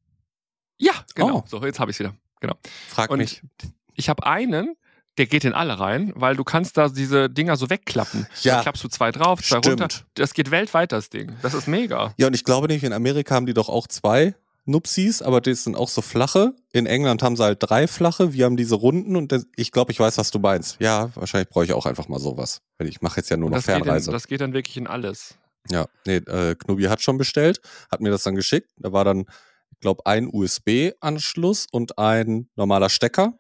ja, 0.79 0.93
genau. 1.15 1.39
Oh. 1.39 1.45
So, 1.47 1.65
jetzt 1.65 1.81
habe 1.81 1.91
ich 1.91 1.97
es 1.97 2.01
wieder. 2.01 2.15
Genau. 2.41 2.55
Frag 2.89 3.11
Und 3.11 3.19
mich. 3.19 3.43
ich 3.95 4.09
habe 4.09 4.27
einen, 4.27 4.77
der 5.19 5.27
geht 5.27 5.45
in 5.45 5.53
alle 5.53 5.79
rein, 5.79 6.13
weil 6.17 6.37
du 6.37 6.45
kannst 6.45 6.79
da 6.79 6.89
diese 6.89 7.29
Dinger 7.29 7.57
so 7.57 7.69
wegklappen. 7.69 8.27
Ja. 8.43 8.57
Da 8.57 8.63
klappst 8.63 8.83
du 8.83 8.89
zwei 8.89 9.13
drauf, 9.13 9.43
zwei 9.43 9.59
Stimmt. 9.59 9.83
runter. 9.83 9.89
Das 10.15 10.33
geht 10.33 10.51
weltweit, 10.51 10.93
das 10.93 11.11
Ding. 11.11 11.37
Das 11.43 11.53
ist 11.53 11.69
mega. 11.69 12.15
Ja, 12.17 12.27
und 12.27 12.35
ich 12.35 12.45
glaube 12.45 12.69
nicht, 12.69 12.83
in 12.83 12.93
Amerika 12.95 13.35
haben 13.35 13.47
die 13.47 13.55
doch 13.55 13.69
auch 13.69 13.87
zwei 13.87 14.35
Nupsis, 14.71 15.23
aber 15.23 15.41
das 15.41 15.65
sind 15.65 15.77
auch 15.77 15.89
so 15.89 16.01
flache. 16.01 16.55
In 16.73 16.87
England 16.87 17.23
haben 17.23 17.37
sie 17.37 17.43
halt 17.43 17.59
drei 17.61 17.87
flache, 17.87 18.33
wir 18.33 18.45
haben 18.45 18.57
diese 18.57 18.77
runden 18.77 19.17
und 19.17 19.35
ich 19.57 19.73
glaube, 19.73 19.93
ich 19.93 20.01
weiß, 20.01 20.19
was 20.19 20.31
du 20.31 20.39
meinst. 20.39 20.77
Ja, 20.81 21.11
wahrscheinlich 21.15 21.51
brauche 21.51 21.65
ich 21.65 21.73
auch 21.73 21.87
einfach 21.87 22.09
mal 22.09 22.21
sowas. 22.21 22.63
Weil 22.79 22.89
ich 22.89 23.01
mache 23.01 23.19
jetzt 23.19 23.31
ja 23.31 23.37
nur 23.37 23.51
noch 23.51 23.57
das 23.57 23.67
geht, 23.67 23.77
in, 23.77 23.85
Fernreise. 23.85 24.11
das 24.11 24.27
geht 24.27 24.41
dann 24.41 24.53
wirklich 24.53 24.77
in 24.77 24.87
alles. 24.87 25.35
Ja, 25.71 25.87
nee, 26.07 26.17
äh, 26.17 26.55
Knubi 26.55 26.85
hat 26.85 27.03
schon 27.03 27.19
bestellt, 27.19 27.61
hat 27.91 28.01
mir 28.01 28.11
das 28.11 28.23
dann 28.23 28.35
geschickt. 28.35 28.71
Da 28.77 28.93
war 28.93 29.05
dann, 29.05 29.27
ich 29.73 29.81
glaube, 29.81 30.07
ein 30.07 30.29
USB-Anschluss 30.33 31.67
und 31.71 31.99
ein 31.99 32.49
normaler 32.57 32.89
Stecker. 32.89 33.35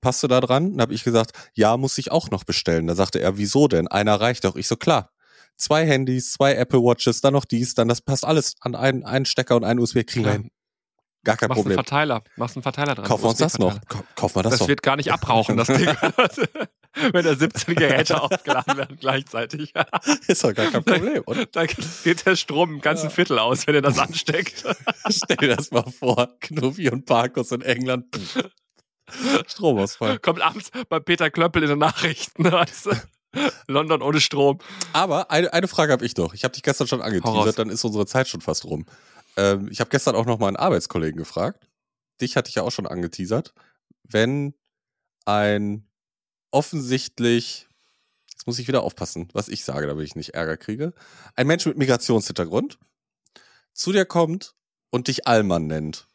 Passte 0.00 0.28
da 0.28 0.40
dran. 0.40 0.72
Dann 0.72 0.82
habe 0.82 0.94
ich 0.94 1.02
gesagt, 1.02 1.32
ja, 1.54 1.76
muss 1.76 1.98
ich 1.98 2.12
auch 2.12 2.30
noch 2.30 2.44
bestellen. 2.44 2.86
Da 2.86 2.94
sagte 2.94 3.18
er, 3.18 3.38
wieso 3.38 3.66
denn? 3.66 3.88
Einer 3.88 4.20
reicht 4.20 4.44
doch. 4.44 4.56
Ich 4.56 4.68
so, 4.68 4.76
klar. 4.76 5.10
Zwei 5.56 5.86
Handys, 5.86 6.32
zwei 6.32 6.54
Apple 6.54 6.80
Watches, 6.80 7.20
dann 7.20 7.32
noch 7.32 7.44
dies, 7.44 7.74
dann 7.74 7.88
das 7.88 8.02
passt 8.02 8.24
alles 8.24 8.54
an 8.60 8.74
einen, 8.74 9.04
einen 9.04 9.24
Stecker 9.24 9.56
und 9.56 9.64
einen 9.64 9.80
USB. 9.80 10.04
Kriegen 10.06 10.24
wir 10.24 10.32
Klar. 10.32 10.32
hin. 10.34 10.50
Gar 11.24 11.36
kein 11.36 11.48
Machst 11.48 11.56
einen 11.58 11.62
Problem. 11.64 11.76
Verteiler, 11.76 12.22
machst 12.36 12.56
einen 12.56 12.62
Verteiler 12.62 12.94
dran. 12.94 13.04
Kaufen 13.04 13.24
wir 13.24 13.30
uns 13.30 13.38
das 13.38 13.58
noch. 13.58 13.80
Kaufen 14.14 14.36
wir 14.36 14.42
das, 14.44 14.52
Das, 14.52 14.58
doch. 14.60 14.68
wird 14.68 14.82
gar 14.82 14.94
nicht 14.94 15.12
abrauchen, 15.12 15.56
das 15.56 15.66
Ding. 15.66 15.86
Wenn 17.12 17.24
da 17.24 17.34
17 17.34 17.74
Geräte 17.74 18.22
aufgeladen 18.22 18.76
werden 18.76 18.96
gleichzeitig. 19.00 19.72
Ist 20.28 20.44
doch 20.44 20.54
gar 20.54 20.70
kein 20.70 20.84
Problem, 20.84 21.22
oder? 21.26 21.44
Da 21.46 21.66
geht 21.66 22.24
der 22.24 22.36
Strom 22.36 22.74
im 22.74 22.80
ganzen 22.80 23.06
Ja. 23.06 23.10
Viertel 23.10 23.38
aus, 23.40 23.66
wenn 23.66 23.74
er 23.74 23.82
das 23.82 23.98
ansteckt. 23.98 24.64
Stell 25.10 25.36
dir 25.36 25.56
das 25.56 25.72
mal 25.72 25.84
vor. 25.90 26.28
Knubi 26.40 26.88
und 26.90 27.06
Parkus 27.06 27.50
in 27.50 27.62
England. 27.62 28.06
Stromausfall. 29.46 30.18
Kommt 30.20 30.40
abends 30.42 30.70
bei 30.88 31.00
Peter 31.00 31.30
Klöppel 31.30 31.62
in 31.64 31.70
den 31.70 31.78
Nachrichten. 31.78 32.44
Weißt 32.50 32.86
du? 32.86 32.90
London 33.66 34.02
ohne 34.02 34.20
Strom. 34.20 34.58
Aber 34.92 35.30
eine, 35.30 35.52
eine 35.52 35.68
Frage 35.68 35.92
habe 35.92 36.04
ich 36.04 36.16
noch. 36.16 36.34
Ich 36.34 36.44
habe 36.44 36.52
dich 36.52 36.62
gestern 36.62 36.86
schon 36.86 37.02
angeteasert, 37.02 37.58
dann 37.58 37.70
ist 37.70 37.84
unsere 37.84 38.06
Zeit 38.06 38.28
schon 38.28 38.40
fast 38.40 38.64
rum. 38.64 38.86
Ähm, 39.36 39.68
ich 39.70 39.80
habe 39.80 39.90
gestern 39.90 40.16
auch 40.16 40.26
noch 40.26 40.38
mal 40.38 40.48
einen 40.48 40.56
Arbeitskollegen 40.56 41.18
gefragt. 41.18 41.68
Dich 42.20 42.36
hatte 42.36 42.48
ich 42.48 42.54
ja 42.54 42.62
auch 42.62 42.72
schon 42.72 42.86
angeteasert. 42.86 43.54
Wenn 44.02 44.54
ein 45.24 45.86
offensichtlich, 46.50 47.68
jetzt 48.30 48.46
muss 48.46 48.58
ich 48.58 48.68
wieder 48.68 48.82
aufpassen, 48.82 49.28
was 49.32 49.48
ich 49.48 49.64
sage, 49.64 49.86
damit 49.86 50.06
ich 50.06 50.16
nicht 50.16 50.34
Ärger 50.34 50.56
kriege, 50.56 50.94
ein 51.34 51.46
Mensch 51.46 51.66
mit 51.66 51.76
Migrationshintergrund 51.76 52.78
zu 53.74 53.92
dir 53.92 54.06
kommt 54.06 54.54
und 54.90 55.08
dich 55.08 55.26
Allmann 55.26 55.66
nennt. 55.66 56.06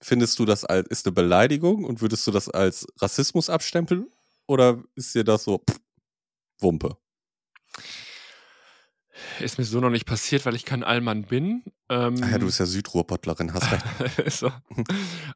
Findest 0.00 0.38
du 0.38 0.44
das 0.44 0.64
als, 0.64 0.88
ist 0.88 1.06
eine 1.06 1.12
Beleidigung 1.12 1.84
und 1.84 2.02
würdest 2.02 2.26
du 2.26 2.30
das 2.30 2.48
als 2.48 2.86
Rassismus 2.98 3.48
abstempeln? 3.48 4.10
Oder 4.46 4.82
ist 4.96 5.14
dir 5.14 5.24
das 5.24 5.44
so 5.44 5.58
pff, 5.58 5.78
Wumpe? 6.64 6.96
Ist 9.38 9.58
mir 9.58 9.64
so 9.64 9.80
noch 9.80 9.90
nicht 9.90 10.06
passiert, 10.06 10.44
weil 10.46 10.56
ich 10.56 10.64
kein 10.64 10.82
Allmann 10.82 11.24
bin. 11.24 11.62
Ähm, 11.88 12.16
Ach 12.22 12.30
ja, 12.30 12.38
du 12.38 12.46
bist 12.46 12.58
ja 12.58 12.66
Südruhrpottlerin, 12.66 13.54
hast 13.54 13.70
recht. 13.70 14.32
so. 14.32 14.50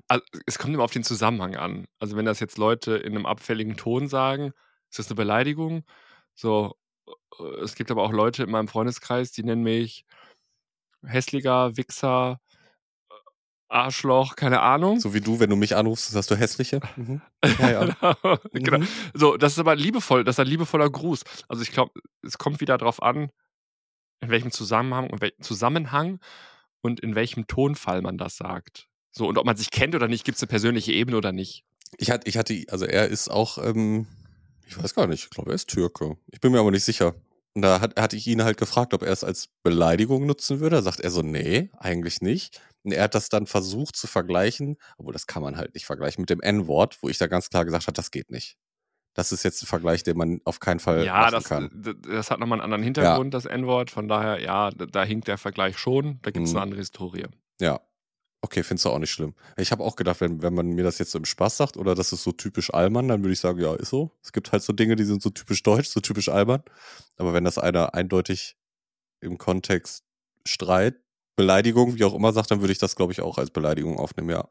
also, 0.09 0.25
es 0.47 0.59
kommt 0.59 0.75
immer 0.75 0.83
auf 0.83 0.93
den 0.93 1.05
Zusammenhang 1.05 1.57
an. 1.57 1.87
Also 1.99 2.17
wenn 2.17 2.25
das 2.25 2.41
jetzt 2.41 2.59
Leute 2.59 2.97
in 2.97 3.15
einem 3.15 3.27
abfälligen 3.27 3.77
Ton 3.77 4.09
sagen, 4.09 4.53
ist 4.91 4.99
das 4.99 5.09
eine 5.09 5.17
Beleidigung. 5.17 5.85
So, 6.35 6.77
äh, 7.39 7.63
es 7.63 7.75
gibt 7.77 7.91
aber 7.91 8.03
auch 8.03 8.13
Leute 8.13 8.43
in 8.43 8.51
meinem 8.51 8.69
Freundeskreis, 8.69 9.31
die 9.31 9.45
nennen 9.45 9.63
mich 9.63 10.05
hässlicher, 11.05 11.77
Wichser, 11.77 12.41
Arschloch, 13.69 14.37
keine 14.37 14.61
Ahnung. 14.61 14.99
So 15.01 15.15
wie 15.15 15.21
du, 15.21 15.41
wenn 15.41 15.51
du 15.51 15.57
mich 15.57 15.77
anrufst, 15.77 16.11
sagst 16.11 16.31
du 16.31 16.37
hässliche. 16.37 16.81
Mhm. 16.97 17.21
Ja, 17.61 17.71
ja. 17.71 18.19
genau. 18.53 18.79
Mhm. 18.79 18.89
So, 19.15 19.37
das 19.37 19.53
ist 19.53 19.59
aber 19.59 19.77
liebevoll, 19.77 20.25
das 20.25 20.37
ist 20.37 20.41
ein 20.41 20.47
liebevoller 20.47 20.91
Gruß. 20.91 21.23
Also 21.49 21.63
ich 21.63 21.71
glaube, 21.71 21.93
es 22.23 22.39
kommt 22.39 22.61
wieder 22.61 22.79
darauf 22.79 23.03
an, 23.03 23.31
in 24.21 24.31
welchem 24.31 24.51
Zusammenhang, 24.51 25.09
in 25.11 25.21
welchem 25.21 25.43
Zusammenhang 25.43 26.19
und 26.81 27.01
in 27.01 27.15
welchem 27.15 27.47
Tonfall 27.47 28.03
man 28.03 28.19
das 28.19 28.37
sagt. 28.37 28.89
So, 29.11 29.27
und 29.27 29.39
ob 29.39 29.47
man 29.47 29.57
sich 29.57 29.71
kennt 29.71 29.95
oder 29.95 30.09
nicht, 30.09 30.25
gibt 30.25 30.37
es 30.37 30.43
eine 30.43 30.49
persönliche 30.49 30.93
Ebene 30.93 31.17
oder 31.17 31.33
nicht. 31.33 31.65
Ich 31.97 32.11
hatte, 32.11 32.29
ich 32.29 32.37
hatte, 32.37 32.65
also 32.69 32.85
er 32.85 33.09
ist 33.09 33.29
auch, 33.31 33.59
ähm, 33.59 34.07
ich 34.67 34.83
weiß 34.83 34.95
gar 34.95 35.07
nicht, 35.07 35.25
ich 35.25 35.31
glaube, 35.31 35.51
er 35.51 35.55
ist 35.55 35.69
Türke. 35.69 36.17
Ich 36.31 36.41
bin 36.41 36.53
mir 36.53 36.61
aber 36.61 36.71
nicht 36.71 36.85
sicher. 36.85 37.15
Und 37.59 37.63
da 37.63 37.81
hat, 37.81 37.99
hatte 38.01 38.15
ich 38.15 38.25
ihn 38.29 38.45
halt 38.45 38.57
gefragt, 38.57 38.95
ob 38.95 39.03
er 39.03 39.11
es 39.11 39.25
als 39.25 39.49
Beleidigung 39.65 40.27
nutzen 40.27 40.61
würde. 40.61 40.77
Da 40.77 40.83
sagt 40.83 41.01
er 41.01 41.11
so, 41.11 41.23
nee, 41.23 41.71
eigentlich 41.77 42.21
nicht. 42.21 42.61
Und 42.85 42.93
er 42.93 43.03
hat 43.03 43.17
das 43.17 43.31
dann 43.31 43.49
versucht 43.49 43.97
zu 43.97 44.07
vergleichen, 44.07 44.77
obwohl 44.97 45.13
das 45.13 45.27
kann 45.27 45.43
man 45.43 45.57
halt 45.57 45.75
nicht 45.75 45.85
vergleichen 45.85 46.23
mit 46.23 46.31
dem 46.31 46.41
N-Wort, 46.41 46.99
wo 47.03 47.09
ich 47.09 47.19
da 47.19 47.27
ganz 47.27 47.51
klar 47.51 47.65
gesagt 47.65 47.89
habe, 47.89 47.95
das 47.95 48.13
geht 48.13 48.31
nicht. 48.31 48.57
Das 49.15 49.33
ist 49.33 49.43
jetzt 49.43 49.61
ein 49.61 49.67
Vergleich, 49.67 50.05
den 50.05 50.17
man 50.17 50.41
auf 50.45 50.61
keinen 50.61 50.79
Fall 50.79 51.05
ja, 51.05 51.15
machen 51.15 51.33
das, 51.33 51.45
kann. 51.45 51.71
d- 51.73 51.95
das 52.01 52.31
hat 52.31 52.39
nochmal 52.39 52.59
einen 52.61 52.65
anderen 52.65 52.85
Hintergrund, 52.85 53.35
das 53.35 53.45
N-Wort. 53.45 53.91
Von 53.91 54.07
daher, 54.07 54.41
ja, 54.41 54.71
da, 54.71 54.87
da 54.87 55.03
hinkt 55.03 55.27
der 55.27 55.37
Vergleich 55.37 55.79
schon. 55.79 56.21
Da 56.23 56.31
gibt 56.31 56.47
es 56.47 56.53
Mhm. 56.53 56.59
eine 56.59 56.63
andere 56.63 56.79
Historie. 56.79 57.27
Ja. 57.61 57.81
Okay, 58.41 58.63
findest 58.63 58.85
du 58.85 58.91
auch 58.91 58.99
nicht 58.99 59.11
schlimm. 59.11 59.35
Ich 59.57 59.73
habe 59.73 59.83
auch 59.83 59.97
gedacht, 59.97 60.21
wenn, 60.21 60.43
wenn 60.43 60.55
man 60.55 60.69
mir 60.69 60.85
das 60.85 60.99
jetzt 60.99 61.11
so 61.11 61.19
im 61.19 61.25
Spaß 61.25 61.57
sagt 61.57 61.77
oder 61.77 61.95
das 61.97 62.13
ist 62.13 62.23
so 62.23 62.31
typisch 62.31 62.73
Allmann, 62.73 63.09
dann 63.09 63.23
würde 63.23 63.33
ich 63.33 63.41
sagen, 63.41 63.59
ja, 63.59 63.75
ist 63.75 63.91
so. 63.91 64.13
Es 64.23 64.33
gibt 64.33 64.53
halt 64.53 64.63
so 64.63 64.73
Dinge, 64.73 64.95
die 64.95 65.05
sind 65.05 65.23
so 65.23 65.31
typisch 65.31 65.63
deutsch, 65.65 65.89
so 65.89 66.01
typisch 66.01 66.29
Allmann. 66.29 66.63
Aber 67.17 67.35
wenn 67.35 67.45
das 67.45 67.59
einer 67.59 67.95
eindeutig 67.95 68.57
im 69.21 69.39
Kontext 69.39 70.05
Streit, 70.47 70.97
Beleidigung, 71.35 71.97
wie 71.97 72.05
auch 72.05 72.15
immer 72.15 72.33
sagt, 72.33 72.51
dann 72.51 72.61
würde 72.61 72.73
ich 72.73 72.79
das, 72.79 72.95
glaube 72.95 73.13
ich, 73.13 73.21
auch 73.21 73.39
als 73.39 73.51
Beleidigung 73.51 73.99
aufnehmen, 73.99 74.31
ja. 74.31 74.49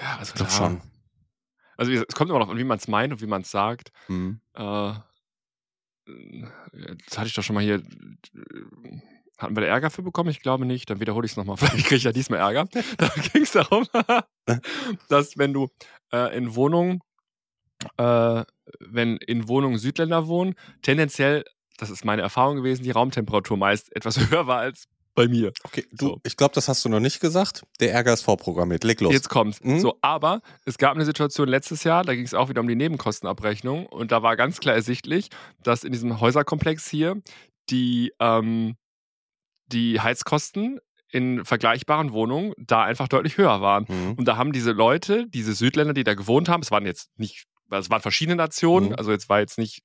Ja, 0.00 0.16
also 0.18 0.30
Ich 0.30 0.34
glaube 0.34 0.50
schon. 0.50 0.80
Also 1.76 1.92
es 1.92 2.14
kommt 2.14 2.30
immer 2.30 2.40
noch 2.40 2.48
an, 2.48 2.58
wie 2.58 2.64
man 2.64 2.78
es 2.78 2.88
meint 2.88 3.12
und 3.12 3.22
wie 3.22 3.26
man 3.26 3.42
es 3.42 3.50
sagt. 3.50 3.90
Mhm. 4.08 4.40
Äh, 4.54 4.94
das 7.06 7.18
hatte 7.18 7.28
ich 7.28 7.34
doch 7.34 7.42
schon 7.42 7.54
mal 7.54 7.64
hier. 7.64 7.82
Hatten 9.40 9.56
wir 9.56 9.62
da 9.62 9.68
Ärger 9.68 9.90
für 9.90 10.02
bekommen? 10.02 10.30
Ich 10.30 10.40
glaube 10.40 10.66
nicht. 10.66 10.90
Dann 10.90 11.00
wiederhole 11.00 11.24
ich 11.26 11.32
es 11.32 11.36
nochmal. 11.36 11.56
Vielleicht 11.56 11.86
kriege 11.86 11.96
ich 11.96 12.04
ja 12.04 12.12
diesmal 12.12 12.40
Ärger. 12.40 12.68
Da 12.98 13.08
ging 13.32 13.42
es 13.42 13.52
darum, 13.52 13.86
dass 15.08 15.38
wenn 15.38 15.52
du 15.52 15.68
äh, 16.12 16.36
in 16.36 16.54
Wohnungen, 16.54 17.00
äh, 17.96 18.44
wenn 18.80 19.16
in 19.16 19.48
Wohnungen 19.48 19.78
Südländer 19.78 20.28
wohnen, 20.28 20.54
tendenziell, 20.82 21.44
das 21.78 21.90
ist 21.90 22.04
meine 22.04 22.22
Erfahrung 22.22 22.56
gewesen, 22.56 22.82
die 22.82 22.90
Raumtemperatur 22.90 23.56
meist 23.56 23.94
etwas 23.96 24.18
höher 24.30 24.46
war 24.46 24.58
als 24.58 24.86
bei 25.14 25.28
mir. 25.28 25.52
Okay, 25.64 25.86
du, 25.92 26.06
So. 26.06 26.20
ich 26.24 26.36
glaube, 26.36 26.54
das 26.54 26.68
hast 26.68 26.84
du 26.84 26.88
noch 26.88 27.00
nicht 27.00 27.20
gesagt. 27.20 27.64
Der 27.80 27.92
Ärger 27.92 28.12
ist 28.12 28.22
vorprogrammiert. 28.22 28.84
Leg 28.84 29.00
los. 29.00 29.12
Jetzt 29.12 29.28
kommt's. 29.28 29.62
Mhm. 29.62 29.80
So, 29.80 29.98
aber 30.02 30.40
es 30.64 30.78
gab 30.78 30.94
eine 30.94 31.04
Situation 31.04 31.48
letztes 31.48 31.84
Jahr, 31.84 32.04
da 32.04 32.14
ging 32.14 32.24
es 32.24 32.34
auch 32.34 32.48
wieder 32.48 32.60
um 32.60 32.68
die 32.68 32.76
Nebenkostenabrechnung 32.76 33.86
und 33.86 34.12
da 34.12 34.22
war 34.22 34.36
ganz 34.36 34.60
klar 34.60 34.74
ersichtlich, 34.74 35.28
dass 35.62 35.84
in 35.84 35.92
diesem 35.92 36.20
Häuserkomplex 36.20 36.88
hier 36.88 37.20
die, 37.70 38.12
ähm, 38.20 38.76
die 39.72 40.00
Heizkosten 40.00 40.80
in 41.12 41.44
vergleichbaren 41.44 42.12
Wohnungen 42.12 42.52
da 42.56 42.84
einfach 42.84 43.08
deutlich 43.08 43.36
höher 43.36 43.60
waren. 43.60 43.86
Mhm. 43.88 44.14
Und 44.16 44.26
da 44.26 44.36
haben 44.36 44.52
diese 44.52 44.72
Leute, 44.72 45.26
diese 45.28 45.54
Südländer, 45.54 45.92
die 45.94 46.04
da 46.04 46.14
gewohnt 46.14 46.48
haben, 46.48 46.62
es 46.62 46.70
waren 46.70 46.86
jetzt 46.86 47.10
nicht, 47.18 47.46
es 47.70 47.90
waren 47.90 48.02
verschiedene 48.02 48.36
Nationen, 48.36 48.90
Mhm. 48.90 48.94
also 48.96 49.10
jetzt 49.10 49.28
war 49.28 49.40
jetzt 49.40 49.58
nicht, 49.58 49.82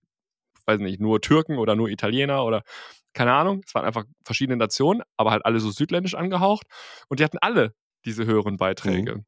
weiß 0.67 0.79
nicht, 0.79 0.99
nur 0.99 1.21
Türken 1.21 1.57
oder 1.57 1.75
nur 1.75 1.89
Italiener 1.89 2.43
oder 2.45 2.61
keine 3.13 3.33
Ahnung, 3.33 3.61
es 3.65 3.73
waren 3.73 3.85
einfach 3.85 4.03
verschiedene 4.25 4.57
Nationen, 4.57 5.01
aber 5.17 5.31
halt 5.31 5.45
alle 5.45 5.59
so 5.59 5.71
südländisch 5.71 6.15
angehaucht 6.15 6.67
und 7.07 7.19
die 7.19 7.23
hatten 7.23 7.37
alle 7.39 7.73
diese 8.05 8.25
höheren 8.25 8.57
Beiträge. 8.57 9.15
Mhm. 9.15 9.25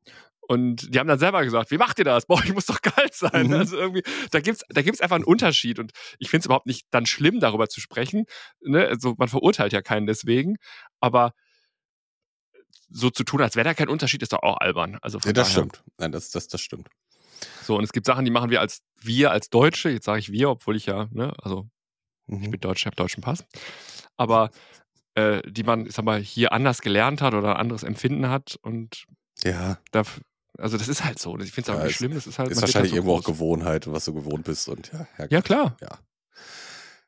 Und 0.47 0.93
die 0.93 0.99
haben 0.99 1.07
dann 1.07 1.19
selber 1.19 1.43
gesagt, 1.43 1.71
wie 1.71 1.77
macht 1.77 1.99
ihr 1.99 2.05
das? 2.05 2.25
Boah, 2.25 2.41
ich 2.43 2.53
muss 2.53 2.65
doch 2.65 2.81
kalt 2.81 3.13
sein. 3.13 3.47
Mhm. 3.47 3.53
Also 3.53 3.77
irgendwie, 3.77 4.03
da 4.31 4.39
gibt's, 4.39 4.63
da 4.69 4.81
gibt's 4.81 5.01
einfach 5.01 5.17
einen 5.17 5.25
Unterschied. 5.25 5.77
Und 5.77 5.91
ich 6.19 6.29
finde 6.29 6.41
es 6.41 6.45
überhaupt 6.45 6.67
nicht 6.67 6.87
dann 6.91 7.05
schlimm, 7.05 7.39
darüber 7.39 7.67
zu 7.67 7.81
sprechen. 7.81 8.25
Ne? 8.61 8.87
Also 8.87 9.15
man 9.17 9.27
verurteilt 9.27 9.73
ja 9.73 9.81
keinen 9.81 10.07
deswegen. 10.07 10.55
Aber 11.01 11.33
so 12.89 13.09
zu 13.09 13.25
tun, 13.25 13.41
als 13.41 13.55
wäre 13.55 13.65
da 13.65 13.73
kein 13.73 13.89
Unterschied, 13.89 14.21
ist 14.21 14.31
doch 14.31 14.43
auch 14.43 14.57
albern. 14.57 14.97
Also 15.01 15.19
ja, 15.19 15.33
das 15.33 15.49
daher. 15.49 15.63
stimmt. 15.63 15.83
Nein, 15.97 16.11
das, 16.13 16.29
das, 16.29 16.47
das 16.47 16.61
stimmt. 16.61 16.87
So, 17.63 17.75
und 17.77 17.83
es 17.83 17.91
gibt 17.91 18.05
Sachen, 18.05 18.23
die 18.23 18.31
machen 18.31 18.49
wir 18.49 18.61
als 18.61 18.81
wir 19.01 19.31
als 19.31 19.49
Deutsche. 19.49 19.89
Jetzt 19.89 20.05
sage 20.05 20.19
ich 20.19 20.31
wir, 20.31 20.49
obwohl 20.49 20.77
ich 20.77 20.85
ja, 20.85 21.07
ne, 21.11 21.33
also 21.41 21.69
mhm. 22.27 22.43
ich 22.43 22.51
bin 22.51 22.61
Deutsch, 22.61 22.81
ich 22.81 22.85
habe 22.85 22.95
deutschen 22.95 23.21
Pass. 23.21 23.45
Aber 24.15 24.49
äh, 25.15 25.41
die 25.45 25.63
man, 25.63 25.85
ich 25.85 25.93
sag 25.93 26.05
mal, 26.05 26.21
hier 26.21 26.53
anders 26.53 26.81
gelernt 26.81 27.21
hat 27.21 27.33
oder 27.33 27.55
ein 27.55 27.57
anderes 27.57 27.83
Empfinden 27.83 28.29
hat 28.29 28.57
und 28.61 29.05
ja. 29.43 29.77
Da, 29.91 30.03
also 30.57 30.77
das 30.77 30.87
ist 30.87 31.03
halt 31.03 31.19
so. 31.19 31.37
Ich 31.39 31.51
finde 31.51 31.71
es 31.71 31.75
auch 31.75 31.79
ja, 31.79 31.87
nicht 31.87 31.95
schlimm. 31.95 32.13
Das 32.13 32.27
ist 32.27 32.39
halt. 32.39 32.49
Ist 32.49 32.61
wahrscheinlich 32.61 32.75
halt 32.75 32.89
so 32.91 32.95
irgendwo 32.95 33.15
groß. 33.15 33.25
auch 33.25 33.27
Gewohnheit, 33.27 33.91
was 33.91 34.05
du 34.05 34.13
gewohnt 34.13 34.45
bist 34.45 34.67
und 34.67 34.91
ja. 34.91 35.07
Ja, 35.17 35.25
ja 35.29 35.41
klar. 35.41 35.77
Ja. 35.81 35.99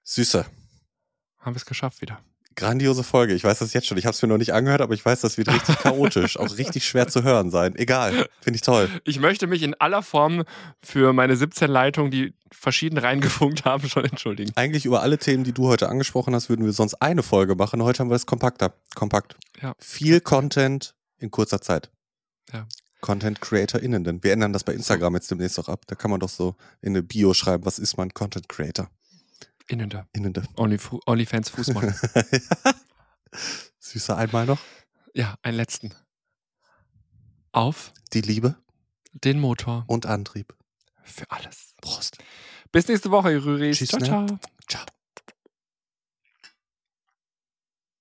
Süße. 0.03 0.45
Haben 1.39 1.53
wir 1.53 1.57
es 1.57 1.65
geschafft 1.65 2.01
wieder. 2.01 2.19
Grandiose 2.55 3.03
Folge. 3.03 3.33
Ich 3.33 3.43
weiß 3.43 3.59
das 3.59 3.73
jetzt 3.73 3.87
schon. 3.87 3.97
Ich 3.97 4.05
habe 4.05 4.13
es 4.13 4.21
mir 4.21 4.27
noch 4.27 4.37
nicht 4.37 4.53
angehört, 4.53 4.81
aber 4.81 4.93
ich 4.93 5.05
weiß, 5.05 5.21
das 5.21 5.37
wird 5.37 5.47
richtig 5.47 5.77
chaotisch, 5.79 6.37
auch 6.37 6.57
richtig 6.57 6.85
schwer 6.85 7.07
zu 7.07 7.23
hören 7.23 7.51
sein. 7.51 7.75
Egal, 7.75 8.27
finde 8.41 8.57
ich 8.57 8.61
toll. 8.61 8.89
Ich 9.05 9.19
möchte 9.19 9.47
mich 9.47 9.63
in 9.63 9.75
aller 9.75 10.03
Form 10.03 10.43
für 10.83 11.13
meine 11.13 11.37
17 11.37 11.69
Leitungen, 11.69 12.11
die 12.11 12.33
verschieden 12.51 12.97
reingefunkt 12.97 13.63
haben, 13.65 13.87
schon 13.87 14.03
entschuldigen. 14.03 14.51
Eigentlich 14.55 14.85
über 14.85 15.01
alle 15.01 15.17
Themen, 15.17 15.45
die 15.45 15.53
du 15.53 15.67
heute 15.67 15.87
angesprochen 15.87 16.35
hast, 16.35 16.49
würden 16.49 16.65
wir 16.65 16.73
sonst 16.73 16.95
eine 16.95 17.23
Folge 17.23 17.55
machen. 17.55 17.81
Heute 17.81 17.99
haben 17.99 18.09
wir 18.09 18.15
es 18.15 18.25
kompakter. 18.25 18.73
Kompakt. 18.93 19.37
Ja. 19.61 19.73
Viel 19.79 20.19
Content 20.19 20.95
in 21.17 21.31
kurzer 21.31 21.61
Zeit. 21.61 21.89
Ja. 22.51 22.67
Content 23.01 23.41
CreatorInnen, 23.41 24.03
denn 24.03 24.23
wir 24.23 24.33
ändern 24.33 24.53
das 24.53 24.63
bei 24.63 24.73
Instagram 24.73 25.15
jetzt 25.15 25.31
demnächst 25.31 25.59
auch 25.59 25.69
ab. 25.69 25.85
Da 25.87 25.95
kann 25.95 26.11
man 26.11 26.19
doch 26.19 26.29
so 26.29 26.55
in 26.81 26.93
eine 26.93 27.03
Bio 27.03 27.33
schreiben, 27.33 27.65
was 27.65 27.79
ist 27.79 27.97
mein 27.97 28.13
Content 28.13 28.49
Creator? 28.49 28.89
Innende. 29.67 30.07
Innende. 30.13 30.43
Only, 30.57 30.79
Onlyfans 31.05 31.49
Fußball. 31.49 31.95
Süßer 33.79 34.17
einmal 34.17 34.45
noch. 34.45 34.59
Ja, 35.13 35.35
einen 35.43 35.57
letzten. 35.57 35.93
Auf. 37.51 37.93
Die 38.13 38.21
Liebe. 38.21 38.55
Den 39.13 39.39
Motor. 39.39 39.85
Und 39.87 40.05
Antrieb. 40.05 40.55
Für 41.03 41.29
alles. 41.29 41.73
Prost. 41.81 42.17
Bis 42.71 42.87
nächste 42.87 43.11
Woche, 43.11 43.43
Rüris. 43.43 43.79
Ciao, 43.87 44.01
ciao. 44.01 44.89